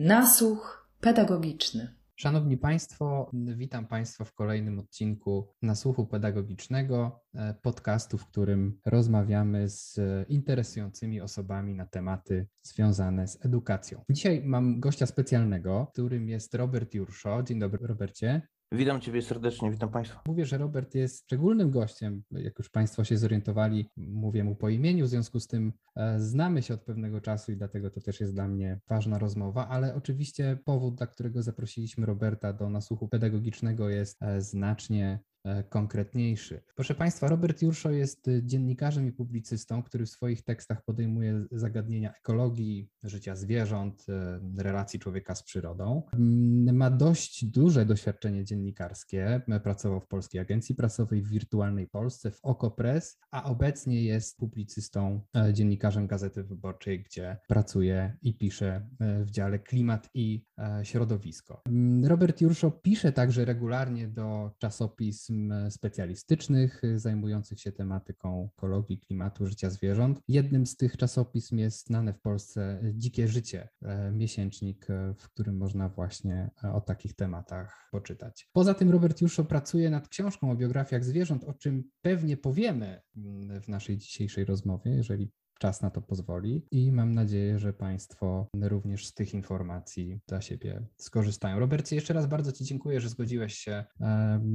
Nasłuch 0.00 0.88
pedagogiczny. 1.00 1.94
Szanowni 2.16 2.56
Państwo, 2.56 3.30
witam 3.32 3.86
Państwa 3.86 4.24
w 4.24 4.34
kolejnym 4.34 4.78
odcinku 4.78 5.48
Nasłuchu 5.62 6.06
Pedagogicznego, 6.06 7.20
e, 7.34 7.54
podcastu, 7.62 8.18
w 8.18 8.26
którym 8.26 8.80
rozmawiamy 8.86 9.68
z 9.68 10.00
interesującymi 10.28 11.20
osobami 11.20 11.74
na 11.74 11.86
tematy 11.86 12.46
związane 12.62 13.28
z 13.28 13.44
edukacją. 13.44 14.04
Dzisiaj 14.10 14.42
mam 14.44 14.80
gościa 14.80 15.06
specjalnego, 15.06 15.86
którym 15.92 16.28
jest 16.28 16.54
Robert 16.54 16.94
Jurszo. 16.94 17.42
Dzień 17.42 17.58
dobry, 17.58 17.86
Robercie. 17.86 18.42
Witam 18.72 19.00
Ciebie 19.00 19.22
serdecznie, 19.22 19.70
witam 19.70 19.88
Państwa. 19.88 20.20
Mówię, 20.26 20.46
że 20.46 20.58
Robert 20.58 20.94
jest 20.94 21.24
szczególnym 21.24 21.70
gościem. 21.70 22.22
Jak 22.30 22.58
już 22.58 22.70
Państwo 22.70 23.04
się 23.04 23.18
zorientowali, 23.18 23.90
mówię 23.96 24.44
mu 24.44 24.56
po 24.56 24.68
imieniu, 24.68 25.04
w 25.04 25.08
związku 25.08 25.40
z 25.40 25.46
tym 25.46 25.72
e, 25.96 26.20
znamy 26.20 26.62
się 26.62 26.74
od 26.74 26.82
pewnego 26.82 27.20
czasu 27.20 27.52
i 27.52 27.56
dlatego 27.56 27.90
to 27.90 28.00
też 28.00 28.20
jest 28.20 28.34
dla 28.34 28.48
mnie 28.48 28.80
ważna 28.88 29.18
rozmowa, 29.18 29.68
ale 29.68 29.94
oczywiście 29.94 30.58
powód, 30.64 30.94
dla 30.94 31.06
którego 31.06 31.42
zaprosiliśmy 31.42 32.06
Roberta 32.06 32.52
do 32.52 32.70
nasłuchu 32.70 33.08
pedagogicznego 33.08 33.88
jest 33.88 34.22
e, 34.22 34.40
znacznie 34.40 35.20
konkretniejszy. 35.68 36.62
Proszę 36.74 36.94
Państwa, 36.94 37.28
Robert 37.28 37.62
Jurszo 37.62 37.90
jest 37.90 38.30
dziennikarzem 38.42 39.06
i 39.06 39.12
publicystą, 39.12 39.82
który 39.82 40.06
w 40.06 40.10
swoich 40.10 40.42
tekstach 40.42 40.84
podejmuje 40.84 41.44
zagadnienia 41.52 42.14
ekologii, 42.14 42.90
życia 43.02 43.36
zwierząt, 43.36 44.06
e, 44.08 44.62
relacji 44.62 44.98
człowieka 44.98 45.34
z 45.34 45.42
przyrodą. 45.42 46.02
Mm, 46.12 46.76
ma 46.76 46.90
dość 46.90 47.44
duże 47.44 47.86
doświadczenie 47.86 48.44
dziennikarskie. 48.44 49.42
Pracował 49.62 50.00
w 50.00 50.06
Polskiej 50.06 50.40
Agencji 50.40 50.74
Prasowej, 50.74 51.22
w 51.22 51.28
Wirtualnej 51.28 51.86
Polsce, 51.86 52.30
w 52.30 52.40
Okopres, 52.42 53.18
a 53.30 53.44
obecnie 53.44 54.04
jest 54.04 54.36
publicystą, 54.36 55.20
e, 55.36 55.52
dziennikarzem 55.52 56.06
Gazety 56.06 56.44
Wyborczej, 56.44 57.02
gdzie 57.02 57.36
pracuje 57.48 58.16
i 58.22 58.38
pisze 58.38 58.88
w 59.00 59.30
dziale 59.30 59.58
klimat 59.58 60.10
i 60.14 60.44
środowisko. 60.82 61.62
Mm, 61.66 62.04
Robert 62.04 62.40
Jurszo 62.40 62.70
pisze 62.70 63.12
także 63.12 63.44
regularnie 63.44 64.08
do 64.08 64.50
czasopism 64.58 65.37
specjalistycznych 65.70 66.84
y, 66.84 66.98
zajmujących 66.98 67.60
się 67.60 67.72
tematyką 67.72 68.48
ekologii, 68.56 68.98
klimatu, 68.98 69.46
życia 69.46 69.70
zwierząt. 69.70 70.20
Jednym 70.28 70.66
z 70.66 70.76
tych 70.76 70.96
czasopism 70.96 71.58
jest 71.58 71.86
znane 71.86 72.12
w 72.12 72.20
Polsce 72.20 72.80
Dzikie 72.94 73.28
Życie, 73.28 73.68
e, 73.82 74.12
miesięcznik, 74.12 74.90
e, 74.90 75.14
w 75.18 75.28
którym 75.30 75.56
można 75.56 75.88
właśnie 75.88 76.50
e, 76.64 76.72
o 76.72 76.80
takich 76.80 77.14
tematach 77.14 77.88
poczytać. 77.92 78.48
Poza 78.52 78.74
tym 78.74 78.90
Robert 78.90 79.20
Juszo 79.20 79.44
pracuje 79.44 79.90
nad 79.90 80.08
książką 80.08 80.50
o 80.50 80.56
biografiach 80.56 81.04
zwierząt, 81.04 81.44
o 81.44 81.54
czym 81.54 81.90
pewnie 82.02 82.36
powiemy 82.36 83.02
mm, 83.16 83.60
w 83.60 83.68
naszej 83.68 83.98
dzisiejszej 83.98 84.44
rozmowie, 84.44 84.90
jeżeli 84.90 85.32
czas 85.58 85.82
na 85.82 85.90
to 85.90 86.02
pozwoli 86.02 86.66
i 86.70 86.92
mam 86.92 87.14
nadzieję, 87.14 87.58
że 87.58 87.72
Państwo 87.72 88.48
również 88.62 89.06
z 89.06 89.14
tych 89.14 89.34
informacji 89.34 90.20
dla 90.28 90.40
siebie 90.40 90.86
skorzystają. 90.96 91.58
Robercie, 91.58 91.96
jeszcze 91.96 92.14
raz 92.14 92.26
bardzo 92.26 92.52
Ci 92.52 92.64
dziękuję, 92.64 93.00
że 93.00 93.08
zgodziłeś 93.08 93.54
się 93.54 93.84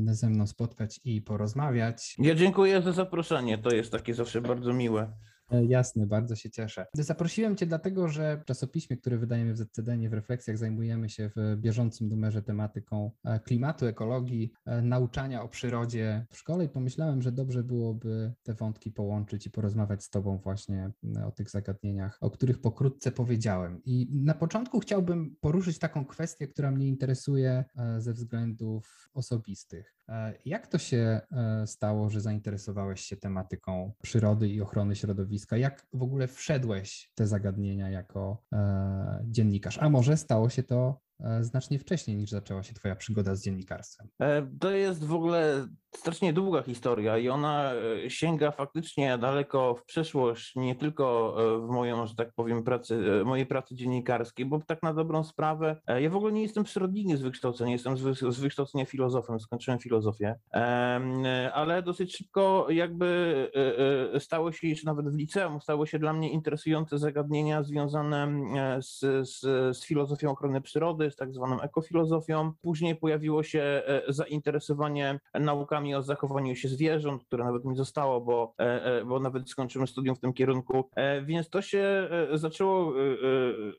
ze 0.05 0.29
mną 0.29 0.47
spotkać 0.47 0.99
i 1.03 1.21
porozmawiać. 1.21 2.15
Ja 2.19 2.35
dziękuję 2.35 2.81
za 2.81 2.91
zaproszenie, 2.91 3.57
to 3.57 3.75
jest 3.75 3.91
takie 3.91 4.13
zawsze 4.13 4.41
bardzo 4.41 4.73
miłe. 4.73 5.13
E, 5.53 5.65
jasne, 5.65 6.07
bardzo 6.07 6.35
się 6.35 6.49
cieszę. 6.49 6.85
Zaprosiłem 6.93 7.55
Cię 7.55 7.65
dlatego, 7.65 8.07
że 8.07 8.37
w 8.37 8.45
czasopiśmie, 8.45 8.97
które 8.97 9.17
wydajemy 9.17 9.53
w 9.53 9.57
ZCDN 9.57 10.09
w 10.09 10.13
refleksjach, 10.13 10.57
zajmujemy 10.57 11.09
się 11.09 11.29
w 11.35 11.55
bieżącym 11.57 12.09
numerze 12.09 12.41
tematyką 12.41 13.11
e, 13.23 13.39
klimatu, 13.39 13.85
ekologii, 13.85 14.53
e, 14.65 14.81
nauczania 14.81 15.43
o 15.43 15.47
przyrodzie 15.47 16.25
w 16.29 16.37
szkole 16.37 16.65
i 16.65 16.69
pomyślałem, 16.69 17.21
że 17.21 17.31
dobrze 17.31 17.63
byłoby 17.63 18.33
te 18.43 18.53
wątki 18.53 18.91
połączyć 18.91 19.47
i 19.47 19.51
porozmawiać 19.51 20.03
z 20.03 20.09
Tobą 20.09 20.37
właśnie 20.37 20.91
o 21.25 21.31
tych 21.31 21.49
zagadnieniach, 21.49 22.17
o 22.21 22.29
których 22.29 22.61
pokrótce 22.61 23.11
powiedziałem. 23.11 23.81
I 23.85 24.07
na 24.11 24.33
początku 24.33 24.80
chciałbym 24.80 25.36
poruszyć 25.42 25.80
taką 25.80 26.05
kwestię, 26.05 26.47
która 26.47 26.71
mnie 26.71 26.87
interesuje 26.87 27.65
ze 27.97 28.13
względów 28.13 29.09
osobistych. 29.13 29.95
Jak 30.45 30.67
to 30.67 30.77
się 30.77 31.21
stało, 31.65 32.09
że 32.09 32.21
zainteresowałeś 32.21 33.02
się 33.02 33.17
tematyką 33.17 33.91
przyrody 34.02 34.49
i 34.49 34.61
ochrony 34.61 34.95
środowiska? 34.95 35.58
Jak 35.58 35.87
w 35.93 36.03
ogóle 36.03 36.27
wszedłeś 36.27 37.09
w 37.11 37.15
te 37.15 37.27
zagadnienia 37.27 37.89
jako 37.89 38.43
e, 38.53 39.23
dziennikarz? 39.23 39.77
A 39.77 39.89
może 39.89 40.17
stało 40.17 40.49
się 40.49 40.63
to 40.63 40.99
e, 40.99 41.02
znacznie 41.41 41.79
wcześniej 41.79 42.17
niż 42.17 42.29
zaczęła 42.29 42.63
się 42.63 42.73
Twoja 42.73 42.95
przygoda 42.95 43.35
z 43.35 43.43
dziennikarstwem? 43.43 44.07
E, 44.21 44.47
to 44.59 44.71
jest 44.71 45.05
w 45.05 45.13
ogóle 45.13 45.67
strasznie 45.95 46.33
długa 46.33 46.61
historia 46.61 47.17
i 47.17 47.29
ona 47.29 47.73
e, 47.73 48.09
sięga 48.09 48.51
faktycznie 48.51 49.17
daleko 49.17 49.75
w 49.75 49.85
przeszłość, 49.85 50.55
nie 50.55 50.75
tylko 50.75 51.35
e, 51.37 51.67
w 51.67 51.69
moją, 51.69 52.07
że 52.07 52.15
tak 52.15 52.33
powiem, 52.35 52.63
pracy, 52.63 53.19
e, 53.21 53.23
mojej 53.23 53.45
pracy 53.45 53.75
dziennikarskiej, 53.75 54.45
bo 54.45 54.61
tak 54.67 54.83
na 54.83 54.93
dobrą 54.93 55.23
sprawę, 55.23 55.81
ja 55.87 56.09
w 56.09 56.15
ogóle 56.15 56.31
nie 56.31 56.41
jestem 56.41 56.63
przyrodnikiem 56.63 57.17
z 57.17 57.21
wykształcenia, 57.21 57.71
jestem 57.71 57.97
z 58.31 58.39
wykształcenia 58.39 58.85
filozofem, 58.85 59.39
skończyłem 59.39 59.80
filozofię, 59.80 60.35
ale 61.53 61.83
dosyć 61.83 62.17
szybko 62.17 62.67
jakby 62.69 63.51
stało 64.19 64.51
się, 64.51 64.75
czy 64.75 64.85
nawet 64.85 65.09
w 65.09 65.15
liceum, 65.15 65.61
stało 65.61 65.85
się 65.85 65.99
dla 65.99 66.13
mnie 66.13 66.31
interesujące 66.31 66.97
zagadnienia 66.97 67.63
związane 67.63 68.27
z, 68.81 68.99
z, 69.30 69.39
z 69.77 69.85
filozofią 69.85 70.31
ochrony 70.31 70.61
przyrody, 70.61 71.02
z 71.11 71.15
tak 71.15 71.33
zwaną 71.33 71.61
ekofilozofią. 71.61 72.53
Później 72.61 72.95
pojawiło 72.95 73.43
się 73.43 73.83
zainteresowanie 74.08 75.19
naukami 75.33 75.95
o 75.95 76.02
zachowaniu 76.02 76.55
się 76.55 76.67
zwierząt, 76.67 77.23
które 77.23 77.43
nawet 77.43 77.65
mi 77.65 77.75
zostało, 77.75 78.21
bo, 78.21 78.53
e, 78.59 78.86
e, 78.86 79.05
bo 79.05 79.19
nawet 79.19 79.49
skończyłem 79.49 79.87
studium 79.87 80.15
w 80.15 80.19
tym 80.19 80.33
kierunku, 80.33 80.89
e, 80.95 81.21
więc 81.21 81.49
to 81.49 81.61
się 81.61 82.09
zaczęło 82.33 82.93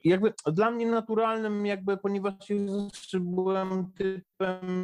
jakby 0.05 0.33
dla 0.47 0.71
mnie 0.71 0.87
naturalnym, 0.87 1.67
jakby 1.67 1.97
ponieważ 1.97 2.35
byłem 3.21 3.93
typem 3.93 4.34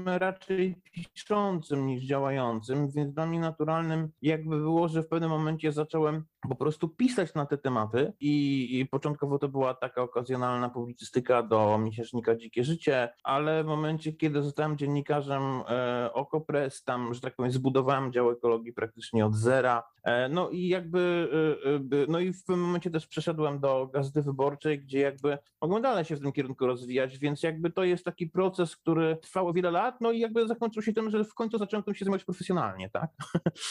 raczej 0.07 0.75
piszącym 0.93 1.87
niż 1.87 2.05
działającym, 2.05 2.91
więc 2.91 3.15
dla 3.15 3.27
mnie 3.27 3.41
naturalnym 3.41 4.09
jakby 4.23 4.57
było, 4.57 4.89
że 4.89 5.03
w 5.03 5.09
pewnym 5.09 5.31
momencie 5.31 5.73
zacząłem 5.73 6.25
po 6.49 6.55
prostu 6.55 6.89
pisać 6.89 7.35
na 7.35 7.47
te 7.47 7.59
tematy 7.59 8.13
i, 8.21 8.79
i 8.81 8.87
początkowo 8.87 9.39
to 9.39 9.49
była 9.49 9.75
taka 9.75 10.03
okazjonalna 10.03 10.69
publicystyka 10.69 11.43
do 11.43 11.79
miesięcznika 11.79 12.37
Dzikie 12.37 12.65
Życie, 12.65 13.09
ale 13.23 13.65
w 13.65 13.67
momencie, 13.67 14.13
kiedy 14.13 14.43
zostałem 14.43 14.79
dziennikarzem 14.79 15.43
e, 15.69 16.11
Okopres, 16.13 16.85
tam, 16.85 17.15
że 17.15 17.21
tak 17.21 17.37
powiem, 17.37 17.53
zbudowałem 17.53 18.13
dział 18.13 18.31
ekologii 18.31 18.73
praktycznie 18.73 19.27
od 19.27 19.35
zera, 19.35 19.83
e, 20.03 20.29
no 20.29 20.51
i 20.51 20.69
jakby, 20.69 21.29
e, 21.65 21.97
e, 21.97 22.07
no 22.09 22.21
i 22.21 22.33
w 22.33 22.45
pewnym 22.45 22.67
momencie 22.67 22.91
też 22.91 23.07
przeszedłem 23.07 23.61
do 23.61 23.87
Gazety 23.87 24.23
Wyborczej, 24.23 24.81
gdzie 24.81 24.99
jakby 24.99 25.39
mogłem 25.63 25.83
dalej 25.83 26.05
się 26.05 26.17
w 26.17 26.21
tym 26.21 26.33
kierunku 26.33 26.67
rozwijać, 26.67 27.19
więc 27.19 27.43
jakby 27.43 27.71
to 27.71 27.85
jest 27.85 28.05
taki 28.05 28.27
proces, 28.27 28.77
który 28.77 29.17
trwał 29.41 29.53
wiele 29.53 29.71
lat, 29.71 30.01
no 30.01 30.13
i 30.13 30.21
jakby 30.21 30.47
zakończył 30.47 30.83
się 30.83 30.93
tym, 30.93 31.11
że 31.11 31.25
w 31.25 31.35
końcu 31.35 31.59
zacząłem 31.59 31.85
tym 31.85 31.95
się 31.95 32.05
zajmować 32.05 32.25
profesjonalnie, 32.25 32.91
tak? 32.91 33.11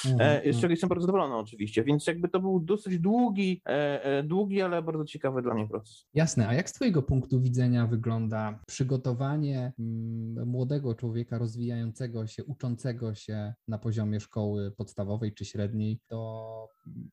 Mm, 0.06 0.54
z 0.54 0.62
czego 0.62 0.72
jestem 0.72 0.90
bardzo 0.90 1.02
zadowolony 1.02 1.36
oczywiście, 1.36 1.84
więc 1.84 2.08
jakby 2.08 2.30
to 2.30 2.40
był 2.40 2.60
dosyć 2.60 3.00
długi, 3.00 3.62
e, 3.66 4.04
e, 4.04 4.24
długi, 4.24 4.62
ale 4.62 4.82
bardzo 4.82 5.06
ciekawy 5.06 5.42
dla 5.42 5.54
mnie 5.54 5.68
proces. 5.68 6.08
Jasne, 6.14 6.48
a 6.48 6.54
jak 6.54 6.70
z 6.70 6.74
Twojego 6.74 7.02
punktu 7.02 7.42
widzenia 7.42 7.88
wygląda 7.88 8.60
przygotowanie 8.68 9.74
mm, 9.80 10.48
młodego 10.48 10.96
człowieka 10.96 11.38
rozwijającego 11.38 12.28
się, 12.28 12.46
uczącego 12.46 13.16
się 13.16 13.54
na 13.68 13.78
poziomie 13.78 14.20
szkoły 14.20 14.72
podstawowej 14.72 15.34
czy 15.34 15.46
średniej 15.46 16.00
do 16.10 16.50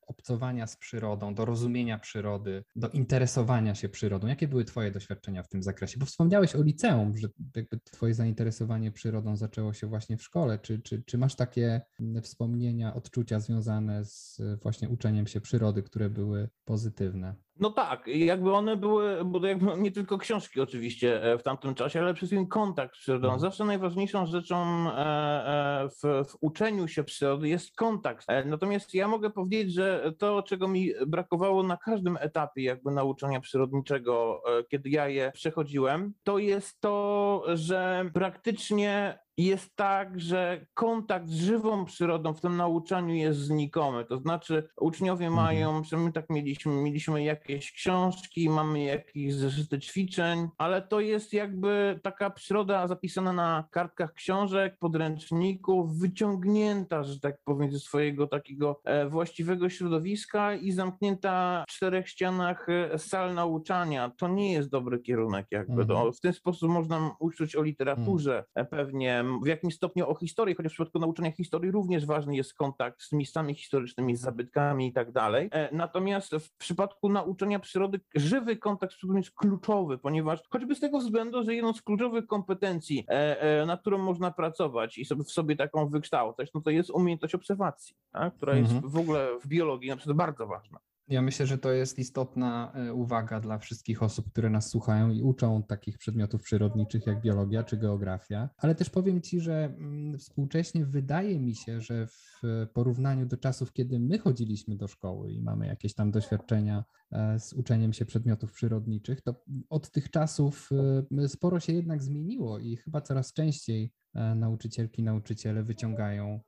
obcowania 0.07 0.67
z 0.67 0.77
przyrodą, 0.77 1.35
do 1.35 1.45
rozumienia 1.45 1.99
przyrody, 1.99 2.63
do 2.75 2.89
interesowania 2.89 3.75
się 3.75 3.89
przyrodą? 3.89 4.27
Jakie 4.27 4.47
były 4.47 4.65
Twoje 4.65 4.91
doświadczenia 4.91 5.43
w 5.43 5.49
tym 5.49 5.63
zakresie? 5.63 5.99
Bo 5.99 6.05
wspomniałeś 6.05 6.55
o 6.55 6.61
liceum, 6.63 7.17
że 7.17 7.27
jakby 7.55 7.79
Twoje 7.79 8.13
zainteresowanie 8.13 8.46
przyrodą 8.91 9.35
zaczęło 9.35 9.73
się 9.73 9.87
właśnie 9.87 10.17
w 10.17 10.23
szkole. 10.23 10.59
Czy, 10.59 10.79
czy, 10.79 11.03
czy 11.03 11.17
masz 11.17 11.35
takie 11.35 11.81
wspomnienia, 12.21 12.93
odczucia 12.93 13.39
związane 13.39 14.05
z 14.05 14.41
właśnie 14.61 14.89
uczeniem 14.89 15.27
się 15.27 15.41
przyrody, 15.41 15.83
które 15.83 16.09
były 16.09 16.49
pozytywne? 16.65 17.35
No 17.59 17.71
tak, 17.71 18.07
jakby 18.07 18.53
one 18.53 18.77
były, 18.77 19.25
bo 19.25 19.45
jakby 19.45 19.77
nie 19.77 19.91
tylko 19.91 20.17
książki 20.17 20.61
oczywiście 20.61 21.23
e, 21.23 21.37
w 21.37 21.43
tamtym 21.43 21.75
czasie, 21.75 21.99
ale 21.99 22.13
przede 22.13 22.27
wszystkim 22.27 22.47
kontakt 22.47 22.95
z 22.95 22.99
przyrodą. 22.99 23.27
Mhm. 23.27 23.39
Zawsze 23.39 23.65
najważniejszą 23.65 24.25
rzeczą 24.25 24.57
e, 24.89 24.95
e, 24.95 25.89
w, 25.89 26.29
w 26.29 26.37
uczeniu 26.41 26.87
się 26.87 27.03
przyrody 27.03 27.49
jest 27.49 27.75
kontakt. 27.75 28.27
Natomiast 28.45 28.93
ja 28.93 29.07
mogę 29.07 29.29
powiedzieć, 29.29 29.73
że 29.73 30.13
to, 30.17 30.43
czego 30.43 30.67
mi 30.67 30.91
brakowało 31.07 31.63
na 31.63 31.77
każdym 31.77 32.17
etapie 32.21 32.63
jakby 32.63 32.91
nauczania 32.91 33.39
przyrodniczego, 33.39 34.41
kiedy 34.69 34.89
ja 34.89 35.07
je 35.07 35.31
przechodziłem, 35.33 36.13
to 36.23 36.37
jest 36.37 36.81
to, 36.81 37.43
że 37.53 38.09
praktycznie 38.13 39.19
jest 39.37 39.75
tak, 39.75 40.19
że 40.19 40.65
kontakt 40.73 41.27
z 41.27 41.39
żywą 41.39 41.85
przyrodą 41.85 42.33
w 42.33 42.41
tym 42.41 42.57
nauczaniu 42.57 43.15
jest 43.15 43.39
znikomy. 43.39 44.05
To 44.05 44.17
znaczy, 44.17 44.69
uczniowie 44.81 45.27
Mhm. 45.27 45.45
mają, 45.45 45.83
że 45.83 45.97
my 45.97 46.11
tak 46.11 46.29
mieliśmy, 46.29 46.73
mieliśmy 46.73 47.23
jakieś 47.23 47.71
książki, 47.71 48.49
mamy 48.49 48.83
jakieś 48.83 49.33
zeszyty 49.33 49.79
ćwiczeń, 49.79 50.47
ale 50.57 50.81
to 50.81 50.99
jest 50.99 51.33
jakby 51.33 51.99
taka 52.03 52.29
przyroda 52.29 52.87
zapisana 52.87 53.33
na 53.33 53.67
kartkach 53.71 54.13
książek, 54.13 54.77
podręczników, 54.79 55.99
wyciągnięta, 55.99 57.03
że 57.03 57.19
tak 57.19 57.37
powiem, 57.43 57.71
ze 57.71 57.79
swojego 57.79 58.27
takiego 58.27 58.81
e, 58.83 59.09
właściwego 59.09 59.69
środowiska 59.69 60.55
i 60.55 60.71
zamknięta 60.71 61.65
w 61.67 61.71
czterech 61.71 62.09
ścianach 62.09 62.67
e, 62.69 62.99
sal 62.99 63.33
nauczania. 63.33 64.11
To 64.17 64.27
nie 64.27 64.53
jest 64.53 64.69
dobry 64.69 64.99
kierunek 64.99 65.47
jakby. 65.51 65.81
Mhm. 65.81 65.99
No, 66.05 66.11
w 66.11 66.19
ten 66.19 66.33
sposób 66.33 66.69
można 66.69 67.15
uczyć 67.19 67.55
o 67.55 67.63
literaturze, 67.63 68.45
e, 68.55 68.65
pewnie 68.65 69.23
w 69.43 69.47
jakimś 69.47 69.75
stopniu 69.75 70.09
o 70.09 70.15
historii, 70.15 70.55
chociaż 70.55 70.71
w 70.71 70.75
przypadku 70.75 70.99
nauczania 70.99 71.31
historii 71.31 71.71
również 71.71 72.05
ważny 72.05 72.35
jest 72.35 72.53
kontakt 72.53 73.01
z 73.01 73.11
miejscami 73.11 73.55
historycznymi, 73.55 74.15
z 74.15 74.21
zabytkami 74.21 74.87
i 74.87 74.93
tak 74.93 75.11
dalej. 75.11 75.49
E, 75.51 75.75
Natomiast 75.75 76.31
w 76.35 76.57
przypadku 76.57 77.09
nauczania 77.09 77.59
przyrody 77.59 77.99
żywy 78.15 78.57
kontakt 78.57 78.93
z 78.93 78.97
przyrodą 78.97 79.17
jest 79.17 79.31
kluczowy, 79.31 79.97
ponieważ 79.97 80.39
choćby 80.49 80.75
z 80.75 80.79
tego 80.79 80.99
względu, 80.99 81.43
że 81.43 81.55
jedną 81.55 81.73
z 81.73 81.81
kluczowych 81.81 82.27
kompetencji, 82.27 83.05
e, 83.09 83.41
e, 83.61 83.65
na 83.65 83.77
którą 83.77 83.97
można 83.97 84.31
pracować 84.31 84.97
i 84.97 85.05
sobie 85.05 85.23
w 85.23 85.31
sobie 85.31 85.55
taką 85.55 85.89
wykształcać, 85.89 86.53
no 86.53 86.61
to 86.61 86.69
jest 86.69 86.89
umiejętność 86.89 87.35
obserwacji, 87.35 87.95
tak? 88.11 88.35
która 88.35 88.55
jest 88.55 88.71
Mhm. 88.71 88.91
w 88.91 88.97
ogóle 88.97 89.27
w 89.43 89.47
biologii 89.47 89.89
na 89.89 89.95
przykład 89.95 90.17
bardzo 90.17 90.47
ważna. 90.47 90.79
Ja 91.09 91.21
myślę, 91.21 91.45
że 91.45 91.57
to 91.57 91.71
jest 91.71 91.99
istotna 91.99 92.71
e, 92.75 92.93
uwaga 92.93 93.39
dla 93.39 93.57
wszystkich 93.57 94.03
osób, 94.03 94.31
które 94.31 94.49
nas 94.49 94.69
słuchają 94.69 95.11
i 95.11 95.21
uczą 95.21 95.63
takich 95.63 95.97
przedmiotów 95.97 96.41
przyrodniczych 96.41 97.07
jak 97.07 97.21
biologia 97.21 97.63
czy 97.63 97.77
geografia. 97.77 98.49
Ale 98.57 98.75
też 98.75 98.89
powiem 98.89 99.21
Ci, 99.21 99.39
że 99.39 99.65
mm, 99.65 100.17
współcześnie 100.17 100.85
wydaje 100.85 101.39
mi 101.39 101.55
się, 101.55 101.81
że 101.81 102.07
w 102.07 102.41
porównaniu 102.73 103.25
do 103.25 103.37
czasów, 103.37 103.73
kiedy 103.73 103.99
my 103.99 104.19
chodziliśmy 104.19 104.75
do 104.75 104.87
szkoły 104.87 105.31
i 105.31 105.41
mamy 105.41 105.67
jakieś 105.67 105.93
tam 105.93 106.11
doświadczenia 106.11 106.83
e, 107.11 107.39
z 107.39 107.53
uczeniem 107.53 107.93
się 107.93 108.05
przedmiotów 108.05 108.51
przyrodniczych, 108.51 109.21
to 109.21 109.35
od 109.69 109.91
tych 109.91 110.11
czasów 110.11 110.69
e, 111.17 111.27
sporo 111.27 111.59
się 111.59 111.73
jednak 111.73 112.03
zmieniło 112.03 112.59
i 112.59 112.77
chyba 112.77 113.01
coraz 113.01 113.33
częściej 113.33 113.91
nauczycielki, 114.35 115.03
nauczyciele 115.03 115.63
wyciągają 115.63 116.39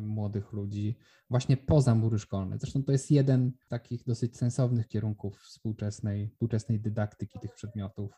młodych 0.00 0.52
ludzi 0.52 0.96
właśnie 1.30 1.56
poza 1.56 1.94
mury 1.94 2.18
szkolne. 2.18 2.58
Zresztą 2.58 2.82
to 2.84 2.92
jest 2.92 3.10
jeden 3.10 3.52
z 3.60 3.68
takich 3.68 4.04
dosyć 4.04 4.36
sensownych 4.36 4.88
kierunków 4.88 5.38
współczesnej, 5.38 6.28
współczesnej 6.28 6.80
dydaktyki 6.80 7.38
tych 7.38 7.54
przedmiotów, 7.54 8.12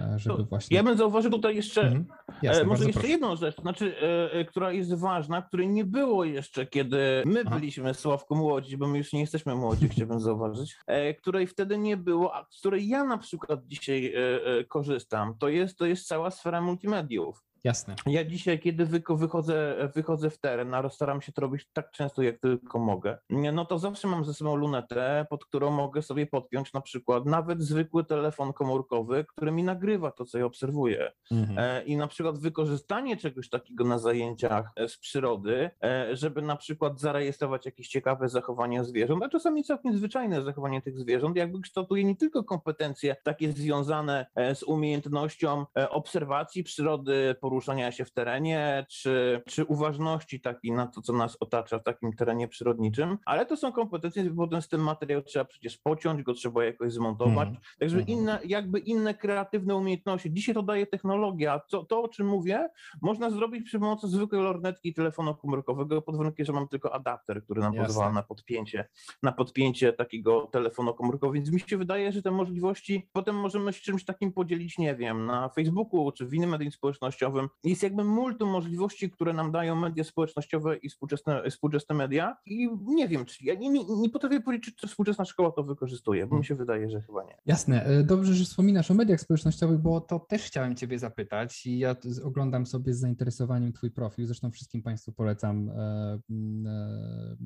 e, 0.00 0.18
żeby 0.18 0.36
To 0.36 0.44
właśnie... 0.44 0.76
Ja 0.76 0.82
bym 0.82 0.96
zauważył 0.98 1.30
tutaj 1.30 1.56
jeszcze 1.56 1.82
Mhm. 1.82 2.06
E, 2.28 2.34
Jasne, 2.42 2.64
Może 2.64 2.84
jeszcze 2.84 3.00
proszę. 3.00 3.12
jedną 3.12 3.36
rzecz, 3.36 3.60
znaczy, 3.60 3.96
e, 4.02 4.32
e, 4.32 4.44
która 4.44 4.72
jest 4.72 4.94
ważna, 4.94 5.42
której 5.42 5.68
nie 5.68 5.84
było 5.84 6.24
jeszcze, 6.24 6.66
kiedy 6.66 7.22
my 7.26 7.42
Aha. 7.46 7.56
byliśmy 7.56 7.94
Sławku 7.94 8.36
młodzi, 8.36 8.76
bo 8.76 8.88
my 8.88 8.98
już 8.98 9.12
nie 9.12 9.20
jesteśmy 9.20 9.54
młodzi, 9.54 9.88
chciałbym 9.88 10.20
zauważyć, 10.30 10.76
e, 10.86 11.14
której 11.14 11.46
wtedy 11.46 11.78
nie 11.78 11.96
było, 11.96 12.36
a 12.36 12.46
z 12.50 12.58
której 12.58 12.88
ja 12.88 13.04
na 13.04 13.18
przykład 13.18 13.60
dzisiaj 13.66 14.14
e, 14.14 14.44
e, 14.46 14.64
korzystam, 14.64 15.34
to 15.38 15.48
jest, 15.48 15.78
to 15.78 15.86
jest 15.86 16.06
cała 16.06 16.30
sfera 16.30 16.60
multimediów. 16.60 17.44
Jasne. 17.64 17.94
Ja 18.06 18.24
dzisiaj, 18.24 18.60
kiedy 18.60 18.86
wychodzę, 19.08 19.76
wychodzę 19.94 20.30
w 20.30 20.38
teren, 20.38 20.74
a 20.74 20.90
staram 20.90 21.22
się 21.22 21.32
to 21.32 21.42
robić 21.42 21.68
tak 21.72 21.90
często, 21.90 22.22
jak 22.22 22.38
tylko 22.38 22.78
mogę, 22.78 23.18
no 23.30 23.64
to 23.64 23.78
zawsze 23.78 24.08
mam 24.08 24.24
ze 24.24 24.34
sobą 24.34 24.56
lunetę, 24.56 25.26
pod 25.30 25.44
którą 25.44 25.70
mogę 25.70 26.02
sobie 26.02 26.26
podpiąć 26.26 26.72
na 26.72 26.80
przykład 26.80 27.26
nawet 27.26 27.62
zwykły 27.62 28.04
telefon 28.04 28.52
komórkowy, 28.52 29.24
który 29.28 29.52
mi 29.52 29.62
nagrywa 29.62 30.10
to, 30.10 30.24
co 30.24 30.38
ja 30.38 30.44
obserwuję. 30.44 31.12
Mhm. 31.30 31.58
E, 31.58 31.84
I 31.84 31.96
na 31.96 32.06
przykład 32.06 32.38
wykorzystanie 32.38 33.16
czegoś 33.16 33.48
takiego 33.48 33.84
na 33.84 33.98
zajęciach 33.98 34.70
e, 34.76 34.88
z 34.88 34.98
przyrody, 34.98 35.70
e, 35.82 36.16
żeby 36.16 36.42
na 36.42 36.56
przykład 36.56 37.00
zarejestrować 37.00 37.66
jakieś 37.66 37.88
ciekawe 37.88 38.28
zachowania 38.28 38.84
zwierząt, 38.84 39.22
a 39.22 39.28
czasami 39.28 39.64
całkiem 39.64 39.96
zwyczajne 39.96 40.42
zachowanie 40.42 40.82
tych 40.82 40.98
zwierząt, 40.98 41.36
jakby 41.36 41.60
kształtuje 41.60 42.04
nie 42.04 42.16
tylko 42.16 42.44
kompetencje 42.44 43.16
takie 43.22 43.52
związane 43.52 44.26
z 44.54 44.62
umiejętnością 44.62 45.66
obserwacji 45.90 46.64
przyrody, 46.64 47.34
poruszania 47.54 47.92
się 47.92 48.04
w 48.04 48.10
terenie, 48.10 48.86
czy, 48.88 49.42
czy 49.46 49.64
uważności 49.64 50.40
takiej 50.40 50.72
na 50.72 50.86
to, 50.86 51.02
co 51.02 51.12
nas 51.12 51.36
otacza 51.40 51.78
w 51.78 51.82
takim 51.82 52.12
terenie 52.12 52.48
przyrodniczym, 52.48 53.18
ale 53.24 53.46
to 53.46 53.56
są 53.56 53.72
kompetencje, 53.72 54.24
bo 54.30 54.44
potem 54.44 54.62
z 54.62 54.68
tym 54.68 54.80
materiał 54.82 55.22
trzeba 55.22 55.44
przecież 55.44 55.78
pociąć, 55.78 56.22
go 56.22 56.34
trzeba 56.34 56.64
jakoś 56.64 56.92
zmontować, 56.92 57.48
Mhm. 57.48 57.56
Także 57.78 57.98
Mhm. 57.98 58.18
inne, 58.18 58.40
jakby 58.44 58.78
inne 58.78 59.14
kreatywne 59.14 59.76
umiejętności. 59.76 60.32
Dzisiaj 60.32 60.54
to 60.54 60.62
daje 60.62 60.86
technologia. 60.86 61.58
To, 61.58 61.84
to, 61.84 62.02
o 62.02 62.08
czym 62.08 62.26
mówię, 62.26 62.68
można 63.02 63.30
zrobić 63.30 63.64
przy 63.66 63.78
pomocy 63.78 64.08
zwykłej 64.08 64.42
lornetki 64.42 64.94
telefonu 64.94 65.34
komórkowego, 65.34 66.02
pod 66.02 66.16
warunkiem, 66.16 66.46
że 66.46 66.52
mam 66.52 66.68
tylko 66.68 66.94
adapter, 66.94 67.44
który 67.44 67.60
nam 67.60 67.74
Jasne. 67.74 67.86
pozwala 67.86 68.12
na 68.12 68.22
podpięcie, 68.22 68.88
na 69.22 69.32
podpięcie 69.32 69.92
takiego 69.92 70.46
telefonu 70.52 70.94
komórkowego. 70.94 71.32
Więc 71.34 71.50
mi 71.50 71.60
się 71.60 71.76
wydaje, 71.78 72.12
że 72.12 72.22
te 72.22 72.30
możliwości 72.30 73.08
potem 73.12 73.36
możemy 73.36 73.72
się 73.72 73.80
czymś 73.80 74.04
takim 74.04 74.32
podzielić, 74.32 74.78
nie 74.78 74.94
wiem, 74.94 75.26
na 75.26 75.48
Facebooku 75.48 76.12
czy 76.12 76.26
w 76.26 76.34
innym 76.34 76.50
medium 76.50 76.72
społecznościowym. 76.72 77.43
Jest 77.64 77.82
jakby 77.82 78.04
multum 78.04 78.50
możliwości, 78.50 79.10
które 79.10 79.32
nam 79.32 79.52
dają 79.52 79.76
media 79.76 80.04
społecznościowe 80.04 80.76
i 80.76 80.88
współczesne, 80.88 81.50
współczesne 81.50 81.94
media. 81.94 82.36
I 82.46 82.68
nie 82.84 83.08
wiem, 83.08 83.24
czy 83.24 83.44
ja 83.44 83.54
nie, 83.54 83.68
nie, 83.68 83.84
nie 83.84 84.10
potrafię 84.10 84.40
powiedzieć, 84.40 84.74
czy 84.76 84.86
współczesna 84.86 85.24
szkoła 85.24 85.52
to 85.52 85.62
wykorzystuje, 85.62 86.26
bo 86.26 86.38
mi 86.38 86.44
się 86.44 86.54
wydaje, 86.54 86.90
że 86.90 87.00
chyba 87.00 87.24
nie. 87.24 87.36
Jasne. 87.46 87.84
E, 87.84 88.02
Dobrze, 88.02 88.34
że 88.34 88.44
wspominasz 88.44 88.90
o 88.90 88.94
mediach 88.94 89.20
społecznościowych, 89.20 89.78
bo 89.78 90.00
to 90.00 90.18
też 90.18 90.42
chciałem 90.42 90.76
Ciebie 90.76 90.98
zapytać 90.98 91.66
i 91.66 91.78
ja 91.78 91.96
oglądam 92.24 92.66
sobie 92.66 92.94
z 92.94 93.00
zainteresowaniem 93.00 93.72
Twój 93.72 93.90
profil. 93.90 94.26
Zresztą 94.26 94.50
wszystkim 94.50 94.82
Państwu 94.82 95.12
polecam 95.12 95.68
e, 95.68 96.18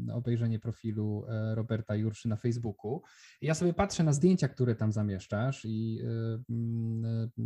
e, 0.09 0.15
obejrzenie 0.15 0.59
profilu 0.59 1.25
Roberta 1.55 1.95
Jurszy 1.95 2.29
na 2.29 2.37
Facebooku. 2.37 3.03
Ja 3.43 3.55
sobie 3.55 3.73
patrzę 3.73 4.05
na 4.05 4.13
zdjęcia, 4.13 4.49
które 4.49 4.75
tam 4.75 4.93
zamieszczasz 4.93 5.65
i 5.65 6.01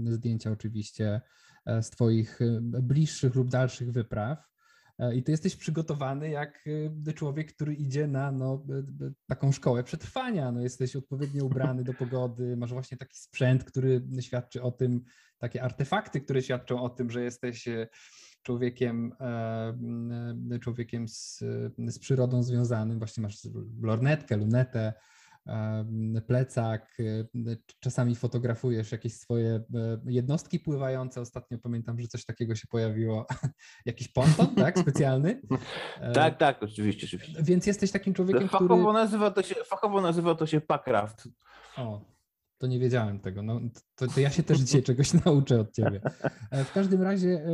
zdjęcia 0.06 0.50
oczywiście 0.50 1.20
z 1.66 1.90
Twoich 1.90 2.42
e, 2.42 2.60
bliższych 2.60 3.34
lub 3.34 3.48
dalszych 3.48 3.92
wypraw. 3.92 4.52
E, 4.98 5.14
I 5.14 5.22
ty 5.22 5.30
jesteś 5.30 5.56
przygotowany 5.56 6.30
jak 6.30 6.64
e, 7.06 7.12
człowiek, 7.12 7.54
który 7.54 7.74
idzie 7.74 8.06
na 8.06 8.32
no, 8.32 8.64
e, 8.70 9.06
e, 9.06 9.12
taką 9.26 9.52
szkołę 9.52 9.84
przetrwania. 9.84 10.52
No, 10.52 10.60
jesteś 10.60 10.96
odpowiednio 10.96 11.44
ubrany 11.44 11.84
do 11.84 11.94
pogody, 11.94 12.56
masz 12.56 12.72
właśnie 12.72 12.98
taki 12.98 13.18
sprzęt, 13.18 13.64
który 13.64 14.02
świadczy 14.20 14.62
o 14.62 14.70
tym, 14.70 15.04
takie 15.38 15.62
artefakty, 15.62 16.20
które 16.20 16.42
świadczą 16.42 16.82
o 16.82 16.88
tym, 16.88 17.10
że 17.10 17.22
jesteś 17.22 17.68
e, 17.68 17.88
człowiekiem, 18.42 19.12
e, 19.20 19.26
e, 20.54 20.58
człowiekiem 20.58 21.08
z, 21.08 21.38
z 21.78 21.98
przyrodą 21.98 22.42
związanym. 22.42 22.98
Właśnie 22.98 23.22
masz 23.22 23.48
lornetkę, 23.82 24.36
lunetę, 24.36 24.92
plecak, 26.26 26.96
e, 27.00 27.56
czasami 27.80 28.16
fotografujesz 28.16 28.92
jakieś 28.92 29.14
swoje 29.14 29.54
e, 29.54 30.00
jednostki 30.06 30.60
pływające. 30.60 31.20
Ostatnio 31.20 31.58
pamiętam, 31.58 32.00
że 32.00 32.08
coś 32.08 32.24
takiego 32.24 32.54
się 32.54 32.66
pojawiło, 32.66 33.26
jakiś 33.86 34.08
ponton, 34.08 34.54
tak, 34.54 34.78
specjalny. 34.78 35.42
E, 36.00 36.12
Tak, 36.22 36.38
tak, 36.38 36.62
oczywiście, 36.62 37.06
oczywiście. 37.06 37.42
Więc 37.42 37.66
jesteś 37.66 37.90
takim 37.90 38.14
człowiekiem, 38.14 38.48
który... 38.48 38.68
Fachowo 38.68 38.92
nazywa 38.92 39.30
to 39.30 39.42
się, 39.42 39.54
fachowo 39.54 40.00
nazywa 40.00 40.34
to 40.34 40.46
się 40.46 40.60
packraft. 40.60 41.28
O, 41.76 42.00
to 42.62 42.66
nie 42.66 42.78
wiedziałem 42.78 43.20
tego. 43.20 43.42
No, 43.42 43.60
to, 43.94 44.06
to 44.06 44.20
ja 44.20 44.30
się 44.30 44.42
też 44.42 44.58
dzisiaj 44.58 44.82
czegoś 44.82 45.12
nauczę 45.24 45.60
od 45.60 45.72
ciebie. 45.72 46.00
E, 46.50 46.64
W 46.64 46.72
każdym 46.72 47.02
razie, 47.02 47.44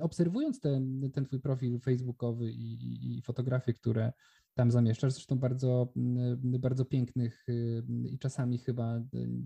obserwując 0.00 0.60
ten, 0.60 1.10
ten 1.14 1.24
twój 1.24 1.40
profil 1.40 1.80
facebookowy 1.80 2.50
i, 2.50 3.16
i, 3.18 3.22
fotografie, 3.22 3.72
które 3.72 4.12
tam 4.54 4.70
zamieszczasz, 4.70 5.12
zresztą 5.12 5.38
bardzo, 5.38 5.92
bardzo 6.36 6.84
pięknych 6.84 7.46
i 8.10 8.18
czasami 8.18 8.58
chyba 8.58 8.96
y, 8.96 9.02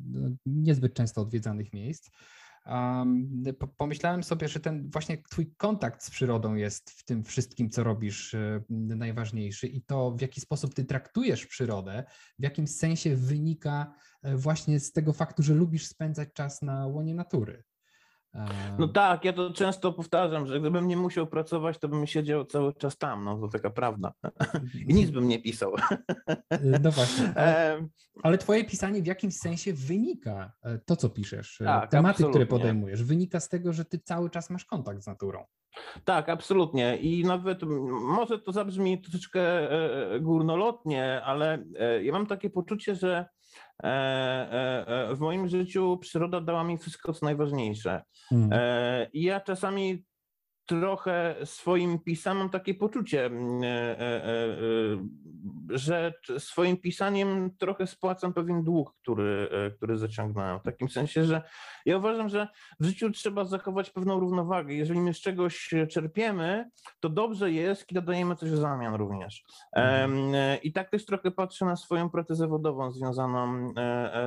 no, 0.07 0.29
niezbyt 0.47 0.95
często 0.95 1.21
odwiedzanych 1.21 1.73
miejsc. 1.73 2.11
Po- 3.59 3.69
pomyślałem 3.69 4.23
sobie, 4.23 4.49
że 4.49 4.61
ten 4.61 4.91
właśnie 4.91 5.23
twój 5.31 5.55
kontakt 5.57 6.03
z 6.03 6.11
przyrodą 6.11 6.55
jest 6.55 6.91
w 6.91 7.05
tym 7.05 7.25
wszystkim, 7.25 7.71
co 7.71 7.85
robisz, 7.85 8.35
y, 8.35 8.65
najważniejszy 8.71 9.67
i 9.67 9.83
to, 9.83 10.11
w 10.11 10.21
jaki 10.21 10.41
sposób 10.41 10.75
ty 10.75 10.85
traktujesz 10.85 11.47
przyrodę, 11.47 12.05
w 12.39 12.43
jakim 12.43 12.67
sensie 12.67 13.17
wynika 13.17 13.95
e, 14.23 14.37
właśnie 14.37 14.81
z 14.81 14.93
tego 14.93 15.13
faktu, 15.13 15.43
że 15.43 15.55
lubisz 15.55 15.87
spędzać 15.87 16.29
czas 16.35 16.63
na 16.63 16.87
łonie 16.87 17.15
natury. 17.15 17.65
No 18.79 18.89
tak, 18.89 19.25
ja 19.25 19.33
to 19.33 19.53
często 19.53 19.93
powtarzam, 19.93 20.47
że 20.47 20.61
gdybym 20.61 20.89
nie 20.89 20.97
musiał 20.97 21.27
pracować, 21.27 21.79
to 21.79 21.89
bym 21.89 22.07
siedział 22.07 22.45
cały 22.45 22.75
czas 22.75 22.99
tam, 22.99 23.25
no 23.25 23.39
to 23.39 23.49
taka 23.49 23.71
prawda. 23.71 24.13
I 24.89 24.95
nic 24.95 25.11
bym 25.11 25.29
nie 25.29 25.43
pisał. 25.43 25.73
E, 26.51 26.79
No 26.81 26.91
właśnie, 26.91 27.33
ale, 27.37 27.89
ale 28.23 28.39
twoje 28.39 28.65
pisanie 28.65 29.03
w 29.03 29.07
jakimś 29.07 29.37
sensie 29.37 29.73
wynika, 29.73 30.53
e, 30.63 30.79
to 30.79 30.97
co 30.97 31.09
piszesz, 31.09 31.61
e, 31.61 31.65
Tak, 31.65 31.91
tematy, 31.91 32.15
które 32.15 32.29
absolutnie. 32.29 32.47
podejmujesz, 32.47 33.03
wynika 33.03 33.41
z 33.41 33.49
tego, 33.49 33.73
że 33.73 33.85
ty 33.85 33.99
cały 33.99 34.31
czas 34.31 34.51
masz 34.51 34.65
kontakt 34.65 35.03
z 35.03 35.07
naturą. 35.07 35.45
Tak, 36.05 36.29
absolutnie. 36.29 36.97
I 36.97 37.25
nawet 37.25 37.63
może 38.17 38.39
to 38.39 38.53
zabrzmi 38.53 39.01
troszeczkę 39.03 39.41
e, 40.13 40.21
górnolotnie, 40.21 41.23
ale 41.25 41.65
ja 42.03 42.13
mam 42.13 42.27
takie 42.27 42.51
poczucie, 42.51 42.95
że 42.95 43.27
w 43.83 45.17
moim 45.21 45.49
życiu 45.49 45.99
przyroda 46.01 46.41
dała 46.41 46.65
mi 46.65 46.79
wszystko, 46.79 47.13
co 47.13 47.27
najważniejsze. 47.27 48.03
Mm. 48.33 48.51
E, 48.53 49.09
I 49.13 49.23
ja 49.23 49.41
czasami 49.41 50.05
trochę 50.67 51.37
swoim 51.45 51.99
pisaniem 51.99 52.51
takie 52.51 52.75
poczucie, 52.75 53.25
mm, 53.25 53.63
e, 53.63 54.01
e, 54.01 54.27
że 55.69 56.13
swoim 56.39 56.77
pisaniem 56.77 57.51
trochę 57.59 57.87
spłacam 57.87 58.33
pewien 58.33 58.63
dług, 58.65 58.95
który, 59.03 59.49
który 59.77 59.99
zaciągnąłem. 59.99 60.61
W 60.61 60.63
takim 60.63 60.89
sensie, 60.89 61.25
że 61.25 61.43
ja 61.87 61.99
uważam, 61.99 62.29
że 62.29 62.49
w 62.81 62.85
życiu 62.85 63.11
trzeba 63.11 63.45
zachować 63.45 63.91
pewną 63.91 64.21
równowagę. 64.21 64.75
Jeżeli 64.75 65.01
my 65.01 65.15
z 65.15 65.21
czegoś 65.21 65.75
czerpiemy, 65.91 66.71
to 67.01 67.09
dobrze 67.09 67.53
jest, 67.53 67.87
kiedy 67.87 68.03
dajemy 68.03 68.37
coś 68.37 68.51
w 68.51 68.57
zamian 68.57 68.95
również. 68.95 69.45
Mhm. 69.73 70.33
I 70.63 70.73
tak 70.73 70.91
też 70.91 71.07
trochę 71.07 71.31
patrzę 71.31 71.65
na 71.65 71.77
swoją 71.77 72.11
pracę 72.11 72.35
zawodową 72.35 72.91
związaną, 72.91 73.75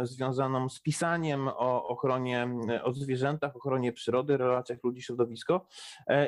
związaną 0.03 0.69
z 0.69 0.81
pisaniem 0.81 1.47
o 1.47 1.87
ochronie, 1.87 2.47
o 2.83 2.93
zwierzętach, 2.93 3.55
ochronie 3.55 3.93
przyrody, 3.93 4.37
relacjach 4.37 4.83
ludzi-środowisko. 4.83 5.65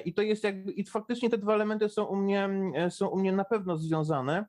I 0.01 0.13
to 0.13 0.21
jest 0.21 0.43
jakby, 0.43 0.71
i 0.71 0.85
faktycznie 0.85 1.29
te 1.29 1.37
dwa 1.37 1.53
elementy 1.53 1.89
są 1.89 2.03
u 2.03 2.15
mnie, 2.15 2.49
są 2.89 3.07
u 3.07 3.19
mnie 3.19 3.31
na 3.31 3.45
pewno 3.45 3.77
związane. 3.77 4.45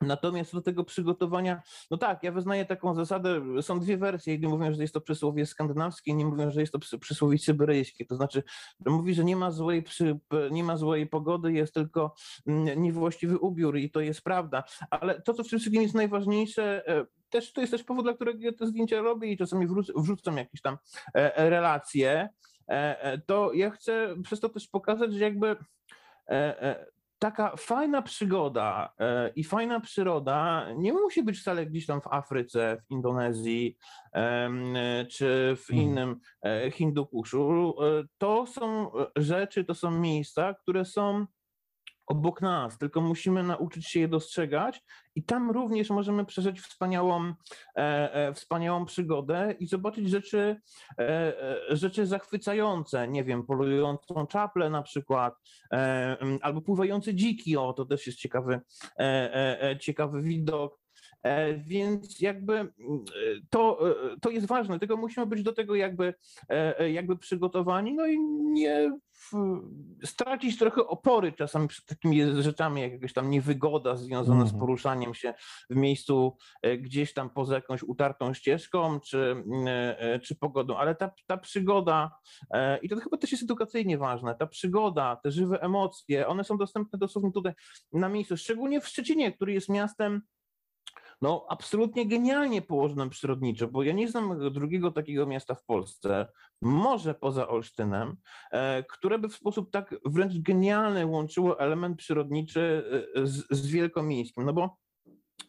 Natomiast 0.00 0.52
do 0.52 0.60
tego 0.60 0.84
przygotowania, 0.84 1.62
no 1.90 1.96
tak, 1.96 2.22
ja 2.22 2.32
wyznaję 2.32 2.64
taką 2.64 2.94
zasadę, 2.94 3.42
są 3.62 3.80
dwie 3.80 3.96
wersje. 3.98 4.32
Jedni 4.32 4.48
mówią, 4.48 4.74
że 4.74 4.82
jest 4.82 4.94
to 4.94 5.00
przysłowie 5.00 5.46
skandynawskie, 5.46 6.10
inni 6.10 6.24
mówią, 6.24 6.50
że 6.50 6.60
jest 6.60 6.72
to 6.72 6.78
przysłowie 6.98 7.38
syberyjskie. 7.38 8.06
To 8.06 8.16
znaczy, 8.16 8.42
mówi, 8.86 9.14
że 9.14 9.24
nie 9.24 9.36
ma 9.36 9.50
złej, 9.50 9.82
przy, 9.82 10.18
nie 10.50 10.64
ma 10.64 10.76
złej 10.76 11.06
pogody, 11.06 11.52
jest 11.52 11.74
tylko 11.74 12.14
mm, 12.46 12.82
niewłaściwy 12.82 13.38
ubiór 13.38 13.78
i 13.78 13.90
to 13.90 14.00
jest 14.00 14.22
prawda. 14.22 14.64
Ale 14.90 15.22
to, 15.22 15.34
co 15.34 15.44
w 15.44 15.48
tym 15.48 15.58
wszystkim 15.58 15.82
jest 15.82 15.94
najważniejsze, 15.94 16.88
e, 16.88 17.06
też 17.30 17.52
to 17.52 17.60
jest 17.60 17.70
też 17.70 17.84
powód, 17.84 18.04
dla 18.04 18.14
którego 18.14 18.38
ja 18.40 18.52
te 18.52 18.66
zdjęcia 18.66 19.02
robię 19.02 19.32
i 19.32 19.36
czasami 19.36 19.66
wrzucam 19.96 20.36
jakieś 20.36 20.60
tam 20.60 20.78
e, 21.14 21.50
relacje, 21.50 22.10
e, 22.10 22.28
to 23.26 23.52
ja 23.52 23.70
chcę 23.70 24.14
przez 24.22 24.40
to 24.40 24.48
też 24.48 24.68
pokazać, 24.68 25.12
że 25.12 25.24
jakby 25.24 25.56
taka 27.18 27.56
fajna 27.56 28.02
przygoda 28.02 28.92
e, 28.98 29.28
i 29.36 29.44
fajna 29.44 29.80
przyroda 29.80 30.66
nie 30.76 30.92
musi 30.92 31.22
być 31.22 31.40
wcale 31.40 31.66
gdzieś 31.66 31.86
tam 31.86 32.00
w 32.00 32.06
Afryce, 32.06 32.82
w 32.86 32.90
Indonezji 32.90 33.76
czy 35.10 35.56
w 35.56 35.66
hmm. 35.66 35.86
innym 35.86 36.20
e, 36.42 36.70
Hindukuszu. 36.70 37.74
E, 37.82 38.04
to 38.18 38.46
są 38.46 38.90
rzeczy, 39.16 39.64
to 39.64 39.74
są 39.74 39.90
miejsca, 39.90 40.54
które 40.54 40.84
są 40.84 41.26
obok 42.06 42.40
nas, 42.40 42.78
tylko 42.78 43.00
musimy 43.00 43.42
nauczyć 43.42 43.88
się 43.88 44.00
je 44.00 44.08
dostrzegać 44.08 44.82
i 45.14 45.22
tam 45.22 45.50
również 45.50 45.90
możemy 45.90 46.24
przeżyć 46.24 46.60
wspaniałą, 46.60 47.34
e, 47.76 48.14
e, 48.14 48.34
wspaniałą 48.34 48.84
przygodę 48.84 49.54
i 49.58 49.66
zobaczyć 49.66 50.10
rzeczy, 50.10 50.60
e, 50.98 51.02
e 51.70 51.76
rzeczy 51.76 52.06
zachwycające, 52.06 53.08
nie 53.08 53.24
wiem, 53.24 53.46
polującą 53.46 54.26
czaplę 54.26 54.70
na 54.70 54.82
przykład, 54.82 55.34
e, 55.72 56.16
albo 56.42 56.60
pływające 56.60 57.14
dziki, 57.14 57.56
o 57.56 57.72
to 57.72 57.84
też 57.84 58.06
jest 58.06 58.18
ciekawy, 58.18 58.60
e, 58.98 59.76
ciekawy 59.80 60.22
widok. 60.22 60.85
Więc 61.58 62.20
jakby 62.20 62.72
to, 63.50 63.78
to 64.20 64.30
jest 64.30 64.46
ważne, 64.46 64.78
tylko 64.78 64.96
musimy 64.96 65.26
być 65.26 65.42
do 65.42 65.52
tego 65.52 65.74
jakby, 65.74 66.14
jakby 66.90 67.18
przygotowani, 67.18 67.94
no 67.94 68.06
i 68.06 68.18
nie 68.42 68.90
stracić 70.04 70.58
trochę 70.58 70.86
opory 70.86 71.32
czasami 71.32 71.68
przed 71.68 71.86
takimi 71.86 72.42
rzeczami, 72.42 72.82
jak 72.82 72.92
jakaś 72.92 73.12
tam 73.12 73.30
niewygoda 73.30 73.96
związana 73.96 74.40
z 74.40 74.52
mhm. 74.52 74.60
poruszaniem 74.60 75.14
się 75.14 75.34
w 75.70 75.76
miejscu 75.76 76.36
e, 76.62 76.78
gdzieś 76.78 77.14
tam 77.14 77.30
poza 77.30 77.54
jakąś 77.54 77.82
utartą 77.82 78.34
ścieżką 78.34 79.00
czy, 79.00 79.44
e, 79.66 80.00
e, 80.00 80.18
czy 80.18 80.36
pogodą, 80.36 80.76
ale 80.76 80.94
ta, 80.94 81.10
ta 81.26 81.36
przygoda, 81.36 82.10
i 82.82 82.88
to 82.88 82.96
chyba 82.96 83.16
też 83.16 83.32
jest 83.32 83.44
edukacyjnie 83.44 83.98
ważne, 83.98 84.34
ta 84.34 84.46
przygoda, 84.46 85.16
te 85.16 85.30
żywe 85.30 85.62
emocje, 85.62 86.26
one 86.26 86.44
są 86.44 86.58
dostępne 86.58 86.98
dosłownie 86.98 87.32
tutaj 87.32 87.52
na 87.92 88.08
miejscu, 88.08 88.36
szczególnie 88.36 88.80
w 88.80 88.88
Szczecinie, 88.88 89.32
który 89.32 89.52
jest 89.52 89.68
miastem 89.68 90.22
no 91.22 91.46
absolutnie 91.48 92.08
genialnie 92.08 92.62
położonym 92.62 93.10
przyrodniczo, 93.10 93.68
bo 93.68 93.82
ja 93.82 93.92
nie 93.92 94.08
znam 94.08 94.52
drugiego 94.52 94.90
takiego 94.90 95.26
miasta 95.26 95.54
w 95.54 95.64
Polsce, 95.64 96.26
może 96.62 97.14
poza 97.14 97.48
Olsztynem, 97.48 98.16
e, 98.50 98.82
które 98.82 99.18
by 99.18 99.28
w 99.28 99.34
sposób 99.34 99.70
tak 99.70 99.94
wręcz 100.04 100.38
genialny 100.38 101.06
łączyło 101.06 101.60
element 101.60 101.98
przyrodniczy 101.98 102.84
e, 103.14 103.26
z, 103.26 103.46
z 103.50 103.66
wielkomiejskim, 103.66 104.44
no 104.44 104.52
bo 104.52 104.76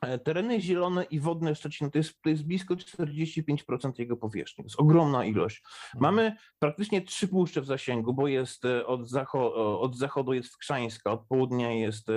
e, 0.02 0.20
Tereny 0.20 0.62
zielone 0.62 1.04
i 1.04 1.20
wodne 1.20 1.56
Szczecina 1.56 1.90
to 1.90 1.98
jest, 1.98 2.22
to 2.22 2.30
jest 2.30 2.44
blisko 2.44 2.76
45% 2.76 3.92
jego 3.98 4.18
powierzchni. 4.18 4.64
To 4.64 4.68
jest 4.68 4.80
ogromna 4.80 5.26
ilość. 5.26 5.64
Mhm. 5.96 6.02
Mamy 6.02 6.36
praktycznie 6.60 7.02
trzy 7.02 7.28
puszcze 7.28 7.62
w 7.62 7.66
zasięgu, 7.66 8.14
bo 8.14 8.28
jest 8.28 8.64
od, 8.86 9.10
zacho 9.10 9.80
od 9.82 9.98
zachodu 9.98 10.34
jest 10.34 10.54
Wkrzańska, 10.54 11.12
od 11.12 11.28
południa 11.28 11.72
jest 11.72 12.08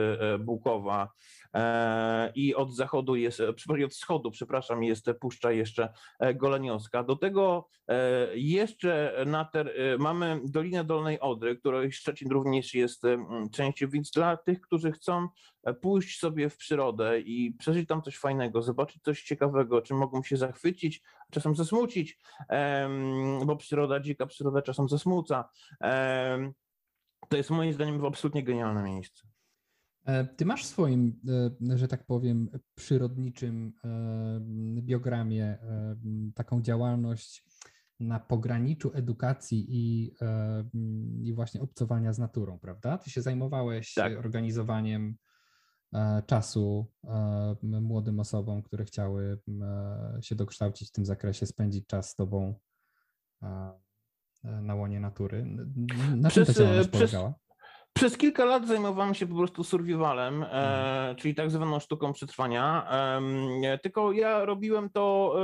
Bukowa, 0.40 1.08
i 2.34 2.54
od 2.54 2.76
zachodu 2.76 3.16
jest, 3.16 3.40
e, 3.40 3.48
od 3.84 3.92
wschodu, 3.92 4.30
przepraszam, 4.30 4.82
jest 4.82 5.10
Puszcza 5.20 5.52
jeszcze 5.52 5.92
e, 6.18 6.34
Goleniowska. 6.34 7.02
Do 7.02 7.16
tego 7.16 7.68
jeszcze 8.34 9.24
na 9.26 9.44
ter, 9.44 9.72
mamy 9.98 10.40
Dolinę 10.44 10.84
Dolnej 10.84 11.20
Odry, 11.20 11.56
której 11.56 11.92
Szczecin 11.92 12.30
również 12.30 12.74
jest 12.74 13.02
częścią, 13.52 13.88
więc 13.88 14.10
dla 14.10 14.36
tych, 14.36 14.60
którzy 14.60 14.92
chcą 14.92 15.28
pójść 15.80 16.18
sobie 16.18 16.50
w 16.50 16.56
przyrodę 16.56 17.20
i 17.20 17.52
przeżyć 17.58 17.88
tam 17.88 18.02
coś 18.02 18.18
fajnego, 18.18 18.62
zobaczyć 18.62 19.02
coś 19.02 19.22
ciekawego, 19.22 19.82
czym 19.82 19.96
mogą 19.96 20.22
się 20.22 20.36
zachwycić, 20.36 21.02
czasem 21.30 21.56
zasmucić, 21.56 22.18
bo 23.46 23.56
przyroda, 23.56 24.00
dzika 24.00 24.26
przyroda 24.26 24.62
czasem 24.62 24.88
zasmuca. 24.88 25.48
To 27.28 27.36
jest 27.36 27.50
moim 27.50 27.72
zdaniem 27.72 28.06
absolutnie 28.06 28.42
genialne 28.42 28.82
miejsce. 28.82 29.28
E, 30.04 30.24
ty 30.24 30.44
masz 30.44 30.64
w 30.64 30.66
swoim, 30.66 31.20
e, 31.70 31.78
że 31.78 31.88
tak 31.88 32.06
powiem, 32.06 32.50
przyrodniczym 32.74 33.72
e, 33.84 34.40
biogramie 34.82 35.58
taką 36.34 36.62
działalność 36.62 37.44
na 38.00 38.20
pograniczu 38.20 38.90
edukacji 38.94 39.66
i, 39.68 40.14
i 41.22 41.34
właśnie 41.34 41.60
obcowania 41.60 42.12
z 42.12 42.18
naturą, 42.18 42.58
prawda? 42.58 42.98
Ty 42.98 43.10
się 43.10 43.22
zajmowałeś 43.22 43.94
tak. 43.94 44.18
organizowaniem 44.18 45.16
czasu 46.26 46.92
młodym 47.62 48.20
osobom, 48.20 48.62
które 48.62 48.84
chciały 48.84 49.40
się 50.20 50.34
dokształcić 50.34 50.88
w 50.88 50.92
tym 50.92 51.06
zakresie, 51.06 51.46
spędzić 51.46 51.86
czas 51.86 52.10
z 52.10 52.14
tobą 52.14 52.54
na 54.42 54.74
łonie 54.74 55.00
natury. 55.00 55.46
Na 56.16 56.28
przez, 56.28 56.46
czym 56.46 56.54
ta 56.54 56.60
działalność 56.60 56.88
przez, 56.88 57.10
polegała? 57.10 57.34
Przez 57.92 58.16
kilka 58.16 58.44
lat 58.44 58.66
zajmowałem 58.66 59.14
się 59.14 59.26
po 59.26 59.34
prostu 59.34 59.64
survivalem, 59.64 60.42
e, 60.42 60.46
mhm. 60.46 61.16
czyli 61.16 61.34
tak 61.34 61.50
zwaną 61.50 61.80
sztuką 61.80 62.12
przetrwania. 62.12 62.86
E, 63.64 63.78
tylko 63.78 64.12
ja 64.12 64.44
robiłem 64.44 64.90
to 64.90 65.34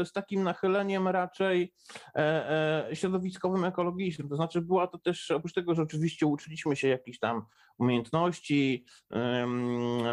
e, 0.00 0.04
z 0.04 0.12
takim 0.12 0.42
nachyleniem 0.42 1.08
raczej 1.08 1.74
e, 2.14 2.88
e, 2.90 2.96
środowiskowym, 2.96 3.64
ekologicznym. 3.64 4.28
To 4.28 4.36
znaczy, 4.36 4.60
była 4.60 4.86
to 4.86 4.98
też, 4.98 5.30
oprócz 5.30 5.52
tego, 5.52 5.74
że 5.74 5.82
oczywiście 5.82 6.26
uczyliśmy 6.26 6.76
się 6.76 6.88
jakichś 6.88 7.18
tam 7.18 7.42
umiejętności. 7.78 8.84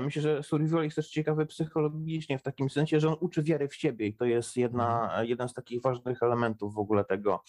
Myślę, 0.02 0.22
że 0.22 0.44
survival 0.44 0.84
jest 0.84 0.96
też 0.96 1.10
ciekawy 1.10 1.46
psychologicznie, 1.46 2.38
w 2.38 2.44
takim 2.44 2.70
sensie, 2.70 3.00
że 3.00 3.10
on 3.10 3.16
uczy 3.20 3.44
wiary 3.44 3.68
w 3.68 3.76
siebie 3.76 4.08
i 4.08 4.16
to 4.16 4.26
jest 4.26 4.58
jedna, 4.58 5.04
mhm. 5.04 5.28
jeden 5.28 5.50
z 5.50 5.54
takich 5.54 5.82
ważnych 5.82 6.24
elementów 6.24 6.74
w 6.74 6.80
ogóle 6.80 7.06
tego, 7.06 7.44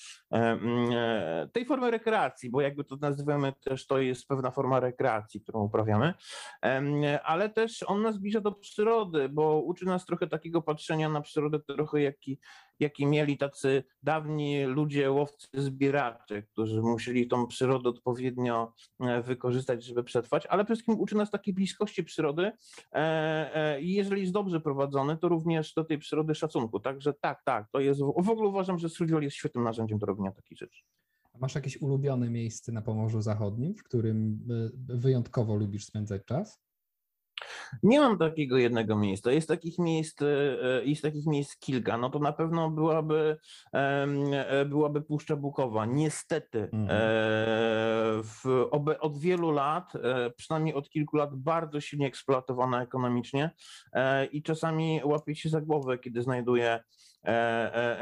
tej 1.53 1.65
formy 1.65 1.91
rekreacji, 1.91 2.51
bo 2.51 2.61
jakby 2.61 2.85
to 2.85 2.97
nazywamy 2.97 3.53
też, 3.65 3.87
to 3.87 3.99
jest 3.99 4.29
pewna 4.29 4.51
forma 4.51 4.81
rekreacji, 4.81 5.41
którą 5.41 5.63
uprawiamy, 5.63 6.15
ale 7.25 7.49
też 7.49 7.83
on 7.83 8.03
nas 8.03 8.15
zbliża 8.15 8.41
do 8.41 8.53
przyrody, 8.53 9.29
bo 9.29 9.61
uczy 9.61 9.85
nas 9.85 10.07
trochę 10.07 10.27
takiego 10.27 10.63
patrzenia 10.63 11.09
na 11.09 11.21
przyrodę, 11.21 11.61
trochę 11.61 12.03
jaki, 12.03 12.39
jaki 12.81 13.07
mieli 13.07 13.39
tacy 13.39 13.85
dawni 14.03 14.65
ludzie, 14.65 15.11
łowcy, 15.11 15.49
zbieracze, 15.55 16.43
którzy 16.43 16.83
musieli 16.83 17.29
tą 17.29 17.47
przyrodę 17.47 17.89
odpowiednio 17.89 18.73
e, 19.01 19.23
wykorzystać, 19.23 19.85
żeby 19.85 20.05
przetrwać, 20.05 20.47
ale 20.47 20.65
przede 20.65 20.77
wszystkim 20.77 21.01
uczy 21.01 21.17
nas 21.17 21.31
takiej 21.31 21.55
bliskości 21.55 22.05
przyrody 22.05 22.53
e, 22.93 22.97
e, 23.55 23.81
i 23.81 23.93
jeżeli 23.93 24.21
jest 24.21 24.33
dobrze 24.33 24.61
prowadzony, 24.61 25.17
to 25.17 25.29
również 25.29 25.75
do 25.75 25.85
tej 25.85 25.99
przyrody 25.99 26.35
szacunku. 26.35 26.81
Także 26.81 27.13
tak, 27.13 27.43
tak, 27.45 27.71
to 27.71 27.81
jest, 27.81 28.01
w 28.01 28.31
ogóle 28.31 28.49
uważam, 28.49 28.79
że 28.79 28.89
survival 28.89 29.23
jest 29.23 29.37
świetnym 29.37 29.65
narzędziem 29.65 29.99
do 29.99 30.07
robienia 30.07 30.33
takich 30.33 30.59
rzeczy. 30.59 30.83
Masz 31.41 31.55
jakieś 31.55 31.83
ulubione 31.83 32.31
miejsce 32.31 32.73
na 32.73 32.83
Pomorzu 32.83 33.21
Zachodnim, 33.21 33.75
w 33.75 33.83
którym 33.83 34.39
wyjątkowo 34.89 35.57
lubisz 35.57 35.85
spędzać 35.85 36.25
czas? 36.25 36.64
Nie 37.83 38.01
mam 38.01 38.19
takiego 38.19 38.59
jednego 38.59 38.97
miejsca. 38.97 39.33
Jest 39.33 39.49
takich 39.49 39.79
miejsc, 39.79 40.23
e, 40.23 40.27
e, 40.27 40.85
jest 40.85 41.03
takich 41.03 41.27
miejsc 41.27 41.57
kilka. 41.57 41.99
No 41.99 42.11
to 42.11 42.19
na 42.19 42.33
pewno 42.33 42.71
byłaby, 42.71 43.37
e, 43.73 44.65
byłaby 44.65 45.03
Puszcza 45.03 45.37
Bukowa. 45.37 45.87
Niestety 45.87 46.69
mhm. 46.73 46.89
w, 48.23 48.69
od 49.01 49.19
wielu 49.19 49.51
lat, 49.51 49.93
przynajmniej 50.37 50.75
od 50.75 50.91
kilku 50.91 51.17
lat, 51.17 51.37
bardzo 51.37 51.81
silnie 51.81 52.07
eksploatowana 52.07 52.83
ekonomicznie 52.83 53.51
i 54.33 54.43
czasami 54.43 55.01
łapie 55.05 55.35
się 55.35 55.49
za 55.49 55.61
głowę, 55.61 55.99
kiedy 55.99 56.23
znajduje 56.23 56.81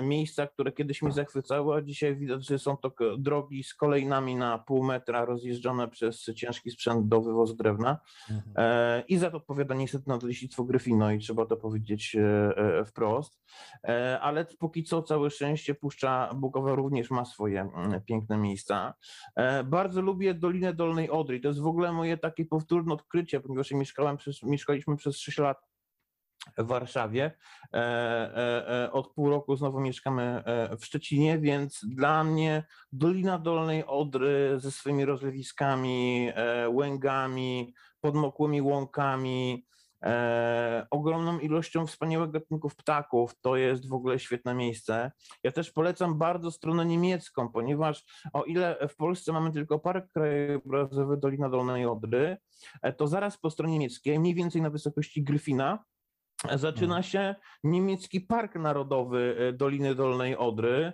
miejsca, 0.03 0.47
które 0.47 0.73
kiedyś 0.73 1.03
mnie 1.03 1.13
zachwycały, 1.13 1.75
a 1.77 1.83
dzisiaj 1.83 2.17
widać, 2.17 2.47
że 2.47 2.59
są 2.59 2.77
to 2.77 2.93
drogi 3.19 3.65
z 3.65 3.75
kolejnami 3.75 4.37
na 4.37 4.59
pół 4.59 4.85
metra 4.85 5.25
rozjeżdżone 5.25 5.89
przez 5.89 6.25
ciężki 6.37 6.71
sprzęt 6.71 7.09
do 7.09 7.21
wywozu 7.21 7.55
drewna. 7.55 7.99
Mhm. 8.31 8.53
E, 8.57 9.03
I 9.09 9.17
za 9.19 9.31
to 9.31 9.37
odpowiada 9.37 9.75
niestety 9.75 10.05
nadleśnictwo 10.11 10.65
Gryfino 10.65 11.11
i 11.11 11.19
trzeba 11.19 11.47
to 11.47 11.57
powiedzieć 11.57 12.17
e, 12.17 12.57
e, 12.57 12.85
wprost. 12.85 13.41
E, 13.85 14.21
Ale 14.21 14.47
póki 14.59 14.85
co 14.85 15.03
całe 15.03 15.31
szczęście 15.31 15.75
Puszcza 15.75 16.31
Bukowa 16.35 16.75
również 16.75 17.11
ma 17.11 17.25
swoje 17.25 17.71
piękne 18.07 18.39
miejsca. 18.39 18.95
E, 19.37 19.65
Bardzo 19.65 20.03
lubię 20.03 20.35
Dolinę 20.35 20.75
Dolnej 20.75 21.11
Odry. 21.11 21.41
To 21.41 21.49
jest 21.49 21.61
w 21.61 21.67
ogóle 21.67 21.93
moje 21.93 22.19
takie 22.19 22.45
powtórne 22.45 22.95
odkrycie, 22.95 23.41
ponieważ 23.41 23.71
mieszkałem 23.71 24.17
przez, 24.17 24.43
mieszkaliśmy 24.43 24.97
przez 24.97 25.19
6 25.19 25.39
lat 25.39 25.72
w 26.59 26.67
Warszawie. 26.67 27.37
E, 27.73 27.77
e, 27.77 28.85
e, 28.85 28.93
Od 28.93 29.09
pół 29.15 29.31
roku 29.31 29.57
znowu 29.57 29.81
mieszkamy 29.81 30.45
w 30.79 30.85
Szczecinie, 30.85 31.39
więc 31.39 31.81
dla 31.89 32.25
mnie 32.25 32.65
Dolina 32.93 33.39
Dolnej 33.39 33.87
Odry 33.87 34.55
ze 34.57 34.71
swoimi 34.71 35.05
rozlewiskami, 35.05 36.29
łęgami, 36.69 37.75
podmokłymi 38.01 38.63
łąkami, 38.63 39.67
e, 40.05 40.87
ogromną 40.91 41.39
ilością 41.39 41.87
wspaniałych 41.87 42.31
gatunków 42.31 42.77
ptaków, 42.77 43.41
to 43.41 43.57
jest 43.57 43.89
w 43.89 43.93
ogóle 43.93 44.19
świetne 44.19 44.55
miejsce. 44.55 45.13
Ja 45.43 45.53
też 45.53 45.71
polecam 45.71 46.19
bardzo 46.19 46.51
stronę 46.51 46.87
niemiecką, 46.87 47.49
ponieważ 47.49 48.05
o 48.33 48.45
ile 48.45 48.89
w 48.89 48.97
Polsce 48.97 49.33
mamy 49.33 49.53
tylko 49.53 49.79
park 49.79 50.13
krajobrazowy 50.13 51.17
Dolina 51.17 51.49
Dolnej 51.49 51.87
Odry, 51.87 52.37
to 52.97 53.07
zaraz 53.09 53.39
po 53.39 53.51
stronie 53.51 53.73
niemieckiej, 53.73 54.19
mniej 54.19 54.35
więcej 54.35 54.63
na 54.63 54.71
wysokości 54.71 55.23
Gryfina, 55.23 55.85
zaczyna 56.55 57.03
się 57.03 57.35
niemiecki 57.65 58.21
Park 58.21 58.55
Narodowy 58.55 59.37
e, 59.39 59.53
Doliny 59.53 59.95
Dolnej 59.95 60.37
Odry. 60.37 60.93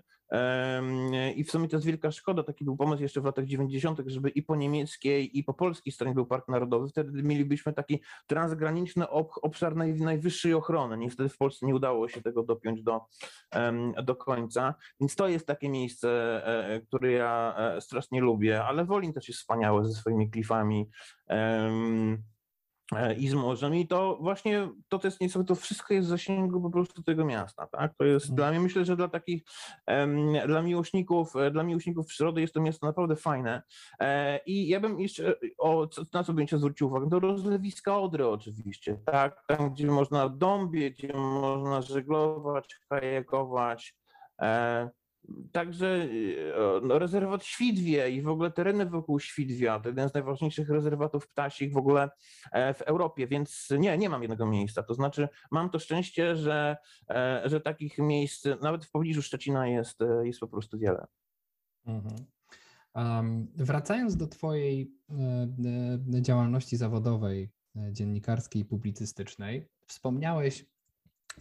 I 1.36 1.44
w 1.44 1.50
sumie 1.50 1.68
to 1.68 1.76
jest 1.76 1.86
wielka 1.86 2.10
szkoda, 2.10 2.42
taki 2.42 2.64
był 2.64 2.76
pomysł 2.76 3.02
jeszcze 3.02 3.20
w 3.20 3.24
latach 3.24 3.44
90., 3.44 4.00
żeby 4.06 4.28
i 4.28 4.42
po 4.42 4.56
niemieckiej, 4.56 5.38
i 5.38 5.44
po 5.44 5.54
polskiej 5.54 5.92
stronie 5.92 6.14
był 6.14 6.26
Park 6.26 6.48
Narodowy. 6.48 6.88
Wtedy 6.88 7.22
mielibyśmy 7.22 7.72
taki 7.72 8.02
transgraniczny 8.26 9.08
ob- 9.08 9.38
obszar 9.42 9.76
naj, 9.76 9.94
najwyższej 9.94 10.54
ochrony. 10.54 10.98
Niestety 10.98 11.28
w 11.28 11.36
Polsce 11.36 11.66
nie 11.66 11.74
udało 11.74 12.08
się 12.08 12.22
tego 12.22 12.42
dopiąć 12.42 12.82
do, 12.82 13.00
do 14.04 14.16
końca. 14.16 14.74
Więc 15.00 15.16
to 15.16 15.28
jest 15.28 15.46
takie 15.46 15.68
miejsce, 15.68 16.08
e, 16.46 16.80
które 16.80 17.12
ja 17.12 17.54
e, 17.58 17.80
strasznie 17.80 18.20
lubię, 18.20 18.64
ale 18.64 18.84
Wolin 18.84 19.12
też 19.12 19.28
jest 19.28 19.40
wspaniałe 19.40 19.84
ze 19.84 19.92
swoimi 19.92 20.30
klifami. 20.30 20.90
E, 22.96 23.14
i 23.14 23.28
z 23.28 23.34
morzem 23.34 23.74
i 23.74 23.86
to 23.86 24.18
właśnie 24.20 24.68
to, 24.88 24.98
to 24.98 25.06
jest 25.06 25.20
nieco, 25.20 25.44
to 25.44 25.54
wszystko 25.54 25.94
jest 25.94 26.06
w 26.06 26.10
zasięgu 26.10 26.60
po 26.60 26.70
prostu 26.70 27.02
tego 27.02 27.24
miasta, 27.24 27.66
tak? 27.66 27.94
To 27.96 28.04
jest 28.04 28.24
Mhm. 28.26 28.36
dla 28.36 28.50
mnie, 28.50 28.60
myślę, 28.60 28.84
że 28.84 28.96
dla 28.96 29.08
takich, 29.08 29.42
dla 30.46 30.62
miłośników, 30.62 31.36
e, 31.36 31.50
dla 31.50 31.62
miłośników 31.62 32.06
przyrody 32.06 32.40
jest 32.40 32.54
to 32.54 32.60
miasto 32.60 32.86
naprawdę 32.86 33.16
fajne 33.16 33.62
E, 34.00 34.40
i 34.46 34.68
ja 34.68 34.80
bym 34.80 35.00
jeszcze, 35.00 35.34
o, 35.58 35.86
co, 35.86 36.02
na 36.12 36.24
co 36.24 36.32
bym 36.32 36.48
się 36.48 36.58
zwrócił 36.58 36.86
uwagę, 36.86 37.08
do 37.08 37.20
rozlewiska 37.20 37.98
Odry 38.00 38.28
oczywiście, 38.28 38.98
tak? 39.06 39.42
Tam, 39.46 39.70
gdzie 39.70 39.86
można 39.86 40.28
dąbie, 40.28 40.90
gdzie 40.90 41.12
można 41.12 41.82
żeglować, 41.82 42.76
kajakować, 42.88 43.96
e, 44.42 44.90
Także 45.52 45.86
e, 45.86 46.08
no, 46.82 46.98
rezerwat 46.98 47.44
Świdwie 47.44 48.10
i 48.10 48.22
w 48.22 48.28
ogóle 48.28 48.50
tereny 48.50 48.86
wokół 48.86 49.20
Świdwia, 49.20 49.80
to 49.80 49.88
jeden 49.88 50.08
z 50.08 50.14
najważniejszych 50.14 50.68
rezerwatów 50.68 51.28
ptasich 51.28 51.72
w 51.72 51.76
ogóle 51.76 52.10
e, 52.52 52.74
w 52.74 52.82
Europie, 52.82 53.26
więc 53.26 53.68
nie, 53.78 53.98
nie 53.98 54.08
mam 54.08 54.22
jednego 54.22 54.46
miejsca. 54.46 54.82
To 54.82 54.94
znaczy 54.94 55.28
mam 55.50 55.70
to 55.70 55.78
szczęście, 55.78 56.36
że, 56.36 56.76
e, 57.10 57.42
że 57.44 57.60
takich 57.60 57.98
miejsc 57.98 58.44
nawet 58.62 58.84
w 58.84 58.90
pobliżu 58.90 59.22
Szczecina 59.22 59.68
jest, 59.68 60.02
e, 60.02 60.26
jest 60.26 60.40
po 60.40 60.48
prostu 60.48 60.78
wiele. 60.78 61.06
Mhm. 61.86 62.16
Em, 62.94 63.48
wracając 63.54 64.16
do 64.16 64.26
Twojej 64.26 64.92
działalności 66.20 66.76
zawodowej, 66.76 67.50
dziennikarskiej 67.92 68.62
i 68.62 68.64
publicystycznej, 68.64 69.68
wspomniałeś 69.86 70.66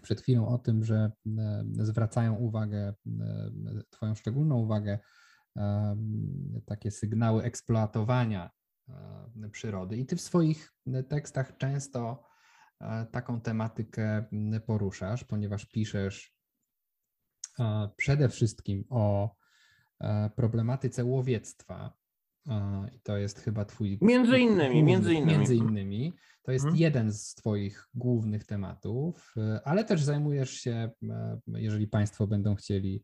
przed 0.02 0.22
chwilą 0.22 0.48
o 0.48 0.58
tym, 0.58 0.84
że 0.84 1.12
e, 1.38 1.64
zwracają 1.72 2.36
uwagę, 2.36 2.94
e, 3.08 3.52
Twoją 3.90 4.16
szczególną 4.16 4.56
uwagę, 4.56 5.00
em, 5.56 6.62
takie 6.66 6.92
sygnały 6.92 7.44
eksploatowania 7.44 8.50
e, 8.90 9.50
przyrody. 9.52 9.98
I 9.98 10.06
Ty 10.06 10.16
w 10.16 10.22
swoich 10.22 10.74
e, 10.88 11.04
tekstach 11.04 11.58
często 11.58 12.24
e, 12.82 13.06
taką 13.06 13.42
tematykę 13.42 14.26
poruszasz, 14.66 15.24
ponieważ 15.24 15.66
piszesz 15.66 16.36
e, 17.60 17.90
przede 17.98 18.30
wszystkim 18.30 18.84
o 18.90 19.36
e, 20.02 20.30
problematyce 20.30 21.06
łowiectwa. 21.06 21.94
I 22.96 23.00
to 23.04 23.18
jest 23.18 23.40
chyba 23.40 23.66
twój. 23.66 23.98
Między 24.02 24.40
innymi, 24.40 24.74
główny- 24.76 24.84
między 24.84 25.14
innymi. 25.14 25.32
Między 25.38 25.56
innymi. 25.56 26.14
To 26.44 26.52
jest 26.52 26.66
Mhm. 26.66 26.82
jeden 26.82 27.14
z 27.14 27.36
Twoich 27.36 27.88
głównych 27.94 28.44
tematów, 28.46 29.34
e, 29.38 29.62
ale 29.66 29.84
też 29.84 30.04
zajmujesz 30.04 30.50
się, 30.52 30.90
e, 31.10 31.40
jeżeli 31.48 31.88
Państwo 31.88 32.28
będą 32.28 32.56
chcieli 32.56 33.04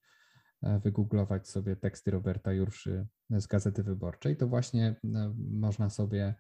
e, 0.64 0.80
wygooglować 0.80 1.48
sobie 1.50 1.76
teksty 1.76 2.12
Roberta 2.12 2.54
Jurszy 2.54 3.08
z 3.30 3.48
Gazety 3.48 3.84
Wyborczej, 3.84 4.38
to 4.38 4.48
właśnie 4.48 4.96
e, 5.16 5.34
można 5.52 5.90
sobie 5.90 6.36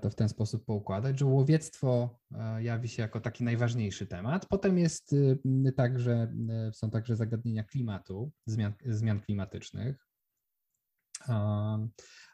to 0.00 0.10
w 0.10 0.14
ten 0.14 0.28
sposób 0.28 0.64
poukładać, 0.64 1.18
że 1.18 1.26
łowiectwo 1.26 2.18
jawi 2.58 2.88
się 2.88 3.02
jako 3.02 3.20
taki 3.20 3.44
najważniejszy 3.44 4.06
temat. 4.06 4.46
Potem 4.46 4.78
jest 4.78 5.12
y, 5.12 5.38
także, 5.76 6.32
y, 6.68 6.72
są 6.72 6.90
także 6.90 7.16
zagadnienia 7.16 7.64
klimatu, 7.64 8.32
zmian, 8.46 8.72
zmian 8.86 9.20
klimatycznych, 9.20 10.06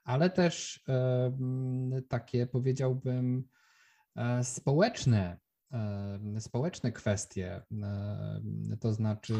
ale 0.04 0.30
też 0.30 0.84
takie 2.08 2.46
powiedziałbym 2.46 3.44
e, 4.16 4.44
społeczne, 4.44 5.38
społeczne 6.38 6.92
kwestie, 6.92 7.62
to 8.80 8.92
znaczy 8.92 9.34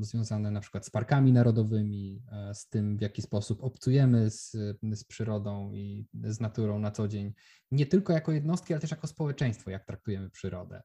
związane 0.00 0.50
na 0.50 0.60
przykład 0.60 0.86
z 0.86 0.90
parkami 0.90 1.32
narodowymi, 1.32 2.22
e, 2.32 2.54
z 2.54 2.68
tym 2.68 2.96
w 2.98 3.00
jaki 3.00 3.22
sposób 3.22 3.64
obcujemy 3.64 4.30
z, 4.30 4.56
z 4.92 5.04
przyrodą 5.04 5.72
i 5.72 6.06
z 6.24 6.40
naturą 6.40 6.78
na 6.78 6.90
co 6.90 7.08
dzień, 7.08 7.32
nie 7.70 7.86
tylko 7.86 8.12
jako 8.12 8.32
jednostki, 8.32 8.74
ale 8.74 8.80
też 8.80 8.90
jako 8.90 9.06
społeczeństwo, 9.06 9.70
jak 9.70 9.84
traktujemy 9.84 10.30
przyrodę. 10.30 10.82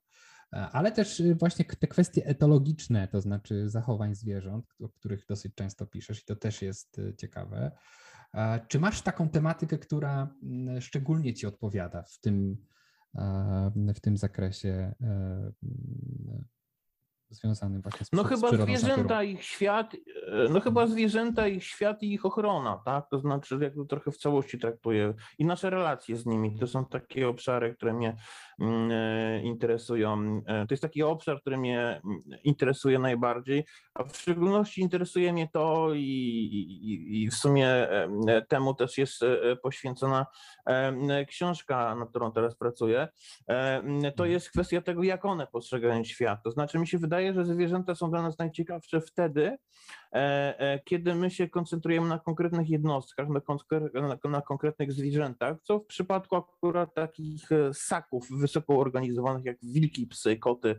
E, 0.53 0.69
Ale 0.69 0.91
też 0.91 1.19
y, 1.19 1.35
właśnie 1.35 1.65
te 1.65 1.87
kwestie 1.87 2.25
etologiczne, 2.25 3.07
to 3.07 3.21
znaczy 3.21 3.69
zachowań 3.69 4.15
zwierząt, 4.15 4.65
o 4.83 4.89
których 4.89 5.25
dosyć 5.25 5.55
często 5.55 5.85
piszesz, 5.85 6.21
i 6.21 6.25
to 6.25 6.35
też 6.35 6.61
jest 6.61 6.99
y, 6.99 7.15
ciekawe. 7.17 7.71
E, 8.33 8.65
Czy 8.67 8.79
masz 8.79 9.01
taką 9.01 9.29
tematykę, 9.29 9.77
która 9.77 10.27
mm, 10.43 10.81
szczególnie 10.81 11.33
ci 11.33 11.47
odpowiada 11.47 12.03
w 12.03 12.19
tym, 12.19 12.57
e, 13.15 13.93
w 13.95 13.99
tym 13.99 14.17
zakresie 14.17 14.93
mm, 15.01 15.53
związanym 17.31 17.81
właśnie 17.81 18.05
z 18.05 18.11
No 18.11 18.23
chyba 18.23 18.49
z 18.49 18.61
zwierzęta, 18.61 19.23
ich 19.23 19.43
świat, 19.43 19.95
no 20.49 20.59
chyba 20.59 20.87
zwierzęta, 20.87 21.47
ich 21.47 21.63
świat 21.63 22.03
i 22.03 22.13
ich 22.13 22.25
ochrona, 22.25 22.81
tak? 22.85 23.09
To 23.09 23.19
znaczy, 23.19 23.59
jak 23.61 23.75
to 23.75 23.85
trochę 23.85 24.11
w 24.11 24.17
całości 24.17 24.59
traktuję 24.59 25.13
i 25.37 25.45
nasze 25.45 25.69
relacje 25.69 26.15
z 26.15 26.25
nimi. 26.25 26.59
To 26.59 26.67
są 26.67 26.85
takie 26.85 27.27
obszary, 27.27 27.75
które 27.75 27.93
mnie 27.93 28.15
interesują. 29.43 30.41
E, 30.45 30.67
To 30.67 30.73
jest 30.73 30.81
taki 30.81 31.03
obszar, 31.03 31.41
który 31.41 31.57
mnie 31.57 32.01
mm, 32.05 32.21
interesuje 32.43 32.99
najbardziej, 32.99 33.65
a 33.93 34.03
w 34.03 34.17
szczególności 34.17 34.81
interesuje 34.81 35.33
mnie 35.33 35.49
to 35.53 35.93
i, 35.93 35.99
i, 35.99 37.23
i 37.23 37.29
w 37.29 37.33
sumie 37.33 37.67
e, 37.67 38.41
temu 38.49 38.73
też 38.73 38.97
jest 38.97 39.23
e, 39.23 39.55
poświęcona 39.55 40.25
e, 40.65 41.25
książka, 41.25 41.95
nad 41.95 42.09
którą 42.09 42.31
teraz 42.31 42.55
pracuję. 42.55 43.07
E, 43.47 44.11
To 44.15 44.25
jest 44.25 44.49
kwestia 44.49 44.81
tego, 44.81 45.03
jak 45.03 45.25
one 45.25 45.47
postrzegają 45.47 46.03
świat. 46.03 46.43
To 46.43 46.51
znaczy, 46.51 46.79
mi 46.79 46.87
się 46.87 46.97
wydaje, 46.97 47.33
że 47.33 47.45
zwierzęta 47.45 47.95
są 47.95 48.09
dla 48.11 48.21
nas 48.21 48.37
najciekawsze 48.37 49.01
wtedy, 49.01 49.45
e, 49.45 49.57
e, 49.57 49.57
kiedy 50.85 51.15
my 51.15 51.29
się 51.29 51.49
koncentrujemy 51.49 52.09
na 52.09 52.19
konkretnych 52.19 52.69
jednostkach, 52.69 53.29
na, 53.29 53.39
konkre- 53.39 54.29
na, 54.29 54.41
konkretnych 54.41 54.91
zwierzętach, 54.93 55.57
co 55.63 55.79
w 55.79 55.85
przypadku 55.85 56.35
akurat 56.35 56.93
takich 56.93 57.51
e, 57.51 57.73
ssaków 57.73 58.27
wysoko 58.29 58.79
organizowanych 58.79 59.45
jak 59.45 59.57
wilki, 59.63 60.07
psy, 60.07 60.37
koty 60.37 60.75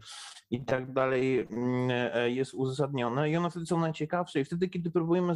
i 0.50 0.64
tak 0.64 0.92
dalej 0.92 1.40
mm, 1.40 1.90
e, 2.14 2.30
jest 2.30 2.54
uzasadnione 2.54 3.30
i 3.30 3.36
one 3.36 3.50
wtedy 3.50 3.66
są 3.66 3.80
najciekawsze 3.80 4.40
i 4.40 4.44
wtedy, 4.44 4.68
kiedy 4.68 4.90
próbujemy, 4.90 5.34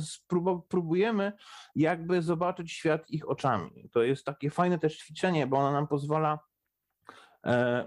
próbujemy 0.68 1.32
jakby 1.76 2.22
zobaczyć 2.22 2.72
świat 2.72 3.10
ich 3.10 3.28
oczami. 3.28 3.88
To 3.92 4.02
jest 4.02 4.24
takie 4.24 4.50
fajne 4.50 4.78
też 4.78 4.98
ćwiczenie, 4.98 5.46
bo 5.46 5.56
ono 5.56 5.72
nam 5.72 5.86
pozwala 5.86 6.32
e, 6.34 6.55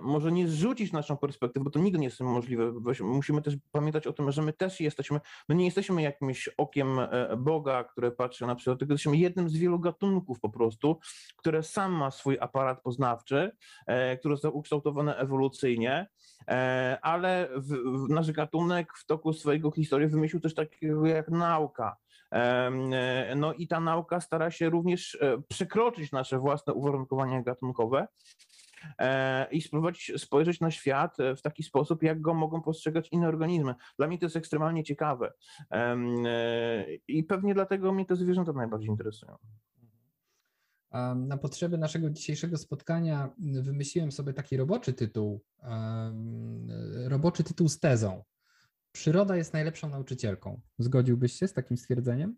może 0.02 0.32
nie 0.32 0.48
zrzucić 0.48 0.92
naszą 0.92 1.18
perspektywę, 1.18 1.64
bo 1.64 1.70
to 1.70 1.80
nigdy 1.80 2.00
nie 2.00 2.06
jest 2.06 2.20
możliwe. 2.20 2.74
Musimy 3.02 3.42
też 3.42 3.56
pamiętać 3.72 4.08
o 4.08 4.14
tym, 4.14 4.32
że 4.32 4.42
my 4.42 4.54
też 4.54 4.80
jesteśmy, 4.80 5.20
my 5.50 5.56
nie 5.56 5.66
jesteśmy 5.66 6.02
jakimś 6.02 6.50
okiem 6.58 7.00
e, 7.00 7.38
Boga, 7.38 7.84
które 7.84 8.12
patrzy 8.12 8.48
na 8.48 8.56
przykład, 8.56 8.80
tylko 8.80 8.94
jesteśmy 8.94 9.18
jednym 9.18 9.50
z 9.50 9.58
wielu 9.58 9.80
gatunków 9.80 10.40
po 10.40 10.50
prostu, 10.50 11.00
które 11.38 11.64
sam 11.64 11.92
ma 11.92 12.12
swój 12.12 12.38
aparat 12.40 12.82
poznawczy, 12.82 13.52
e, 13.88 14.18
który 14.18 14.36
został 14.36 14.58
ukształtowany 14.58 15.16
ewolucyjnie, 15.16 16.08
ale 17.02 17.50
w, 17.56 17.68
w 18.06 18.10
nasz 18.10 18.32
gatunek 18.32 18.94
w 18.98 19.06
toku 19.06 19.34
swojego 19.34 19.72
historii 19.72 20.08
wymyślił 20.08 20.42
też 20.42 20.54
takiego 20.56 21.06
jak 21.06 21.30
nauka. 21.30 21.98
No 23.36 23.54
i 23.54 23.68
ta 23.68 23.80
nauka 23.80 24.22
stara 24.22 24.52
się 24.52 24.70
również 24.70 25.20
przekroczyć 25.48 26.12
nasze 26.12 26.40
własne 26.40 26.74
uwarunkowania 26.74 27.42
gatunkowe 27.42 28.08
E, 28.08 28.49
i 29.52 29.62
spróbować 29.62 30.12
spojrzeć 30.18 30.60
na 30.60 30.72
świat 30.72 31.20
e, 31.20 31.36
w 31.36 31.42
taki 31.42 31.64
sposób, 31.64 32.04
jak 32.04 32.22
go 32.22 32.34
mogą 32.34 32.62
postrzegać 32.62 33.10
inne 33.12 33.28
organizmy. 33.28 33.76
Dla 33.98 34.08
mnie 34.08 34.18
to 34.18 34.26
jest 34.26 34.36
ekstremalnie 34.36 34.84
ciekawe 34.84 35.34
e, 35.72 36.86
i 37.08 37.24
pewnie 37.24 37.54
dlatego 37.54 37.94
mnie 37.94 38.06
te 38.06 38.16
zwierzęta 38.16 38.54
najbardziej 38.54 38.90
interesują. 38.90 39.36
Na 41.16 41.38
potrzeby 41.38 41.78
naszego 41.78 42.10
dzisiejszego 42.10 42.58
spotkania 42.58 43.30
wymyśliłem 43.40 44.12
sobie 44.12 44.34
taki 44.34 44.58
roboczy 44.58 44.94
tytuł, 44.94 45.44
roboczy 47.06 47.44
tytuł 47.44 47.70
z 47.70 47.80
tezą. 47.80 48.24
Przyroda 48.92 49.36
jest 49.36 49.54
najlepszą 49.54 49.90
nauczycielką. 49.90 50.62
Zgodziłbyś 50.78 51.34
się 51.34 51.48
z 51.48 51.54
takim 51.54 51.78
stwierdzeniem? 51.78 52.36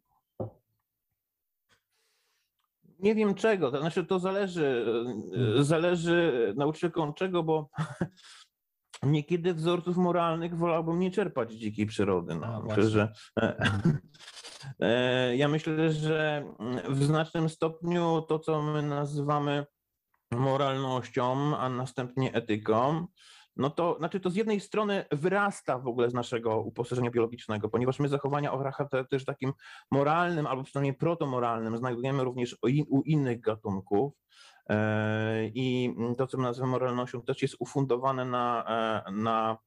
Nie 3.01 3.15
wiem 3.15 3.35
czego, 3.35 3.71
to 3.71 3.79
znaczy 3.79 4.05
to 4.05 4.19
zależy, 4.19 4.85
hmm. 4.85 5.63
zależy 5.63 6.53
nauczycielką 6.57 7.13
czego, 7.13 7.43
bo 7.43 7.69
niekiedy 9.03 9.53
wzorców 9.53 9.97
moralnych 9.97 10.57
wolałbym 10.57 10.99
nie 10.99 11.11
czerpać 11.11 11.51
z 11.51 11.55
dzikiej 11.55 11.85
przyrody. 11.85 12.35
No. 12.35 12.63
Myślę, 12.67 12.89
że, 12.89 13.11
e, 14.79 15.35
ja 15.37 15.47
myślę, 15.47 15.91
że 15.91 16.45
w 16.89 17.03
znacznym 17.03 17.49
stopniu 17.49 18.21
to, 18.21 18.39
co 18.39 18.61
my 18.61 18.81
nazywamy 18.81 19.65
moralnością, 20.31 21.57
a 21.57 21.69
następnie 21.69 22.33
etyką, 22.33 23.07
no 23.55 23.69
to 23.69 23.95
znaczy 23.97 24.19
to 24.19 24.29
z 24.29 24.35
jednej 24.35 24.59
strony 24.59 25.05
wyrasta 25.11 25.79
w 25.79 25.87
ogóle 25.87 26.09
z 26.09 26.13
naszego 26.13 26.59
uposażenia 26.59 27.11
biologicznego, 27.11 27.69
ponieważ 27.69 27.99
my 27.99 28.09
zachowania 28.09 28.53
o 28.53 28.71
charakterze 28.71 29.25
takim 29.25 29.53
moralnym 29.91 30.47
albo 30.47 30.63
przynajmniej 30.63 30.93
protomoralnym 30.93 31.77
znajdujemy 31.77 32.23
również 32.23 32.57
u 32.89 33.01
innych 33.01 33.41
gatunków. 33.41 34.13
E, 34.69 35.47
I 35.47 35.95
to, 36.17 36.27
co 36.27 36.37
my 36.37 36.43
nazywamy 36.43 36.71
moralnością, 36.71 37.21
też 37.21 37.41
jest 37.41 37.55
ufundowane 37.59 38.25
na, 38.25 38.65
e, 39.07 39.11
na 39.11 39.57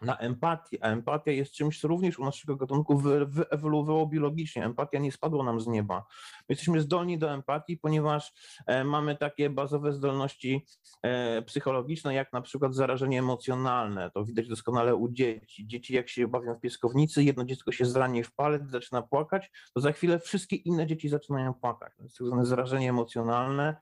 na 0.00 0.18
empatię, 0.18 0.78
a 0.80 0.88
empatia 0.88 1.30
jest 1.30 1.52
czymś, 1.52 1.80
co 1.80 1.88
również 1.88 2.18
u 2.18 2.24
naszego 2.24 2.56
gatunku 2.56 2.98
wyewoluowało 3.26 4.06
biologicznie. 4.06 4.64
Empatia 4.64 4.98
nie 4.98 5.12
spadła 5.12 5.44
nam 5.44 5.60
z 5.60 5.66
nieba. 5.66 5.96
My 6.38 6.44
jesteśmy 6.48 6.80
zdolni 6.80 7.18
do 7.18 7.32
empatii, 7.32 7.76
ponieważ 7.76 8.32
e, 8.66 8.84
mamy 8.84 9.16
takie 9.16 9.50
bazowe 9.50 9.92
zdolności 9.92 10.66
e, 11.02 11.42
psychologiczne, 11.42 12.14
jak 12.14 12.32
na 12.32 12.40
przykład 12.40 12.74
zarażenie 12.74 13.18
emocjonalne. 13.18 14.10
To 14.10 14.24
widać 14.24 14.48
doskonale 14.48 14.94
u 14.94 15.08
dzieci. 15.08 15.66
Dzieci 15.66 15.94
jak 15.94 16.08
się 16.08 16.28
bawią 16.28 16.54
w 16.54 16.60
pieskownicy, 16.60 17.24
jedno 17.24 17.44
dziecko 17.44 17.72
się 17.72 17.86
zrani 17.86 18.24
w 18.24 18.34
palec, 18.34 18.70
zaczyna 18.70 19.02
płakać, 19.02 19.50
to 19.74 19.80
za 19.80 19.92
chwilę 19.92 20.18
wszystkie 20.18 20.56
inne 20.56 20.86
dzieci 20.86 21.08
zaczynają 21.08 21.54
płakać. 21.54 21.92
To 21.96 22.02
jest 22.02 22.18
tak 22.18 22.26
zwane 22.26 22.46
zarażenie 22.46 22.90
emocjonalne. 22.90 23.76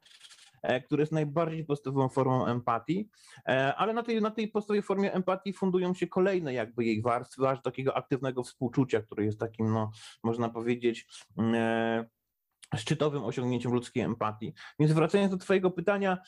E, 0.62 0.80
który 0.80 1.02
jest 1.02 1.12
najbardziej 1.12 1.64
podstawową 1.64 2.08
formą 2.08 2.46
empatii, 2.46 3.08
e, 3.48 3.74
ale 3.74 3.92
na 3.92 4.02
tej, 4.02 4.22
na 4.22 4.30
tej 4.30 4.48
podstawowej 4.48 4.82
formie 4.82 5.12
empatii 5.12 5.52
fundują 5.52 5.94
się 5.94 6.06
kolejne 6.06 6.54
jakby 6.54 6.84
jej 6.84 7.02
warstwy, 7.02 7.48
aż 7.48 7.62
takiego 7.62 7.96
aktywnego 7.96 8.42
współczucia, 8.42 9.02
który 9.02 9.24
jest 9.24 9.40
takim, 9.40 9.72
no, 9.72 9.90
można 10.22 10.48
powiedzieć, 10.48 11.06
e, 11.38 12.04
szczytowym 12.76 13.24
osiągnięciem 13.24 13.72
ludzkiej 13.72 14.02
empatii. 14.02 14.54
Więc 14.78 14.92
wracając 14.92 15.30
do 15.30 15.38
Twojego 15.38 15.70
pytania, 15.70 16.18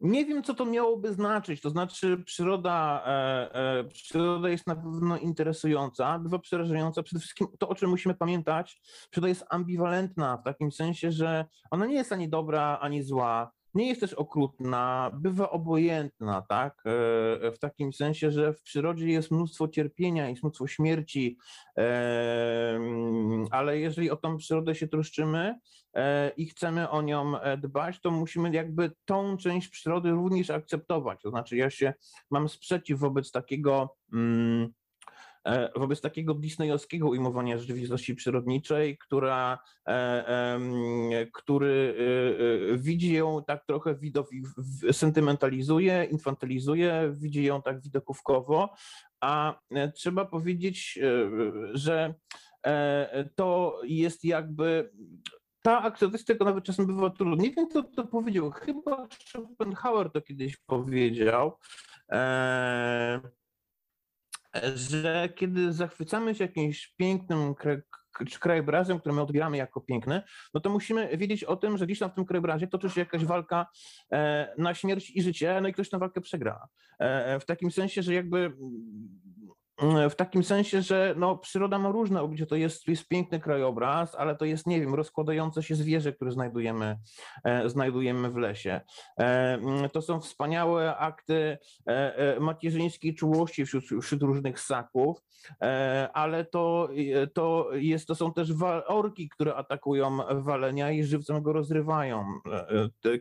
nie 0.00 0.26
wiem, 0.26 0.42
co 0.42 0.54
to 0.54 0.66
miałoby 0.66 1.12
znaczyć. 1.12 1.60
To 1.60 1.70
znaczy, 1.70 2.22
przyroda, 2.26 3.02
e, 3.06 3.54
e, 3.54 3.84
przyroda 3.84 4.48
jest 4.48 4.66
na 4.66 4.76
pewno 4.76 5.18
interesująca, 5.18 6.18
bywa 6.18 6.38
przerażająca. 6.38 7.02
Przede 7.02 7.20
wszystkim 7.20 7.46
to, 7.58 7.68
o 7.68 7.74
czym 7.74 7.90
musimy 7.90 8.14
pamiętać, 8.14 8.80
przyroda 9.10 9.28
jest 9.28 9.44
ambiwalentna 9.50 10.36
w 10.36 10.42
takim 10.44 10.72
sensie, 10.72 11.12
że 11.12 11.44
ona 11.70 11.86
nie 11.86 11.94
jest 11.94 12.12
ani 12.12 12.28
dobra, 12.28 12.78
ani 12.80 13.02
zła 13.02 13.52
nie 13.74 13.88
jest 13.88 14.00
też 14.00 14.14
okrutna, 14.14 15.10
bywa 15.14 15.50
obojętna, 15.50 16.42
tak? 16.48 16.82
E, 16.86 17.50
w 17.50 17.58
takim 17.60 17.92
sensie, 17.92 18.30
że 18.30 18.52
w 18.52 18.62
przyrodzie 18.62 19.08
jest 19.08 19.30
mnóstwo 19.30 19.68
cierpienia, 19.68 20.28
jest 20.28 20.42
mnóstwo 20.42 20.66
śmierci, 20.66 21.38
e, 21.78 22.80
ale 23.50 23.78
jeżeli 23.78 24.10
o 24.10 24.16
tą 24.16 24.36
przyrodę 24.36 24.74
się 24.74 24.88
troszczymy 24.88 25.54
i 26.36 26.46
chcemy 26.46 26.90
o 26.90 27.02
nią 27.02 27.32
dbać, 27.58 28.00
to 28.00 28.10
musimy 28.10 28.52
jakby 28.52 28.90
tą 29.04 29.36
część 29.36 29.68
przyrody 29.68 30.10
również 30.10 30.50
akceptować. 30.50 31.22
To 31.22 31.30
znaczy, 31.30 31.56
ja 31.56 31.70
się 31.70 31.94
mam 32.30 32.48
sprzeciw 32.48 32.98
wobec 32.98 33.30
takiego. 33.30 33.96
Mm, 34.12 34.72
E, 35.44 35.70
wobec 35.76 36.00
takiego 36.00 36.34
disneyowskiego 36.34 37.08
ujmowania 37.08 37.58
rzeczywistości 37.58 38.14
przyrodniczej, 38.14 38.98
która, 38.98 39.58
e, 39.88 40.58
który 41.32 41.96
e, 42.72 42.78
widzi 42.78 43.12
ją 43.12 43.44
tak 43.46 43.66
trochę 43.66 43.94
widowi, 43.94 44.42
sentymentalizuje, 44.92 46.04
infantylizuje, 46.04 47.14
widzi 47.16 47.44
ją 47.44 47.62
tak 47.62 47.82
widokówkowo, 47.82 48.74
a 49.20 49.60
trzeba 49.94 50.24
powiedzieć, 50.24 50.98
że 51.72 52.14
to 53.34 53.80
jest 53.84 54.24
jakby 54.24 54.90
ta 55.64 55.82
akceptacja 55.82 56.26
tego 56.26 56.44
nawet 56.44 56.64
czasem 56.64 56.86
bywa 56.86 57.10
trudna. 57.10 57.42
Nie 57.42 57.50
wiem, 57.52 57.68
kto 57.68 57.82
to 57.82 58.06
powiedział. 58.06 58.50
Chyba 58.50 59.08
Schopenhauer 59.26 60.10
to 60.10 60.20
kiedyś 60.20 60.56
powiedział 60.56 61.58
że 64.74 65.28
kiedy 65.36 65.72
zachwycamy 65.72 66.34
się 66.34 66.44
jakimś 66.44 66.94
pięknym 66.96 67.54
krajobrazem, 68.40 69.00
który 69.00 69.14
my 69.14 69.22
odbieramy 69.22 69.56
jako 69.56 69.80
piękny, 69.80 70.22
no 70.54 70.60
to 70.60 70.70
musimy 70.70 71.16
wiedzieć 71.16 71.44
o 71.44 71.56
tym, 71.56 71.78
że 71.78 71.86
gdzieś 71.86 71.98
tam 71.98 72.10
w 72.10 72.14
tym 72.14 72.24
krajobrazie 72.24 72.66
toczy 72.66 72.90
się 72.90 73.00
jakaś 73.00 73.24
walka 73.24 73.66
e, 74.12 74.54
na 74.58 74.74
śmierć 74.74 75.10
i 75.10 75.22
życie, 75.22 75.60
no 75.62 75.68
i 75.68 75.72
ktoś 75.72 75.90
tę 75.90 75.98
walkę 75.98 76.20
przegra. 76.20 76.68
E, 76.98 77.40
w 77.40 77.44
takim 77.44 77.70
sensie, 77.70 78.02
że 78.02 78.14
jakby 78.14 78.52
w 80.10 80.14
takim 80.14 80.44
sensie, 80.44 80.82
że 80.82 81.14
no, 81.18 81.36
przyroda 81.36 81.78
ma 81.78 81.90
różne 81.90 82.22
oblicze. 82.22 82.46
To 82.46 82.56
jest, 82.56 82.88
jest 82.88 83.08
piękny 83.08 83.40
krajobraz, 83.40 84.14
ale 84.14 84.36
to 84.36 84.44
jest, 84.44 84.66
nie 84.66 84.80
wiem, 84.80 84.94
rozkładające 84.94 85.62
się 85.62 85.74
zwierzę, 85.74 86.12
które 86.12 86.32
znajdujemy, 86.32 86.98
e, 87.44 87.68
znajdujemy 87.68 88.30
w 88.30 88.36
lesie. 88.36 88.80
E, 89.18 89.24
mm, 89.54 89.90
to 89.90 90.02
są 90.02 90.20
wspaniałe 90.20 90.96
akty 90.96 91.58
e, 91.86 92.16
e, 92.16 92.40
macierzyńskiej 92.40 93.14
czułości 93.14 93.66
wśród, 93.66 93.84
wśród 94.02 94.22
różnych 94.22 94.60
ssaków, 94.60 95.18
e, 95.62 96.08
ale 96.12 96.44
to, 96.44 96.88
e, 97.14 97.26
to, 97.26 97.68
jest, 97.72 98.06
to 98.06 98.14
są 98.14 98.32
też 98.32 98.50
orki, 98.86 99.28
które 99.28 99.54
atakują 99.54 100.18
walenia 100.42 100.90
i 100.90 101.04
żywcem 101.04 101.42
go 101.42 101.52
rozrywają, 101.52 102.24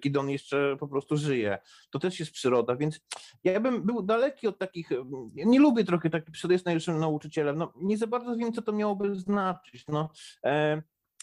kiedy 0.01 0.19
on 0.19 0.29
jeszcze 0.29 0.77
po 0.79 0.87
prostu 0.87 1.17
żyje. 1.17 1.57
To 1.89 1.99
też 1.99 2.19
jest 2.19 2.31
przyroda, 2.31 2.75
więc 2.75 2.99
ja 3.43 3.59
bym 3.59 3.83
był 3.83 4.03
daleki 4.03 4.47
od 4.47 4.57
takich, 4.57 4.89
nie 5.33 5.59
lubię 5.59 5.83
trochę 5.83 6.09
takich 6.09 6.37
przyrody 6.43 6.53
jest 6.53 6.65
najlepszym 6.65 6.99
nauczycielem. 6.99 7.57
No, 7.57 7.73
nie 7.75 7.97
za 7.97 8.07
bardzo 8.07 8.35
wiem, 8.35 8.53
co 8.53 8.61
to 8.61 8.71
miałoby 8.71 9.15
znaczyć. 9.15 9.85
No, 9.87 10.09
e, 10.45 10.81